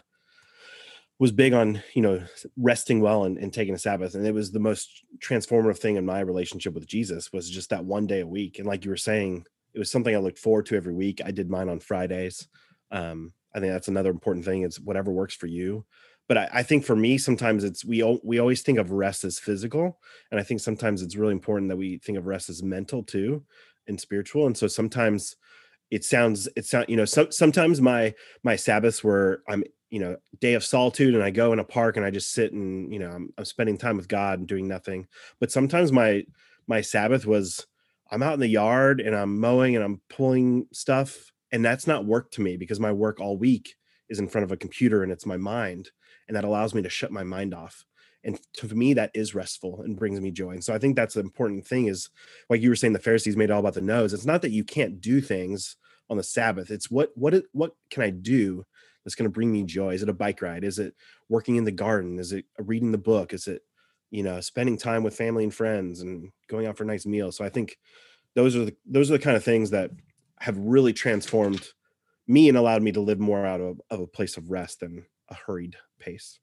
was 1.18 1.32
big 1.32 1.52
on 1.52 1.82
you 1.94 2.02
know 2.02 2.22
resting 2.56 3.00
well 3.00 3.24
and, 3.24 3.36
and 3.36 3.52
taking 3.52 3.74
a 3.74 3.78
Sabbath, 3.78 4.14
and 4.14 4.24
it 4.24 4.32
was 4.32 4.52
the 4.52 4.60
most 4.60 5.04
transformative 5.18 5.78
thing 5.78 5.96
in 5.96 6.06
my 6.06 6.20
relationship 6.20 6.72
with 6.72 6.86
Jesus 6.86 7.32
was 7.32 7.50
just 7.50 7.70
that 7.70 7.84
one 7.84 8.06
day 8.06 8.20
a 8.20 8.26
week. 8.26 8.58
And 8.58 8.68
like 8.68 8.84
you 8.84 8.90
were 8.90 8.96
saying, 8.96 9.44
it 9.74 9.78
was 9.80 9.90
something 9.90 10.14
I 10.14 10.20
looked 10.20 10.38
forward 10.38 10.66
to 10.66 10.76
every 10.76 10.94
week. 10.94 11.20
I 11.24 11.32
did 11.32 11.50
mine 11.50 11.68
on 11.68 11.80
Fridays. 11.80 12.46
Um, 12.92 13.32
I 13.52 13.58
think 13.58 13.72
that's 13.72 13.88
another 13.88 14.10
important 14.10 14.44
thing. 14.44 14.62
It's 14.62 14.78
whatever 14.78 15.10
works 15.10 15.34
for 15.34 15.48
you 15.48 15.84
but 16.28 16.36
I, 16.36 16.48
I, 16.54 16.62
think 16.62 16.84
for 16.84 16.96
me 16.96 17.18
sometimes 17.18 17.64
it's 17.64 17.84
we 17.84 18.02
we 18.22 18.38
always 18.38 18.62
think 18.62 18.78
of 18.78 18.90
rest 18.90 19.24
as 19.24 19.38
physical 19.38 20.00
and 20.30 20.40
i 20.40 20.42
think 20.42 20.60
sometimes 20.60 21.02
it's 21.02 21.16
really 21.16 21.32
important 21.32 21.68
that 21.68 21.76
we 21.76 21.98
think 21.98 22.18
of 22.18 22.26
rest 22.26 22.48
as 22.48 22.62
mental 22.62 23.02
too 23.02 23.44
and 23.86 24.00
spiritual 24.00 24.46
and 24.46 24.56
so 24.56 24.66
sometimes 24.66 25.36
it 25.90 26.04
sounds 26.04 26.48
it 26.56 26.64
sound 26.64 26.86
you 26.88 26.96
know 26.96 27.04
some, 27.04 27.30
sometimes 27.30 27.80
my 27.80 28.12
my 28.42 28.56
sabbaths 28.56 29.04
were 29.04 29.42
i'm 29.48 29.62
you 29.90 30.00
know 30.00 30.16
day 30.40 30.54
of 30.54 30.64
solitude 30.64 31.14
and 31.14 31.22
i 31.22 31.30
go 31.30 31.52
in 31.52 31.58
a 31.58 31.64
park 31.64 31.96
and 31.96 32.04
i 32.04 32.10
just 32.10 32.32
sit 32.32 32.52
and 32.52 32.92
you 32.92 32.98
know 32.98 33.10
i'm, 33.10 33.32
I'm 33.38 33.44
spending 33.44 33.78
time 33.78 33.96
with 33.96 34.08
god 34.08 34.38
and 34.38 34.48
doing 34.48 34.66
nothing. 34.68 35.06
But 35.40 35.52
sometimes 35.52 35.92
my 35.92 36.24
my 36.66 36.80
sabbath 36.80 37.26
was 37.26 37.66
i'm 38.10 38.22
out 38.22 38.34
in 38.34 38.40
the 38.40 38.48
yard 38.48 39.00
and 39.00 39.14
i'm 39.14 39.38
mowing 39.38 39.76
and 39.76 39.84
i'm 39.84 40.00
pulling 40.08 40.66
stuff 40.72 41.32
and 41.52 41.64
that's 41.64 41.86
not 41.86 42.04
work 42.04 42.30
to 42.32 42.40
me 42.40 42.56
because 42.56 42.80
my 42.80 42.92
work 42.92 43.20
all 43.20 43.36
week 43.36 43.74
is 44.08 44.18
in 44.18 44.28
front 44.28 44.44
of 44.44 44.52
a 44.52 44.56
computer 44.56 45.02
and 45.02 45.12
it's 45.12 45.26
my 45.26 45.36
mind 45.36 45.90
and 46.28 46.36
that 46.36 46.44
allows 46.44 46.74
me 46.74 46.82
to 46.82 46.88
shut 46.88 47.12
my 47.12 47.22
mind 47.22 47.54
off 47.54 47.84
and 48.26 48.38
to 48.54 48.74
me 48.74 48.92
that 48.92 49.12
is 49.14 49.34
restful 49.34 49.80
and 49.82 49.96
brings 49.96 50.20
me 50.20 50.30
joy. 50.30 50.50
And 50.50 50.64
so 50.64 50.74
i 50.74 50.78
think 50.78 50.96
that's 50.96 51.14
the 51.14 51.20
important 51.20 51.66
thing 51.66 51.86
is 51.86 52.10
like 52.50 52.60
you 52.60 52.68
were 52.68 52.76
saying 52.76 52.92
the 52.92 52.98
pharisees 52.98 53.36
made 53.36 53.50
all 53.50 53.60
about 53.60 53.74
the 53.74 53.80
nose. 53.80 54.12
It's 54.12 54.26
not 54.26 54.42
that 54.42 54.50
you 54.50 54.64
can't 54.64 55.00
do 55.00 55.20
things 55.22 55.76
on 56.10 56.18
the 56.18 56.22
sabbath. 56.22 56.70
It's 56.70 56.90
what 56.90 57.12
what 57.14 57.34
what 57.52 57.72
can 57.88 58.02
i 58.02 58.10
do 58.10 58.66
that's 59.04 59.14
going 59.14 59.30
to 59.30 59.34
bring 59.34 59.52
me 59.52 59.62
joy? 59.62 59.94
Is 59.94 60.02
it 60.02 60.08
a 60.08 60.12
bike 60.12 60.42
ride? 60.42 60.64
Is 60.64 60.80
it 60.80 60.94
working 61.28 61.54
in 61.56 61.64
the 61.64 61.72
garden? 61.72 62.18
Is 62.18 62.32
it 62.32 62.44
reading 62.58 62.90
the 62.90 62.98
book? 62.98 63.32
Is 63.32 63.46
it 63.46 63.62
you 64.10 64.22
know 64.22 64.40
spending 64.40 64.76
time 64.76 65.02
with 65.02 65.16
family 65.16 65.44
and 65.44 65.54
friends 65.54 66.02
and 66.02 66.30
going 66.48 66.66
out 66.66 66.76
for 66.76 66.82
a 66.82 66.86
nice 66.86 67.06
meal? 67.06 67.32
So 67.32 67.44
i 67.44 67.48
think 67.48 67.78
those 68.34 68.56
are 68.56 68.66
the 68.66 68.76
those 68.84 69.08
are 69.10 69.14
the 69.16 69.24
kind 69.24 69.36
of 69.36 69.44
things 69.44 69.70
that 69.70 69.90
have 70.40 70.58
really 70.58 70.92
transformed 70.92 71.68
me 72.26 72.48
and 72.48 72.58
allowed 72.58 72.82
me 72.82 72.92
to 72.92 73.00
live 73.00 73.20
more 73.20 73.46
out 73.46 73.60
of, 73.60 73.80
of 73.88 74.00
a 74.00 74.06
place 74.06 74.36
of 74.36 74.50
rest 74.50 74.80
than 74.80 75.06
a 75.28 75.34
hurried 75.34 75.76
pace. 75.98 76.40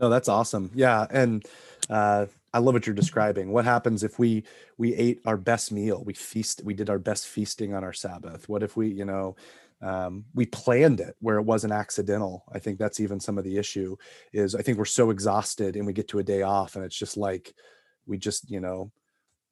No, 0.00 0.08
that's 0.08 0.28
awesome. 0.28 0.70
Yeah, 0.74 1.06
and 1.10 1.44
uh, 1.90 2.26
I 2.52 2.58
love 2.58 2.74
what 2.74 2.86
you're 2.86 2.94
describing. 2.94 3.50
What 3.52 3.64
happens 3.64 4.04
if 4.04 4.18
we 4.18 4.44
we 4.76 4.94
ate 4.94 5.20
our 5.26 5.36
best 5.36 5.72
meal? 5.72 6.02
We 6.04 6.14
feast. 6.14 6.62
We 6.64 6.74
did 6.74 6.90
our 6.90 6.98
best 6.98 7.26
feasting 7.26 7.74
on 7.74 7.82
our 7.84 7.92
Sabbath. 7.92 8.48
What 8.48 8.62
if 8.62 8.76
we, 8.76 8.88
you 8.88 9.04
know, 9.04 9.36
um, 9.82 10.24
we 10.34 10.46
planned 10.46 11.00
it 11.00 11.16
where 11.20 11.38
it 11.38 11.42
wasn't 11.42 11.72
accidental? 11.72 12.44
I 12.52 12.58
think 12.60 12.78
that's 12.78 13.00
even 13.00 13.18
some 13.20 13.38
of 13.38 13.44
the 13.44 13.58
issue. 13.58 13.96
Is 14.32 14.54
I 14.54 14.62
think 14.62 14.78
we're 14.78 14.84
so 14.84 15.10
exhausted 15.10 15.76
and 15.76 15.86
we 15.86 15.92
get 15.92 16.08
to 16.08 16.20
a 16.20 16.24
day 16.24 16.42
off 16.42 16.76
and 16.76 16.84
it's 16.84 16.96
just 16.96 17.16
like 17.16 17.54
we 18.06 18.18
just 18.18 18.50
you 18.50 18.60
know 18.60 18.90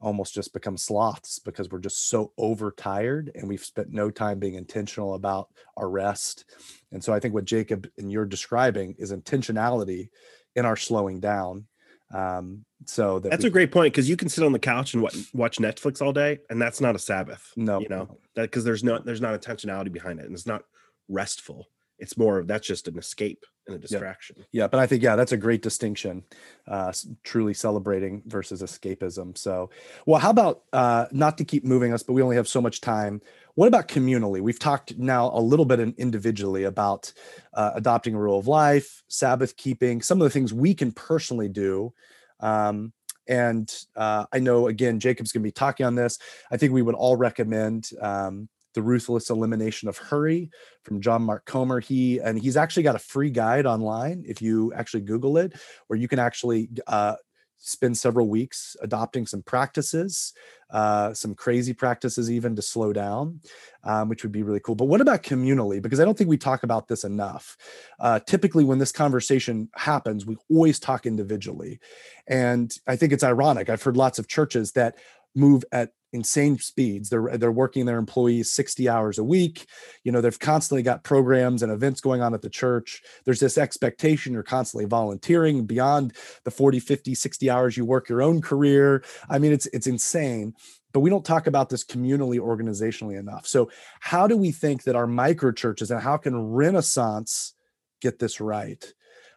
almost 0.01 0.35
just 0.35 0.53
become 0.53 0.77
sloths 0.77 1.39
because 1.39 1.71
we're 1.71 1.79
just 1.79 2.09
so 2.09 2.33
overtired 2.39 3.31
and 3.35 3.49
we've 3.49 3.65
spent 3.65 3.93
no 3.93 4.11
time 4.11 4.39
being 4.39 4.55
intentional 4.55 5.15
about 5.15 5.49
our 5.77 5.89
rest. 5.89 6.45
And 6.93 7.03
so 7.03 7.13
I 7.13 7.21
think 7.21 7.35
what 7.35 7.45
Jacob 7.45 7.89
and 7.97 8.11
you're 8.11 8.27
describing 8.27 8.95
is 8.99 9.13
intentionality 9.13 10.11
in 10.55 10.65
our 10.65 10.77
slowing 10.77 11.21
down. 11.21 11.67
Um, 12.15 12.65
so 12.85 13.19
that 13.19 13.31
that's 13.31 13.43
we, 13.43 13.49
a 13.49 13.53
great 13.53 13.73
point 13.73 13.93
because 13.93 14.09
you 14.09 14.17
can 14.17 14.29
sit 14.29 14.45
on 14.45 14.53
the 14.53 14.59
couch 14.59 14.95
and 14.95 15.03
watch, 15.03 15.17
watch 15.33 15.59
Netflix 15.59 16.01
all 16.01 16.13
day, 16.13 16.39
and 16.51 16.61
that's 16.61 16.81
not 16.81 16.95
a 16.95 17.01
Sabbath. 17.01 17.53
No, 17.57 17.81
you 17.81 17.89
know 17.89 18.17
that 18.37 18.43
because 18.43 18.63
there's 18.63 18.85
no 18.85 19.01
there's 19.01 19.21
not 19.21 19.41
intentionality 19.41 19.91
behind 19.91 20.21
it, 20.21 20.27
and 20.27 20.35
it's 20.35 20.47
not 20.47 20.63
restful 21.09 21.67
it's 21.99 22.17
more 22.17 22.39
of 22.39 22.47
that's 22.47 22.67
just 22.67 22.89
an 22.89 22.99
escape 22.99 23.45
and 23.67 23.77
a 23.77 23.79
distraction. 23.79 24.37
Yeah, 24.39 24.63
yeah 24.63 24.69
but 24.69 24.81
I 24.81 24.87
think 24.87 25.03
yeah, 25.03 25.17
that's 25.17 25.33
a 25.33 25.37
great 25.37 25.63
distinction. 25.63 26.25
Uh, 26.69 26.93
truly 27.25 27.55
celebrating 27.55 28.23
versus 28.27 28.63
escapism. 28.63 29.37
So, 29.37 29.71
well, 30.05 30.21
how 30.21 30.31
about 30.31 30.63
uh, 30.73 31.07
not 31.13 31.39
to 31.39 31.45
keep 31.45 31.65
moving 31.65 31.93
us, 31.93 32.03
but 32.03 32.13
we 32.13 32.23
only 32.23 32.37
have 32.37 32.49
so 32.49 32.61
much 32.61 32.81
time. 32.81 33.21
What 33.55 33.69
about 33.69 33.89
communally? 33.89 34.41
We've 34.41 34.59
talked 34.59 34.99
now 34.99 35.31
a 35.33 35.41
little 35.41 35.65
bit 35.65 35.81
individually 35.81 36.65
about 36.65 37.13
uh, 37.55 37.73
adopting 37.75 38.15
a 38.15 38.19
rule 38.19 38.39
of 38.39 38.47
life, 38.47 39.03
Sabbath 39.09 39.57
keeping, 39.57 40.03
some 40.03 40.21
of 40.21 40.25
the 40.25 40.31
things 40.31 40.53
we 40.53 40.75
can 40.75 40.93
personally 40.93 41.49
do. 41.49 41.93
Um, 42.41 42.93
and 43.29 43.75
uh, 43.97 44.27
I 44.33 44.39
know 44.39 44.69
again, 44.69 45.01
Jacob's 45.01 45.33
going 45.33 45.43
to 45.43 45.47
be 45.49 45.53
talking 45.53 45.87
on 45.87 45.95
this. 45.95 46.19
I 46.51 46.59
think 46.59 46.73
we 46.73 46.83
would 46.83 46.95
all 46.95 47.17
recommend 47.17 47.91
um, 48.01 48.49
the 48.77 48.83
ruthless 48.83 49.31
elimination 49.31 49.89
of 49.89 49.97
hurry 49.97 50.51
from 50.85 51.01
john 51.01 51.23
mark 51.23 51.45
comer. 51.47 51.81
He 51.81 52.21
and 52.21 52.39
he's 52.39 52.57
actually 52.57 52.85
got 52.85 52.95
a 52.95 53.01
free 53.01 53.31
guide 53.31 53.67
online 53.67 54.23
if 54.27 54.41
you 54.41 54.73
actually 54.75 55.01
google 55.01 55.39
it 55.39 55.55
where 55.89 55.99
you 55.99 56.07
can 56.07 56.19
actually 56.19 56.69
uh, 56.87 57.17
spend 57.59 57.97
several 57.97 58.29
weeks 58.29 58.77
adopting 58.83 59.27
some 59.27 59.43
practices 59.43 60.35
uh, 60.71 61.15
some 61.15 61.35
crazy 61.35 61.73
practices 61.73 62.31
even 62.31 62.55
to 62.55 62.61
slow 62.61 62.93
down 62.93 63.41
um, 63.85 64.09
which 64.09 64.25
would 64.25 64.33
be 64.33 64.43
really 64.43 64.61
cool. 64.61 64.75
But 64.75 64.87
what 64.87 65.01
about 65.01 65.23
communally? 65.23 65.81
Because 65.81 66.01
i 66.01 66.05
don't 66.05 66.19
think 66.19 66.29
we 66.29 66.37
talk 66.37 66.65
about 66.65 66.89
this 66.89 67.05
enough. 67.05 67.57
Uh, 67.99 68.21
typically 68.21 68.65
when 68.65 68.79
this 68.79 68.93
conversation 68.93 69.71
happens 69.75 70.27
we 70.27 70.37
always 70.51 70.79
talk 70.79 71.07
individually. 71.07 71.81
And 72.27 72.77
i 72.87 72.95
think 72.95 73.13
it's 73.13 73.25
ironic. 73.25 73.71
I've 73.71 73.83
heard 73.83 73.97
lots 73.97 74.19
of 74.19 74.29
churches 74.29 74.73
that 74.73 74.97
move 75.35 75.65
at 75.73 75.93
insane 76.17 76.59
speeds. 76.59 77.09
They're 77.09 77.37
they're 77.39 77.53
working 77.53 77.87
their 77.87 77.99
employees 77.99 78.51
60 78.51 78.89
hours 78.89 79.19
a 79.19 79.25
week. 79.25 79.67
You 80.03 80.11
know, 80.11 80.21
they've 80.21 80.39
constantly 80.39 80.83
got 80.83 81.05
programs 81.05 81.63
and 81.63 81.71
events 81.71 82.01
going 82.01 82.23
on 82.23 82.35
at 82.35 82.43
the 82.43 82.51
church. 82.51 83.03
There's 83.25 83.41
this 83.41 83.57
expectation 83.57 84.33
you're 84.33 84.43
constantly 84.43 84.87
volunteering 84.87 85.67
beyond 85.67 86.15
the 86.45 86.51
40, 86.51 86.81
50, 86.81 87.15
60 87.15 87.51
hours 87.51 87.77
you 87.77 87.85
work 87.85 88.09
your 88.09 88.23
own 88.23 88.41
career. 88.41 89.05
I 89.29 89.39
mean, 89.39 89.53
it's 89.53 89.67
it's 89.67 89.87
insane. 89.87 90.55
But 90.93 91.01
we 91.01 91.11
don't 91.11 91.25
talk 91.25 91.47
about 91.47 91.69
this 91.69 91.85
communally 91.85 92.41
organizationally 92.41 93.19
enough. 93.19 93.47
So, 93.47 93.71
how 94.01 94.27
do 94.27 94.37
we 94.37 94.51
think 94.51 94.85
that 94.85 94.97
our 94.97 95.07
micro 95.07 95.53
churches 95.53 95.91
and 95.91 96.01
how 96.01 96.17
can 96.17 96.35
Renaissance 96.35 97.55
get 98.01 98.19
this 98.19 98.41
right? 98.41 98.83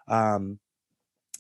Um, 0.08 0.60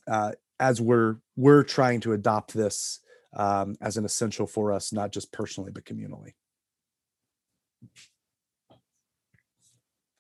uh, 0.08 0.34
as 0.60 0.82
we're 0.82 1.16
we're 1.38 1.64
trying 1.64 2.02
to 2.02 2.14
adopt 2.14 2.54
this 2.54 3.00
um, 3.34 3.76
as 3.82 3.98
an 3.98 4.06
essential 4.06 4.48
for 4.48 4.72
us, 4.74 4.92
not 4.92 5.12
just 5.12 5.32
personally, 5.32 5.72
but 5.72 5.86
communally. 5.86 6.34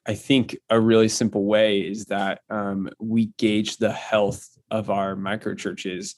I 0.05 0.15
think 0.15 0.57
a 0.69 0.79
really 0.79 1.09
simple 1.09 1.45
way 1.45 1.81
is 1.81 2.05
that 2.05 2.41
um, 2.49 2.89
we 2.99 3.27
gauge 3.37 3.77
the 3.77 3.91
health 3.91 4.47
of 4.71 4.89
our 4.89 5.15
micro 5.15 5.53
churches 5.55 6.15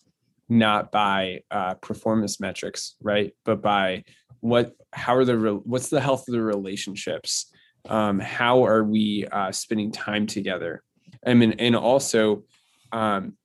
not 0.47 0.91
by 0.91 1.41
uh, 1.49 1.73
performance 1.75 2.39
metrics, 2.39 2.95
right? 3.01 3.34
But 3.45 3.62
by 3.62 4.04
what, 4.41 4.73
how 4.91 5.15
are 5.15 5.25
the, 5.25 5.38
re- 5.38 5.51
what's 5.51 5.89
the 5.89 6.01
health 6.01 6.27
of 6.27 6.34
the 6.34 6.41
relationships? 6.41 7.51
Um, 7.89 8.19
how 8.19 8.65
are 8.65 8.84
we 8.84 9.25
uh, 9.32 9.51
spending 9.51 9.91
time 9.91 10.27
together? 10.27 10.84
I 11.25 11.34
mean, 11.34 11.54
and 11.54 11.75
also, 11.75 12.43
um, 12.91 13.38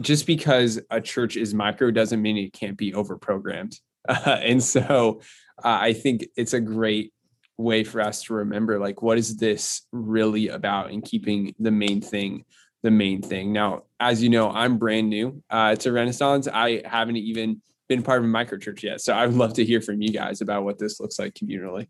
just 0.00 0.26
because 0.26 0.80
a 0.90 1.00
church 1.00 1.36
is 1.36 1.54
micro 1.54 1.90
doesn't 1.90 2.22
mean 2.22 2.36
it 2.36 2.52
can't 2.52 2.76
be 2.76 2.94
over 2.94 3.16
programmed. 3.16 3.78
Uh, 4.08 4.40
and 4.42 4.62
so 4.62 5.20
uh, 5.62 5.78
I 5.82 5.92
think 5.92 6.26
it's 6.34 6.54
a 6.54 6.60
great 6.60 7.12
way 7.58 7.84
for 7.84 8.00
us 8.00 8.22
to 8.22 8.32
remember 8.32 8.78
like, 8.78 9.02
what 9.02 9.18
is 9.18 9.36
this 9.36 9.82
really 9.92 10.48
about 10.48 10.90
and 10.90 11.04
keeping 11.04 11.54
the 11.58 11.70
main 11.70 12.00
thing 12.00 12.46
the 12.82 12.90
main 12.90 13.22
thing. 13.22 13.52
Now, 13.52 13.84
as 13.98 14.22
you 14.22 14.28
know, 14.28 14.50
I'm 14.50 14.78
brand 14.78 15.08
new 15.08 15.42
uh, 15.50 15.74
to 15.76 15.92
Renaissance. 15.92 16.46
I 16.46 16.82
haven't 16.84 17.16
even 17.16 17.60
been 17.88 18.02
part 18.02 18.20
of 18.20 18.24
a 18.24 18.28
micro 18.28 18.58
church 18.58 18.84
yet. 18.84 19.00
So 19.00 19.12
I 19.12 19.26
would 19.26 19.34
love 19.34 19.54
to 19.54 19.64
hear 19.64 19.80
from 19.80 20.00
you 20.00 20.12
guys 20.12 20.40
about 20.40 20.64
what 20.64 20.78
this 20.78 21.00
looks 21.00 21.18
like 21.18 21.34
communally. 21.34 21.88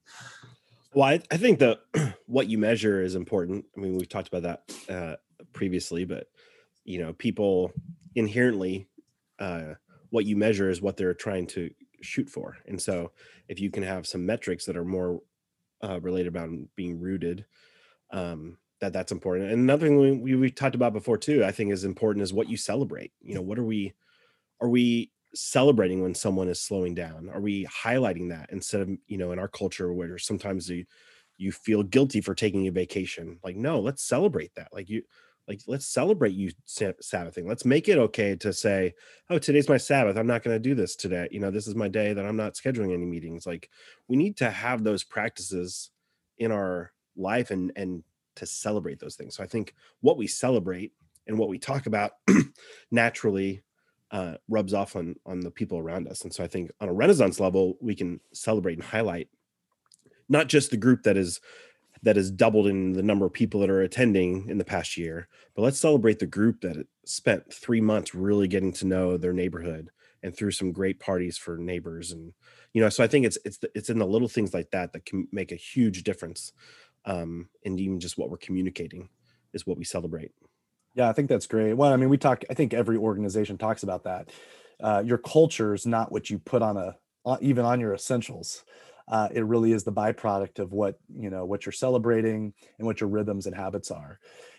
Well, 0.94 1.08
I, 1.08 1.20
I 1.30 1.36
think 1.36 1.58
that 1.58 1.80
what 2.26 2.48
you 2.48 2.58
measure 2.58 3.02
is 3.02 3.14
important. 3.14 3.66
I 3.76 3.80
mean, 3.80 3.96
we've 3.96 4.08
talked 4.08 4.28
about 4.28 4.42
that 4.42 4.92
uh, 4.92 5.16
previously, 5.52 6.04
but 6.04 6.28
you 6.88 6.98
know, 6.98 7.12
people 7.12 7.70
inherently 8.14 8.88
uh, 9.38 9.74
what 10.08 10.24
you 10.24 10.36
measure 10.36 10.70
is 10.70 10.80
what 10.80 10.96
they're 10.96 11.12
trying 11.12 11.46
to 11.46 11.70
shoot 12.00 12.30
for. 12.30 12.56
And 12.66 12.80
so 12.80 13.12
if 13.46 13.60
you 13.60 13.70
can 13.70 13.82
have 13.82 14.06
some 14.06 14.24
metrics 14.24 14.64
that 14.64 14.76
are 14.76 14.86
more 14.86 15.20
uh, 15.84 16.00
related 16.00 16.28
about 16.28 16.48
being 16.76 16.98
rooted, 16.98 17.44
um, 18.10 18.56
that 18.80 18.94
that's 18.94 19.12
important. 19.12 19.50
And 19.50 19.60
another 19.60 19.86
thing 19.86 20.22
we, 20.22 20.34
we 20.34 20.50
talked 20.50 20.74
about 20.74 20.94
before 20.94 21.18
too, 21.18 21.44
I 21.44 21.52
think 21.52 21.72
is 21.72 21.84
important 21.84 22.22
is 22.22 22.32
what 22.32 22.48
you 22.48 22.56
celebrate. 22.56 23.12
You 23.20 23.34
know, 23.34 23.42
what 23.42 23.58
are 23.58 23.64
we, 23.64 23.92
are 24.62 24.68
we 24.70 25.12
celebrating 25.34 26.02
when 26.02 26.14
someone 26.14 26.48
is 26.48 26.62
slowing 26.62 26.94
down? 26.94 27.28
Are 27.28 27.40
we 27.40 27.66
highlighting 27.66 28.30
that 28.30 28.48
instead 28.50 28.80
of, 28.80 28.88
you 29.06 29.18
know, 29.18 29.32
in 29.32 29.38
our 29.38 29.48
culture 29.48 29.92
where 29.92 30.16
sometimes 30.16 30.70
you, 30.70 30.86
you 31.36 31.52
feel 31.52 31.82
guilty 31.82 32.22
for 32.22 32.34
taking 32.34 32.66
a 32.66 32.72
vacation? 32.72 33.40
Like, 33.44 33.56
no, 33.56 33.78
let's 33.78 34.02
celebrate 34.02 34.54
that. 34.54 34.68
Like 34.72 34.88
you, 34.88 35.02
like 35.48 35.62
let's 35.66 35.86
celebrate 35.86 36.34
you 36.34 36.50
sabbathing 36.66 37.48
let's 37.48 37.64
make 37.64 37.88
it 37.88 37.98
okay 37.98 38.36
to 38.36 38.52
say 38.52 38.94
oh 39.30 39.38
today's 39.38 39.68
my 39.68 39.78
sabbath. 39.78 40.16
I'm 40.16 40.26
not 40.26 40.42
going 40.42 40.54
to 40.54 40.60
do 40.60 40.74
this 40.74 40.94
today. 40.94 41.26
You 41.30 41.40
know 41.40 41.50
this 41.50 41.66
is 41.66 41.74
my 41.74 41.88
day 41.88 42.12
that 42.12 42.26
i'm 42.26 42.36
not 42.36 42.54
scheduling 42.54 42.92
any 42.92 43.06
meetings 43.06 43.46
like 43.46 43.70
we 44.06 44.16
need 44.16 44.36
to 44.36 44.50
have 44.50 44.84
those 44.84 45.02
practices 45.02 45.90
in 46.36 46.52
our 46.52 46.92
life 47.16 47.50
and 47.50 47.72
and 47.74 48.04
to 48.36 48.46
celebrate 48.46 49.00
those 49.00 49.16
things. 49.16 49.34
So 49.36 49.42
i 49.42 49.46
think 49.46 49.74
what 50.00 50.18
we 50.18 50.26
celebrate 50.26 50.92
and 51.26 51.38
what 51.38 51.48
we 51.48 51.58
talk 51.58 51.86
about 51.86 52.12
naturally 52.90 53.62
uh, 54.10 54.36
rubs 54.48 54.72
off 54.72 54.96
on 54.96 55.16
on 55.26 55.40
the 55.40 55.50
people 55.50 55.78
around 55.78 56.08
us. 56.08 56.22
And 56.22 56.32
so 56.32 56.44
i 56.44 56.46
think 56.46 56.70
on 56.80 56.88
a 56.88 56.94
renaissance 56.94 57.40
level 57.40 57.78
we 57.80 57.94
can 57.94 58.20
celebrate 58.32 58.74
and 58.74 58.84
highlight 58.84 59.28
not 60.28 60.48
just 60.48 60.70
the 60.70 60.76
group 60.76 61.02
that 61.04 61.16
is 61.16 61.40
that 62.02 62.16
has 62.16 62.30
doubled 62.30 62.66
in 62.66 62.92
the 62.92 63.02
number 63.02 63.26
of 63.26 63.32
people 63.32 63.60
that 63.60 63.70
are 63.70 63.82
attending 63.82 64.48
in 64.48 64.58
the 64.58 64.64
past 64.64 64.96
year. 64.96 65.28
But 65.54 65.62
let's 65.62 65.78
celebrate 65.78 66.18
the 66.18 66.26
group 66.26 66.60
that 66.60 66.86
spent 67.04 67.52
three 67.52 67.80
months 67.80 68.14
really 68.14 68.48
getting 68.48 68.72
to 68.74 68.86
know 68.86 69.16
their 69.16 69.32
neighborhood 69.32 69.90
and 70.22 70.36
threw 70.36 70.50
some 70.50 70.72
great 70.72 71.00
parties 71.00 71.38
for 71.38 71.56
neighbors. 71.56 72.12
And 72.12 72.32
you 72.72 72.82
know, 72.82 72.88
so 72.88 73.02
I 73.02 73.06
think 73.06 73.26
it's 73.26 73.38
it's 73.44 73.58
it's 73.74 73.90
in 73.90 73.98
the 73.98 74.06
little 74.06 74.28
things 74.28 74.54
like 74.54 74.70
that 74.72 74.92
that 74.92 75.06
can 75.06 75.28
make 75.32 75.52
a 75.52 75.56
huge 75.56 76.02
difference. 76.02 76.52
Um, 77.04 77.48
and 77.64 77.80
even 77.80 78.00
just 78.00 78.18
what 78.18 78.30
we're 78.30 78.36
communicating 78.36 79.08
is 79.52 79.66
what 79.66 79.78
we 79.78 79.84
celebrate. 79.84 80.32
Yeah, 80.94 81.08
I 81.08 81.12
think 81.12 81.28
that's 81.28 81.46
great. 81.46 81.74
Well, 81.74 81.92
I 81.92 81.96
mean, 81.96 82.08
we 82.08 82.18
talk. 82.18 82.44
I 82.50 82.54
think 82.54 82.74
every 82.74 82.96
organization 82.96 83.56
talks 83.56 83.82
about 83.82 84.04
that. 84.04 84.30
Uh, 84.80 85.02
your 85.04 85.18
culture 85.18 85.74
is 85.74 85.86
not 85.86 86.12
what 86.12 86.30
you 86.30 86.38
put 86.38 86.62
on 86.62 86.76
a 86.76 86.96
even 87.40 87.64
on 87.64 87.78
your 87.78 87.92
essentials 87.94 88.64
uh, 89.10 89.28
it 89.32 89.44
really 89.44 89.72
is 89.72 89.84
the 89.84 89.92
byproduct 89.92 90.58
of 90.58 90.72
what 90.72 90.98
you 91.14 91.30
know 91.30 91.44
what 91.44 91.64
you're 91.64 91.72
celebrating 91.72 92.52
and 92.78 92.86
what 92.86 93.00
your 93.00 93.08
rhythms 93.08 93.46
and 93.46 93.56
habits 93.56 93.90
are. 93.90 94.18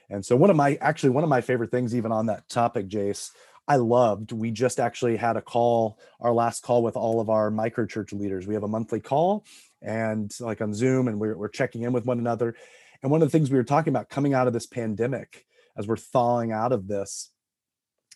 And 0.09 0.25
so 0.25 0.35
one 0.35 0.49
of 0.49 0.55
my 0.55 0.77
actually 0.81 1.11
one 1.11 1.23
of 1.23 1.29
my 1.29 1.41
favorite 1.41 1.71
things 1.71 1.95
even 1.95 2.11
on 2.11 2.25
that 2.27 2.49
topic 2.49 2.87
jace 2.87 3.31
i 3.67 3.75
loved 3.75 4.31
we 4.31 4.49
just 4.49 4.79
actually 4.79 5.15
had 5.15 5.37
a 5.37 5.41
call 5.41 5.99
our 6.19 6.33
last 6.33 6.63
call 6.63 6.81
with 6.81 6.97
all 6.97 7.21
of 7.21 7.29
our 7.29 7.51
micro 7.51 7.85
church 7.85 8.11
leaders. 8.11 8.47
We 8.47 8.55
have 8.55 8.63
a 8.63 8.67
monthly 8.67 8.99
call 8.99 9.45
and 9.81 10.33
like 10.39 10.61
on 10.61 10.73
zoom 10.73 11.07
and 11.07 11.19
we're, 11.19 11.37
we're 11.37 11.47
checking 11.47 11.83
in 11.83 11.93
with 11.93 12.05
one 12.05 12.19
another. 12.19 12.55
And 13.01 13.11
one 13.11 13.21
of 13.21 13.27
the 13.27 13.31
things 13.31 13.49
we 13.49 13.57
were 13.57 13.63
talking 13.63 13.93
about 13.93 14.09
coming 14.09 14.33
out 14.33 14.47
of 14.47 14.53
this 14.53 14.65
pandemic 14.65 15.45
as 15.77 15.87
we're 15.87 15.95
thawing 15.95 16.51
out 16.51 16.73
of 16.73 16.87
this 16.87 17.29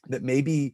that 0.07 0.23
maybe 0.23 0.73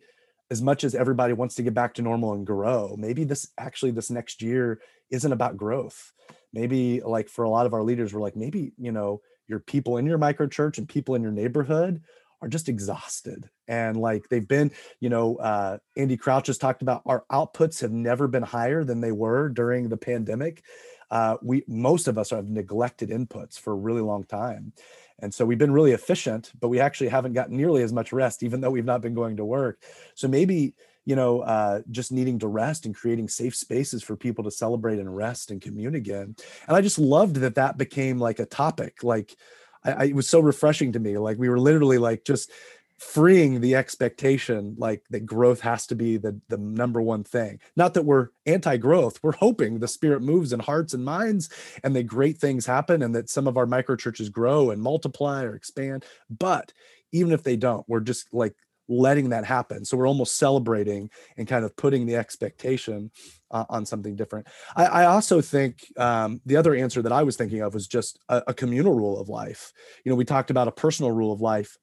as 0.50 0.62
much 0.62 0.84
as 0.84 0.96
everybody 0.96 1.34
wants 1.34 1.56
to 1.56 1.64
get 1.64 1.76
back 1.76 1.94
to 1.96 2.02
normal 2.02 2.34
and 2.34 2.48
grow 2.48 2.96
maybe 2.98 3.24
this 3.24 3.50
actually 3.58 3.92
this 3.92 4.10
next 4.10 4.42
year 4.42 4.80
isn't 5.12 5.32
about 5.32 5.58
growth. 5.58 6.12
Maybe 6.54 7.02
like 7.02 7.30
for 7.30 7.44
a 7.44 7.50
lot 7.50 7.66
of 7.66 7.74
our 7.74 7.84
leaders 7.84 8.14
we're 8.14 8.22
like 8.22 8.36
maybe 8.36 8.74
you 8.78 8.92
know 8.92 9.22
your 9.48 9.60
people 9.60 9.98
in 9.98 10.06
your 10.06 10.18
micro 10.18 10.48
church 10.48 10.78
and 10.78 10.88
people 10.88 11.16
in 11.16 11.24
your 11.24 11.32
neighborhood 11.32 12.02
are 12.42 12.48
just 12.48 12.70
exhausted. 12.70 13.50
And 13.68 13.98
like 13.98 14.30
they've 14.30 14.48
been 14.48 14.72
you 15.00 15.10
know 15.10 15.36
uh, 15.38 15.78
andy 15.98 16.18
crouch 16.18 16.48
has 16.48 16.58
talked 16.58 16.82
about 16.82 17.04
our 17.06 17.26
outputs 17.32 17.82
have 17.82 17.92
never 17.92 18.28
been 18.28 18.44
higher 18.44 18.84
than 18.84 19.02
they 19.02 19.12
were 19.12 19.50
during 19.50 19.90
the 19.90 19.98
pandemic. 19.98 20.64
Uh, 21.12 21.38
we 21.42 21.64
most 21.68 22.08
of 22.08 22.18
us 22.18 22.30
have 22.30 22.50
neglected 22.50 23.10
inputs 23.10 23.60
for 23.60 23.74
a 23.74 23.78
really 23.78 24.02
long 24.02 24.24
time. 24.24 24.74
And 25.22 25.34
so 25.34 25.46
we've 25.46 25.58
been 25.58 25.74
really 25.74 25.92
efficient 25.92 26.52
but 26.60 26.70
we 26.70 26.80
actually 26.80 27.10
haven't 27.10 27.34
gotten 27.34 27.58
nearly 27.58 27.84
as 27.84 27.94
much 27.94 28.14
rest 28.14 28.42
even 28.42 28.62
though 28.62 28.72
we've 28.72 28.86
not 28.86 29.02
been 29.02 29.14
going 29.14 29.38
to 29.38 29.46
work. 29.46 29.84
So 30.16 30.28
maybe 30.28 30.74
you 31.06 31.16
know, 31.16 31.42
uh, 31.42 31.82
just 31.90 32.12
needing 32.12 32.40
to 32.40 32.48
rest 32.48 32.86
and 32.86 32.96
creating 32.96 33.28
safe 33.28 33.56
spaces 33.56 34.04
for 34.04 34.16
people 34.16 34.44
to 34.44 34.52
celebrate 34.52 35.00
and 35.00 35.16
rest 35.16 35.52
and 35.52 35.62
commune 35.62 35.96
again. 35.96 36.36
And 36.68 36.78
I 36.78 36.82
just 36.82 37.00
loved 37.00 37.38
that 37.38 37.56
that 37.56 37.78
became 37.78 38.20
like 38.20 38.40
a 38.40 38.46
topic. 38.46 39.04
Like, 39.04 39.36
I, 39.84 39.92
I, 39.92 40.04
it 40.06 40.16
was 40.16 40.30
so 40.30 40.40
refreshing 40.40 40.92
to 40.94 41.00
me. 41.00 41.18
Like, 41.18 41.38
we 41.38 41.50
were 41.50 41.60
literally 41.60 41.98
like 41.98 42.26
just 42.26 42.52
freeing 43.00 43.62
the 43.62 43.76
expectation 43.76 44.76
like 44.78 45.02
that 45.10 45.26
growth 45.26 45.62
has 45.62 45.88
to 45.88 45.96
be 45.96 46.18
the 46.18 46.38
the 46.50 46.58
number 46.58 47.02
one 47.02 47.24
thing 47.24 47.58
not 47.78 47.94
that 47.94 48.04
we're 48.04 48.28
anti-growth 48.46 49.18
we're 49.24 49.32
hoping 49.32 49.80
the 49.80 49.88
spirit 49.88 50.22
moves 50.22 50.52
in 50.52 50.60
hearts 50.60 50.94
and 50.94 51.06
minds 51.06 51.50
and 51.86 51.96
that 51.96 52.04
great 52.04 52.38
things 52.38 52.66
happen 52.66 53.02
and 53.02 53.16
that 53.16 53.30
some 53.30 53.48
of 53.48 53.56
our 53.56 53.66
micro 53.66 53.96
churches 53.96 54.28
grow 54.28 54.72
and 54.72 54.82
multiply 54.82 55.44
or 55.44 55.56
expand 55.56 56.04
but 56.30 56.74
even 57.14 57.32
if 57.32 57.42
they 57.42 57.56
don't 57.56 57.88
we're 57.88 58.02
just 58.02 58.34
like 58.34 58.54
letting 58.90 59.30
that 59.30 59.46
happen. 59.46 59.86
So 59.86 59.96
we're 59.96 60.08
almost 60.08 60.38
celebrating 60.38 61.10
and 61.38 61.48
kind 61.48 61.64
of 61.64 61.76
putting 61.76 62.06
the 62.06 62.16
expectation 62.16 63.12
uh, 63.52 63.66
on 63.70 63.86
something 63.86 64.16
different. 64.16 64.48
I, 64.76 64.86
I 64.86 65.06
also 65.06 65.42
think 65.42 65.86
um, 65.98 66.42
the 66.46 66.58
other 66.58 66.76
answer 66.76 67.02
that 67.04 67.12
I 67.12 67.24
was 67.24 67.38
thinking 67.38 67.62
of 67.62 67.74
was 67.74 67.88
just 67.88 68.20
a, 68.28 68.44
a 68.48 68.54
communal 68.54 68.94
rule 68.94 69.20
of 69.20 69.30
life. 69.30 69.72
You 70.04 70.10
know, 70.10 70.16
we 70.16 70.26
talked 70.26 70.50
about 70.50 70.68
a 70.68 70.72
personal 70.72 71.12
rule 71.12 71.32
of 71.32 71.40
life. 71.40 71.78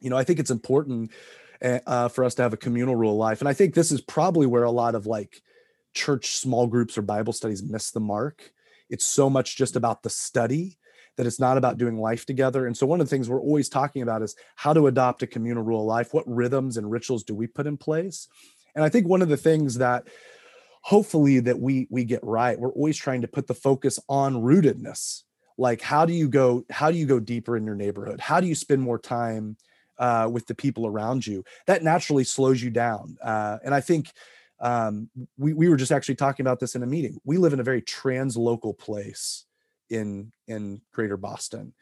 You 0.00 0.10
know, 0.10 0.16
I 0.16 0.24
think 0.24 0.40
it's 0.40 0.50
important 0.50 1.12
eh, 1.62 1.78
uh, 1.86 2.08
for 2.08 2.24
us 2.24 2.34
to 2.34 2.42
have 2.42 2.52
a 2.52 2.58
communal 2.58 2.96
rule 2.96 3.12
of 3.12 3.18
life. 3.18 3.40
And 3.40 3.48
I 3.48 3.54
think 3.54 3.74
this 3.74 3.92
is 3.92 4.00
probably 4.00 4.46
where 4.46 4.64
a 4.64 4.70
lot 4.70 4.94
of 4.94 5.06
like 5.06 5.40
church 5.94 6.36
small 6.36 6.66
groups 6.66 6.98
or 6.98 7.02
Bible 7.02 7.32
studies 7.32 7.62
miss 7.62 7.92
the 7.92 8.00
mark. 8.00 8.50
It's 8.90 9.06
so 9.06 9.30
much 9.30 9.56
just 9.56 9.76
about 9.76 10.02
the 10.02 10.10
study 10.10 10.78
that 11.16 11.26
it's 11.26 11.40
not 11.40 11.56
about 11.56 11.78
doing 11.78 11.98
life 11.98 12.26
together. 12.26 12.66
And 12.66 12.76
so 12.76 12.86
one 12.86 13.00
of 13.00 13.06
the 13.06 13.10
things 13.10 13.28
we're 13.28 13.40
always 13.40 13.68
talking 13.68 14.02
about 14.02 14.22
is 14.22 14.34
how 14.56 14.72
to 14.72 14.86
adopt 14.86 15.22
a 15.22 15.26
communal 15.26 15.62
rule 15.62 15.80
of 15.80 15.86
life. 15.86 16.12
What 16.12 16.24
rhythms 16.26 16.76
and 16.76 16.90
rituals 16.90 17.24
do 17.24 17.34
we 17.34 17.46
put 17.46 17.66
in 17.66 17.76
place? 17.76 18.28
And 18.74 18.84
I 18.84 18.88
think 18.88 19.06
one 19.06 19.22
of 19.22 19.28
the 19.28 19.36
things 19.36 19.78
that 19.78 20.08
hopefully 20.82 21.40
that 21.40 21.58
we 21.58 21.86
we 21.90 22.04
get 22.04 22.22
right, 22.22 22.58
we're 22.58 22.72
always 22.72 22.96
trying 22.96 23.22
to 23.22 23.28
put 23.28 23.46
the 23.46 23.54
focus 23.54 23.98
on 24.08 24.34
rootedness. 24.34 25.22
Like 25.56 25.80
how 25.80 26.04
do 26.04 26.12
you 26.12 26.28
go 26.28 26.64
how 26.70 26.90
do 26.90 26.96
you 26.96 27.06
go 27.06 27.20
deeper 27.20 27.56
in 27.56 27.64
your 27.64 27.76
neighborhood? 27.76 28.20
How 28.20 28.40
do 28.40 28.46
you 28.46 28.54
spend 28.54 28.82
more 28.82 28.98
time 28.98 29.56
uh, 29.98 30.28
with 30.30 30.46
the 30.46 30.54
people 30.54 30.86
around 30.86 31.26
you? 31.26 31.44
That 31.66 31.84
naturally 31.84 32.24
slows 32.24 32.62
you 32.62 32.70
down. 32.70 33.16
Uh, 33.22 33.58
and 33.64 33.72
I 33.72 33.80
think 33.80 34.10
um, 34.60 35.08
we, 35.36 35.52
we 35.52 35.68
were 35.68 35.76
just 35.76 35.92
actually 35.92 36.14
talking 36.16 36.44
about 36.44 36.58
this 36.58 36.74
in 36.74 36.82
a 36.82 36.86
meeting. 36.86 37.18
We 37.24 37.38
live 37.38 37.52
in 37.52 37.60
a 37.60 37.64
very 37.64 37.82
trans-local 37.82 38.74
place 38.74 39.44
in 39.90 40.32
in 40.46 40.80
greater 40.92 41.16
boston 41.16 41.72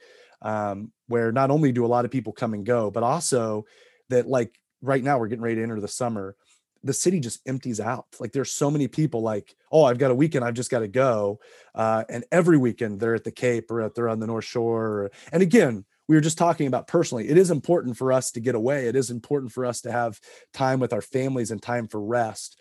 um, 0.42 0.90
where 1.06 1.30
not 1.30 1.52
only 1.52 1.70
do 1.70 1.84
a 1.84 1.86
lot 1.86 2.04
of 2.04 2.10
people 2.10 2.32
come 2.32 2.54
and 2.54 2.66
go 2.66 2.90
but 2.90 3.02
also 3.02 3.64
that 4.08 4.26
like 4.26 4.58
right 4.80 5.04
now 5.04 5.18
we're 5.18 5.28
getting 5.28 5.44
ready 5.44 5.56
to 5.56 5.62
enter 5.62 5.80
the 5.80 5.88
summer 5.88 6.36
the 6.84 6.92
city 6.92 7.20
just 7.20 7.40
empties 7.46 7.80
out. 7.80 8.06
Like 8.18 8.32
there's 8.32 8.50
so 8.50 8.70
many 8.70 8.88
people 8.88 9.22
like 9.22 9.54
oh 9.70 9.84
i've 9.84 9.98
got 9.98 10.10
a 10.10 10.14
weekend 10.14 10.44
i've 10.44 10.54
just 10.54 10.70
got 10.70 10.80
to 10.80 10.88
go 10.88 11.40
uh, 11.74 12.04
and 12.08 12.24
every 12.32 12.58
weekend 12.58 13.00
they're 13.00 13.14
at 13.14 13.24
the 13.24 13.32
cape 13.32 13.70
or 13.70 13.88
they're 13.94 14.08
on 14.08 14.20
the 14.20 14.26
north 14.26 14.44
shore 14.44 15.10
and 15.32 15.42
again 15.42 15.84
we 16.08 16.16
were 16.16 16.20
just 16.20 16.38
talking 16.38 16.66
about 16.66 16.86
personally 16.86 17.28
it 17.28 17.38
is 17.38 17.50
important 17.50 17.96
for 17.96 18.12
us 18.12 18.32
to 18.32 18.40
get 18.40 18.54
away 18.54 18.86
it 18.86 18.96
is 18.96 19.10
important 19.10 19.52
for 19.52 19.64
us 19.64 19.80
to 19.82 19.92
have 19.92 20.20
time 20.52 20.80
with 20.80 20.92
our 20.92 21.00
families 21.00 21.50
and 21.50 21.62
time 21.62 21.86
for 21.88 22.00
rest 22.00 22.60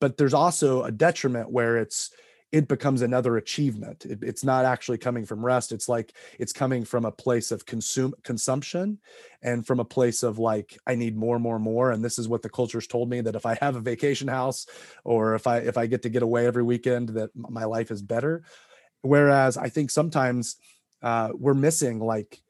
but 0.00 0.16
there's 0.16 0.34
also 0.34 0.82
a 0.82 0.90
detriment 0.90 1.50
where 1.50 1.76
it's 1.76 2.10
it 2.52 2.66
becomes 2.66 3.02
another 3.02 3.36
achievement. 3.36 4.04
It, 4.04 4.22
it's 4.22 4.42
not 4.42 4.64
actually 4.64 4.98
coming 4.98 5.24
from 5.24 5.44
rest. 5.44 5.70
It's 5.70 5.88
like 5.88 6.14
it's 6.38 6.52
coming 6.52 6.84
from 6.84 7.04
a 7.04 7.12
place 7.12 7.52
of 7.52 7.64
consume 7.64 8.14
consumption 8.24 8.98
and 9.42 9.66
from 9.66 9.78
a 9.78 9.84
place 9.84 10.22
of 10.22 10.38
like 10.38 10.76
I 10.86 10.96
need 10.96 11.16
more, 11.16 11.38
more, 11.38 11.58
more. 11.58 11.92
And 11.92 12.04
this 12.04 12.18
is 12.18 12.28
what 12.28 12.42
the 12.42 12.48
culture's 12.48 12.86
told 12.86 13.08
me 13.08 13.20
that 13.20 13.36
if 13.36 13.46
I 13.46 13.56
have 13.60 13.76
a 13.76 13.80
vacation 13.80 14.28
house 14.28 14.66
or 15.04 15.34
if 15.34 15.46
I 15.46 15.58
if 15.58 15.78
I 15.78 15.86
get 15.86 16.02
to 16.02 16.08
get 16.08 16.22
away 16.22 16.46
every 16.46 16.64
weekend, 16.64 17.10
that 17.10 17.30
my 17.34 17.64
life 17.64 17.90
is 17.90 18.02
better. 18.02 18.42
Whereas 19.02 19.56
I 19.56 19.68
think 19.68 19.90
sometimes 19.90 20.56
uh, 21.02 21.30
we're 21.32 21.54
missing 21.54 22.00
like 22.00 22.42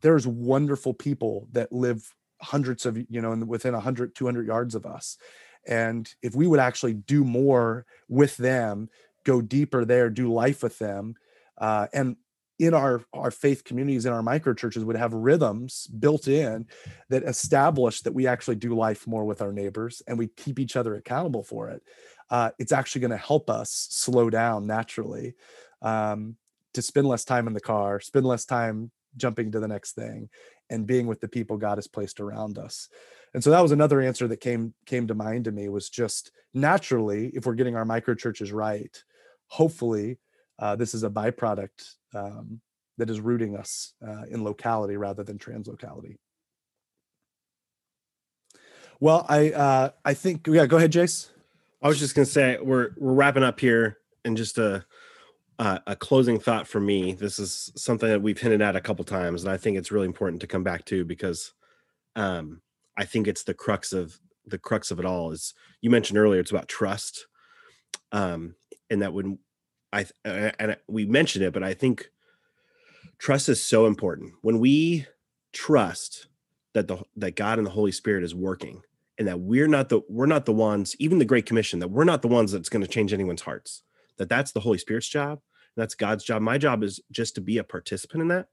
there's 0.00 0.26
wonderful 0.26 0.94
people 0.94 1.48
that 1.52 1.72
live 1.72 2.14
hundreds 2.40 2.86
of 2.86 2.96
you 3.10 3.20
know 3.20 3.34
within 3.34 3.74
100 3.74 4.14
200 4.14 4.46
yards 4.46 4.76
of 4.76 4.86
us 4.86 5.18
and 5.66 6.14
if 6.22 6.36
we 6.36 6.46
would 6.46 6.60
actually 6.60 6.94
do 6.94 7.24
more 7.24 7.84
with 8.08 8.36
them 8.36 8.88
go 9.28 9.42
deeper 9.42 9.84
there, 9.84 10.08
do 10.08 10.32
life 10.32 10.62
with 10.62 10.78
them. 10.78 11.14
Uh, 11.58 11.86
and 11.92 12.16
in 12.58 12.74
our 12.74 13.04
our 13.12 13.30
faith 13.30 13.62
communities 13.62 14.04
in 14.06 14.12
our 14.12 14.22
micro 14.22 14.52
churches 14.52 14.84
would 14.84 14.96
have 14.96 15.12
rhythms 15.12 15.86
built 15.86 16.26
in 16.26 16.66
that 17.08 17.22
establish 17.22 18.00
that 18.00 18.14
we 18.14 18.26
actually 18.26 18.56
do 18.56 18.74
life 18.74 19.06
more 19.06 19.24
with 19.24 19.40
our 19.40 19.52
neighbors 19.52 20.02
and 20.06 20.18
we 20.18 20.26
keep 20.26 20.58
each 20.58 20.74
other 20.74 20.96
accountable 20.96 21.44
for 21.44 21.68
it 21.68 21.82
uh, 22.30 22.50
it's 22.58 22.72
actually 22.72 23.00
going 23.00 23.12
to 23.12 23.16
help 23.16 23.48
us 23.48 23.86
slow 23.90 24.28
down 24.28 24.66
naturally 24.66 25.34
um, 25.82 26.36
to 26.74 26.82
spend 26.82 27.06
less 27.06 27.24
time 27.24 27.46
in 27.46 27.52
the 27.52 27.60
car 27.60 28.00
spend 28.00 28.26
less 28.26 28.44
time 28.44 28.90
jumping 29.16 29.52
to 29.52 29.60
the 29.60 29.68
next 29.68 29.92
thing 29.92 30.28
and 30.68 30.86
being 30.86 31.06
with 31.06 31.20
the 31.20 31.28
people 31.28 31.56
god 31.56 31.78
has 31.78 31.86
placed 31.86 32.18
around 32.18 32.58
us 32.58 32.88
and 33.34 33.44
so 33.44 33.50
that 33.50 33.62
was 33.62 33.72
another 33.72 34.00
answer 34.00 34.26
that 34.26 34.40
came 34.40 34.74
came 34.84 35.06
to 35.06 35.14
mind 35.14 35.44
to 35.44 35.52
me 35.52 35.68
was 35.68 35.88
just 35.88 36.32
naturally 36.54 37.28
if 37.34 37.46
we're 37.46 37.54
getting 37.54 37.76
our 37.76 37.84
micro 37.84 38.14
churches 38.14 38.50
right 38.50 39.04
hopefully 39.48 40.18
uh, 40.58 40.76
this 40.76 40.94
is 40.94 41.04
a 41.04 41.10
byproduct 41.10 41.94
um, 42.14 42.60
that 42.96 43.10
is 43.10 43.20
rooting 43.20 43.56
us 43.56 43.94
uh, 44.06 44.24
in 44.30 44.44
locality 44.44 44.96
rather 44.96 45.22
than 45.22 45.38
translocality. 45.38 46.16
Well, 49.00 49.24
I 49.28 49.52
uh, 49.52 49.90
I 50.04 50.14
think 50.14 50.46
yeah. 50.48 50.66
Go 50.66 50.76
ahead, 50.76 50.92
Jace. 50.92 51.28
I 51.80 51.88
was 51.88 52.00
just 52.00 52.16
gonna 52.16 52.26
say 52.26 52.58
we're 52.60 52.90
we're 52.96 53.12
wrapping 53.12 53.44
up 53.44 53.60
here, 53.60 53.98
and 54.24 54.36
just 54.36 54.58
uh, 54.58 54.80
a 55.58 55.96
closing 55.96 56.38
thought 56.38 56.66
for 56.66 56.80
me. 56.80 57.12
This 57.12 57.38
is 57.38 57.72
something 57.76 58.08
that 58.08 58.22
we've 58.22 58.38
hinted 58.38 58.60
at 58.60 58.76
a 58.76 58.80
couple 58.80 59.04
times, 59.04 59.44
and 59.44 59.52
I 59.52 59.56
think 59.56 59.76
it's 59.76 59.92
really 59.92 60.06
important 60.06 60.40
to 60.40 60.48
come 60.48 60.64
back 60.64 60.84
to 60.86 61.04
because 61.04 61.52
um, 62.16 62.60
I 62.96 63.04
think 63.04 63.28
it's 63.28 63.44
the 63.44 63.54
crux 63.54 63.92
of 63.92 64.18
the 64.46 64.58
crux 64.58 64.90
of 64.90 64.98
it 64.98 65.04
all. 65.04 65.30
Is 65.30 65.54
you 65.80 65.90
mentioned 65.90 66.18
earlier, 66.18 66.40
it's 66.40 66.50
about 66.50 66.68
trust, 66.68 67.26
um, 68.10 68.56
and 68.90 69.02
that 69.02 69.12
when 69.12 69.38
I 69.92 70.06
uh, 70.24 70.50
and 70.58 70.76
we 70.88 71.06
mentioned 71.06 71.44
it, 71.44 71.52
but 71.52 71.62
I 71.62 71.74
think 71.74 72.10
trust 73.18 73.48
is 73.48 73.62
so 73.62 73.86
important. 73.86 74.34
When 74.42 74.58
we 74.58 75.06
trust 75.52 76.26
that 76.74 76.88
the 76.88 77.02
that 77.16 77.36
God 77.36 77.58
and 77.58 77.66
the 77.66 77.72
Holy 77.72 77.92
Spirit 77.92 78.24
is 78.24 78.34
working, 78.34 78.82
and 79.18 79.28
that 79.28 79.40
we're 79.40 79.68
not 79.68 79.88
the 79.88 80.02
we're 80.08 80.26
not 80.26 80.46
the 80.46 80.52
ones, 80.52 80.94
even 80.98 81.18
the 81.18 81.24
Great 81.24 81.46
Commission, 81.46 81.78
that 81.80 81.90
we're 81.90 82.04
not 82.04 82.22
the 82.22 82.28
ones 82.28 82.52
that's 82.52 82.68
going 82.68 82.82
to 82.82 82.88
change 82.88 83.12
anyone's 83.12 83.42
hearts. 83.42 83.82
That 84.18 84.28
that's 84.28 84.52
the 84.52 84.60
Holy 84.60 84.78
Spirit's 84.78 85.08
job 85.08 85.40
that's 85.78 85.94
God's 85.94 86.24
job. 86.24 86.42
My 86.42 86.58
job 86.58 86.82
is 86.82 87.00
just 87.10 87.36
to 87.36 87.40
be 87.40 87.56
a 87.56 87.64
participant 87.64 88.22
in 88.22 88.28
that. 88.28 88.48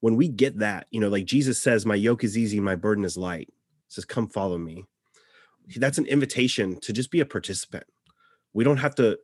When 0.00 0.16
we 0.16 0.28
get 0.28 0.58
that, 0.58 0.86
you 0.90 1.00
know, 1.00 1.08
like 1.08 1.26
Jesus 1.26 1.60
says, 1.60 1.84
my 1.84 1.94
yoke 1.94 2.24
is 2.24 2.36
easy, 2.36 2.60
my 2.60 2.74
burden 2.74 3.04
is 3.04 3.16
light. 3.16 3.52
says, 3.88 4.04
come 4.04 4.26
follow 4.26 4.58
me. 4.58 4.84
That's 5.76 5.98
an 5.98 6.06
invitation 6.06 6.80
to 6.80 6.92
just 6.92 7.10
be 7.10 7.20
a 7.20 7.26
participant. 7.26 7.84
We 8.54 8.64
don't 8.64 8.78
have 8.78 8.94
to, 8.96 9.18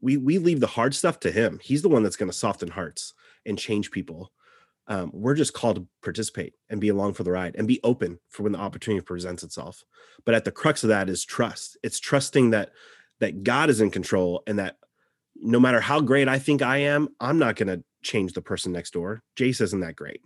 we 0.00 0.16
we 0.16 0.38
leave 0.38 0.60
the 0.60 0.66
hard 0.66 0.94
stuff 0.94 1.20
to 1.20 1.30
him. 1.30 1.58
He's 1.62 1.82
the 1.82 1.88
one 1.88 2.02
that's 2.02 2.16
going 2.16 2.30
to 2.30 2.36
soften 2.36 2.70
hearts 2.70 3.14
and 3.44 3.58
change 3.58 3.90
people. 3.90 4.32
Um, 4.88 5.10
we're 5.12 5.34
just 5.34 5.52
called 5.52 5.76
to 5.76 5.86
participate 6.02 6.54
and 6.70 6.80
be 6.80 6.88
along 6.88 7.14
for 7.14 7.24
the 7.24 7.32
ride 7.32 7.56
and 7.56 7.66
be 7.66 7.80
open 7.82 8.20
for 8.28 8.44
when 8.44 8.52
the 8.52 8.58
opportunity 8.58 9.04
presents 9.04 9.42
itself. 9.42 9.82
But 10.24 10.36
at 10.36 10.44
the 10.44 10.52
crux 10.52 10.84
of 10.84 10.90
that 10.90 11.08
is 11.08 11.24
trust. 11.24 11.76
It's 11.82 11.98
trusting 11.98 12.50
that 12.50 12.70
that 13.18 13.42
God 13.42 13.70
is 13.70 13.80
in 13.80 13.90
control 13.90 14.42
and 14.46 14.58
that 14.58 14.76
no 15.34 15.58
matter 15.58 15.80
how 15.80 16.00
great 16.00 16.28
I 16.28 16.38
think 16.38 16.62
I 16.62 16.78
am, 16.78 17.08
I'm 17.20 17.38
not 17.38 17.56
going 17.56 17.68
to 17.68 17.84
change 18.02 18.32
the 18.32 18.42
person 18.42 18.72
next 18.72 18.92
door. 18.92 19.22
Jace 19.36 19.60
isn't 19.60 19.80
that 19.80 19.96
great. 19.96 20.20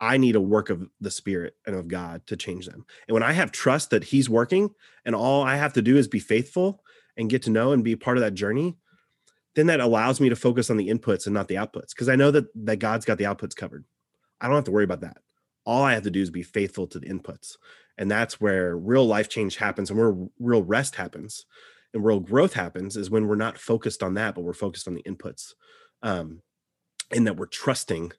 I 0.00 0.16
need 0.16 0.36
a 0.36 0.40
work 0.40 0.70
of 0.70 0.86
the 1.00 1.10
Spirit 1.10 1.54
and 1.66 1.74
of 1.76 1.88
God 1.88 2.26
to 2.26 2.36
change 2.36 2.66
them. 2.66 2.84
And 3.08 3.14
when 3.14 3.22
I 3.22 3.32
have 3.32 3.52
trust 3.52 3.90
that 3.90 4.04
He's 4.04 4.28
working 4.28 4.70
and 5.04 5.14
all 5.14 5.42
I 5.42 5.56
have 5.56 5.72
to 5.74 5.82
do 5.82 5.96
is 5.96 6.08
be 6.08 6.18
faithful 6.18 6.82
and 7.16 7.30
get 7.30 7.42
to 7.42 7.50
know 7.50 7.72
and 7.72 7.84
be 7.84 7.96
part 7.96 8.16
of 8.16 8.22
that 8.22 8.34
journey, 8.34 8.76
then 9.54 9.66
that 9.66 9.80
allows 9.80 10.20
me 10.20 10.28
to 10.28 10.36
focus 10.36 10.70
on 10.70 10.76
the 10.76 10.88
inputs 10.88 11.26
and 11.26 11.34
not 11.34 11.48
the 11.48 11.54
outputs 11.54 11.90
because 11.90 12.08
I 12.08 12.16
know 12.16 12.30
that, 12.30 12.46
that 12.66 12.78
God's 12.78 13.04
got 13.04 13.18
the 13.18 13.24
outputs 13.24 13.54
covered. 13.54 13.84
I 14.40 14.46
don't 14.46 14.56
have 14.56 14.64
to 14.64 14.72
worry 14.72 14.84
about 14.84 15.00
that. 15.02 15.18
All 15.64 15.82
I 15.82 15.94
have 15.94 16.02
to 16.02 16.10
do 16.10 16.20
is 16.20 16.30
be 16.30 16.42
faithful 16.42 16.86
to 16.88 16.98
the 16.98 17.06
inputs. 17.06 17.56
And 17.96 18.10
that's 18.10 18.40
where 18.40 18.76
real 18.76 19.06
life 19.06 19.28
change 19.28 19.56
happens 19.56 19.90
and 19.90 19.98
where 19.98 20.14
real 20.38 20.62
rest 20.62 20.96
happens 20.96 21.46
and 21.94 22.04
real 22.04 22.20
growth 22.20 22.54
happens 22.54 22.96
is 22.96 23.08
when 23.08 23.28
we're 23.28 23.36
not 23.36 23.56
focused 23.56 24.02
on 24.02 24.14
that, 24.14 24.34
but 24.34 24.42
we're 24.42 24.52
focused 24.52 24.88
on 24.88 24.94
the 24.94 25.02
inputs, 25.04 25.54
um, 26.02 26.42
and 27.12 27.26
that 27.26 27.36
we're 27.36 27.46
trusting 27.46 28.12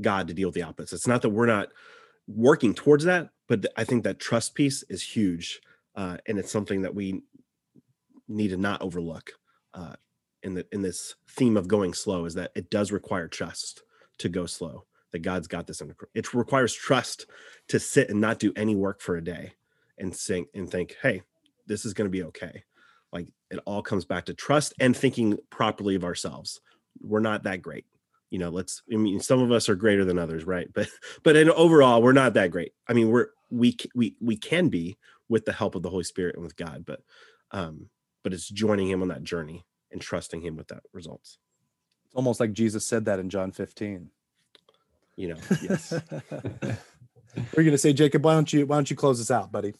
God 0.00 0.26
to 0.28 0.34
deal 0.34 0.48
with 0.48 0.56
the 0.56 0.62
outputs. 0.62 0.92
It's 0.92 1.06
not 1.06 1.22
that 1.22 1.30
we're 1.30 1.46
not 1.46 1.68
working 2.26 2.74
towards 2.74 3.04
that, 3.04 3.30
but 3.48 3.66
I 3.76 3.84
think 3.84 4.02
that 4.04 4.18
trust 4.18 4.54
piece 4.54 4.82
is 4.84 5.02
huge, 5.02 5.60
uh, 5.94 6.16
and 6.26 6.38
it's 6.38 6.50
something 6.50 6.82
that 6.82 6.94
we 6.94 7.22
need 8.28 8.48
to 8.48 8.56
not 8.56 8.82
overlook 8.82 9.32
uh, 9.74 9.94
in 10.42 10.54
the 10.54 10.66
in 10.72 10.82
this 10.82 11.14
theme 11.28 11.56
of 11.56 11.68
going 11.68 11.94
slow. 11.94 12.24
Is 12.24 12.34
that 12.34 12.52
it 12.54 12.70
does 12.70 12.92
require 12.92 13.28
trust 13.28 13.82
to 14.18 14.28
go 14.28 14.46
slow. 14.46 14.84
That 15.12 15.20
God's 15.20 15.48
got 15.48 15.66
this 15.66 15.82
under. 15.82 15.96
It 16.14 16.32
requires 16.34 16.72
trust 16.72 17.26
to 17.68 17.80
sit 17.80 18.10
and 18.10 18.20
not 18.20 18.38
do 18.38 18.52
any 18.54 18.76
work 18.76 19.00
for 19.00 19.16
a 19.16 19.24
day, 19.24 19.54
and 19.98 20.14
think 20.14 20.48
and 20.54 20.70
think, 20.70 20.96
hey, 21.02 21.22
this 21.66 21.84
is 21.84 21.94
going 21.94 22.06
to 22.06 22.16
be 22.16 22.24
okay 22.24 22.64
like 23.12 23.28
it 23.50 23.60
all 23.64 23.82
comes 23.82 24.04
back 24.04 24.26
to 24.26 24.34
trust 24.34 24.74
and 24.80 24.96
thinking 24.96 25.38
properly 25.50 25.94
of 25.94 26.04
ourselves 26.04 26.60
we're 27.00 27.20
not 27.20 27.44
that 27.44 27.62
great 27.62 27.86
you 28.30 28.38
know 28.38 28.50
let's 28.50 28.82
i 28.92 28.96
mean 28.96 29.20
some 29.20 29.40
of 29.40 29.52
us 29.52 29.68
are 29.68 29.74
greater 29.74 30.04
than 30.04 30.18
others 30.18 30.44
right 30.44 30.68
but 30.74 30.88
but 31.22 31.36
in 31.36 31.50
overall 31.50 32.02
we're 32.02 32.12
not 32.12 32.34
that 32.34 32.50
great 32.50 32.72
i 32.88 32.92
mean 32.92 33.08
we're 33.08 33.28
we 33.50 33.76
we 33.94 34.16
we 34.20 34.36
can 34.36 34.68
be 34.68 34.96
with 35.28 35.44
the 35.44 35.52
help 35.52 35.74
of 35.74 35.82
the 35.82 35.90
holy 35.90 36.04
spirit 36.04 36.34
and 36.34 36.44
with 36.44 36.56
god 36.56 36.84
but 36.86 37.00
um 37.52 37.88
but 38.22 38.32
it's 38.32 38.48
joining 38.48 38.88
him 38.88 39.02
on 39.02 39.08
that 39.08 39.22
journey 39.22 39.64
and 39.92 40.00
trusting 40.00 40.40
him 40.40 40.56
with 40.56 40.68
that 40.68 40.82
results. 40.92 41.38
It's 42.06 42.14
almost 42.14 42.40
like 42.40 42.52
jesus 42.52 42.84
said 42.84 43.04
that 43.04 43.20
in 43.20 43.30
john 43.30 43.52
15 43.52 44.10
you 45.16 45.28
know 45.28 45.36
yes. 45.62 45.92
We're 47.54 47.62
going 47.62 47.70
to 47.70 47.78
say 47.78 47.92
jacob 47.92 48.24
why 48.24 48.34
don't 48.34 48.52
you 48.52 48.66
why 48.66 48.76
don't 48.76 48.90
you 48.90 48.96
close 48.96 49.20
us 49.20 49.30
out 49.30 49.52
buddy? 49.52 49.74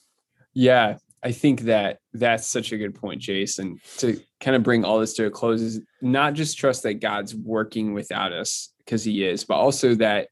Yeah 0.54 0.98
I 1.22 1.32
think 1.32 1.62
that 1.62 1.98
that's 2.14 2.46
such 2.46 2.72
a 2.72 2.78
good 2.78 2.94
point, 2.94 3.20
Jason, 3.20 3.78
to 3.98 4.20
kind 4.40 4.56
of 4.56 4.62
bring 4.62 4.84
all 4.84 5.00
this 5.00 5.12
to 5.14 5.26
a 5.26 5.30
close 5.30 5.60
is 5.60 5.80
not 6.00 6.34
just 6.34 6.56
trust 6.56 6.82
that 6.84 6.94
God's 6.94 7.34
working 7.34 7.92
without 7.92 8.32
us 8.32 8.72
because 8.78 9.04
he 9.04 9.24
is, 9.24 9.44
but 9.44 9.56
also 9.56 9.94
that 9.96 10.28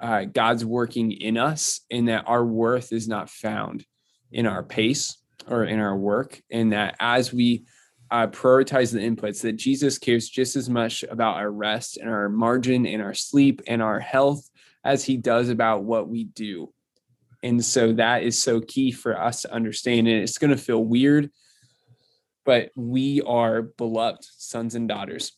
uh, 0.00 0.24
God's 0.24 0.64
working 0.64 1.12
in 1.12 1.38
us 1.38 1.80
and 1.90 2.08
that 2.08 2.24
our 2.26 2.44
worth 2.44 2.92
is 2.92 3.06
not 3.06 3.30
found 3.30 3.86
in 4.32 4.46
our 4.46 4.64
pace 4.64 5.16
or 5.46 5.64
in 5.64 5.78
our 5.78 5.96
work. 5.96 6.42
And 6.50 6.72
that 6.72 6.96
as 6.98 7.32
we 7.32 7.64
uh, 8.10 8.26
prioritize 8.26 8.92
the 8.92 8.98
inputs, 8.98 9.42
that 9.42 9.56
Jesus 9.56 9.98
cares 9.98 10.28
just 10.28 10.56
as 10.56 10.68
much 10.68 11.02
about 11.04 11.36
our 11.36 11.50
rest 11.50 11.96
and 11.96 12.08
our 12.08 12.28
margin 12.28 12.86
and 12.86 13.02
our 13.02 13.14
sleep 13.14 13.62
and 13.66 13.82
our 13.82 14.00
health 14.00 14.48
as 14.84 15.04
he 15.04 15.16
does 15.16 15.48
about 15.48 15.84
what 15.84 16.08
we 16.08 16.24
do 16.24 16.72
and 17.44 17.62
so 17.62 17.92
that 17.92 18.22
is 18.22 18.42
so 18.42 18.62
key 18.62 18.90
for 18.90 19.20
us 19.20 19.42
to 19.42 19.52
understand. 19.52 20.08
And 20.08 20.22
it's 20.22 20.38
going 20.38 20.50
to 20.50 20.56
feel 20.56 20.82
weird, 20.82 21.30
but 22.46 22.70
we 22.74 23.20
are 23.20 23.60
beloved 23.60 24.24
sons 24.24 24.74
and 24.74 24.88
daughters. 24.88 25.32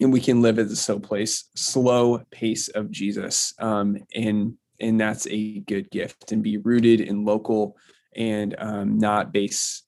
And 0.00 0.12
we 0.12 0.20
can 0.20 0.42
live 0.42 0.58
at 0.58 0.68
the 0.68 0.74
slow 0.74 0.98
place, 0.98 1.44
slow 1.54 2.24
pace 2.32 2.66
of 2.68 2.90
Jesus. 2.90 3.54
Um, 3.60 3.98
and 4.14 4.54
and 4.80 4.98
that's 4.98 5.26
a 5.28 5.60
good 5.60 5.90
gift 5.90 6.32
and 6.32 6.42
be 6.42 6.56
rooted 6.56 7.00
in 7.00 7.24
local 7.24 7.76
and 8.16 8.56
um, 8.58 8.98
not 8.98 9.30
base 9.30 9.82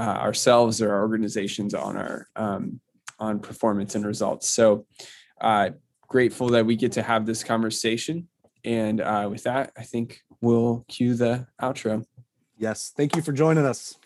uh, 0.00 0.16
ourselves 0.18 0.80
or 0.80 0.92
our 0.94 1.02
organizations 1.02 1.74
on 1.74 1.96
our 1.96 2.26
um, 2.34 2.80
on 3.18 3.38
performance 3.38 3.94
and 3.94 4.06
results. 4.06 4.48
So 4.48 4.86
uh, 5.42 5.70
grateful 6.08 6.48
that 6.48 6.64
we 6.64 6.74
get 6.74 6.92
to 6.92 7.02
have 7.02 7.26
this 7.26 7.44
conversation. 7.44 8.26
And 8.64 9.02
uh, 9.02 9.28
with 9.30 9.44
that, 9.44 9.72
I 9.76 9.82
think 9.82 10.22
we'll 10.40 10.86
cue 10.88 11.14
the 11.14 11.46
outro. 11.60 12.06
Yes. 12.56 12.92
Thank 12.96 13.14
you 13.14 13.20
for 13.20 13.32
joining 13.32 13.66
us. 13.66 13.98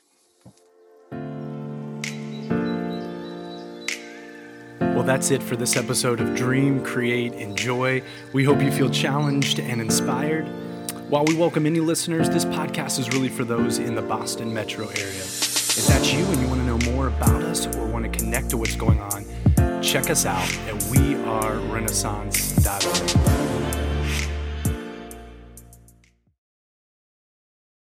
Well, 4.81 5.05
that's 5.05 5.31
it 5.31 5.43
for 5.43 5.55
this 5.57 5.77
episode 5.77 6.21
of 6.21 6.35
Dream, 6.35 6.83
Create, 6.85 7.35
Enjoy. 7.35 8.03
We 8.33 8.43
hope 8.45 8.61
you 8.61 8.73
feel 8.73 8.91
challenged 8.91 9.61
and 9.61 9.81
inspired. 9.81 10.47
While 11.09 11.25
we 11.27 11.35
welcome 11.35 11.67
any 11.67 11.81
listeners, 11.81 12.31
this 12.31 12.45
podcast 12.47 12.99
is 12.99 13.13
really 13.13 13.29
for 13.29 13.45
those 13.45 13.79
in 13.79 13.95
the 13.95 14.03
Boston 14.03 14.53
metro 14.53 14.89
area. 14.89 15.21
If 15.21 15.87
that's 15.87 16.13
you 16.13 16.25
and 16.25 16.41
you 16.41 16.49
want 16.49 16.61
to 16.61 16.67
know 16.67 16.79
more 16.93 17.07
about 17.09 17.43
us 17.43 17.67
or 17.77 17.87
want 17.87 18.11
to 18.11 18.19
connect 18.19 18.51
to 18.51 18.57
what's 18.57 18.77
going 18.77 19.01
on, 19.01 19.25
check 19.83 20.09
us 20.11 20.25
out 20.25 20.49
at 20.67 20.75
wearerenaissance.org. 20.91 23.44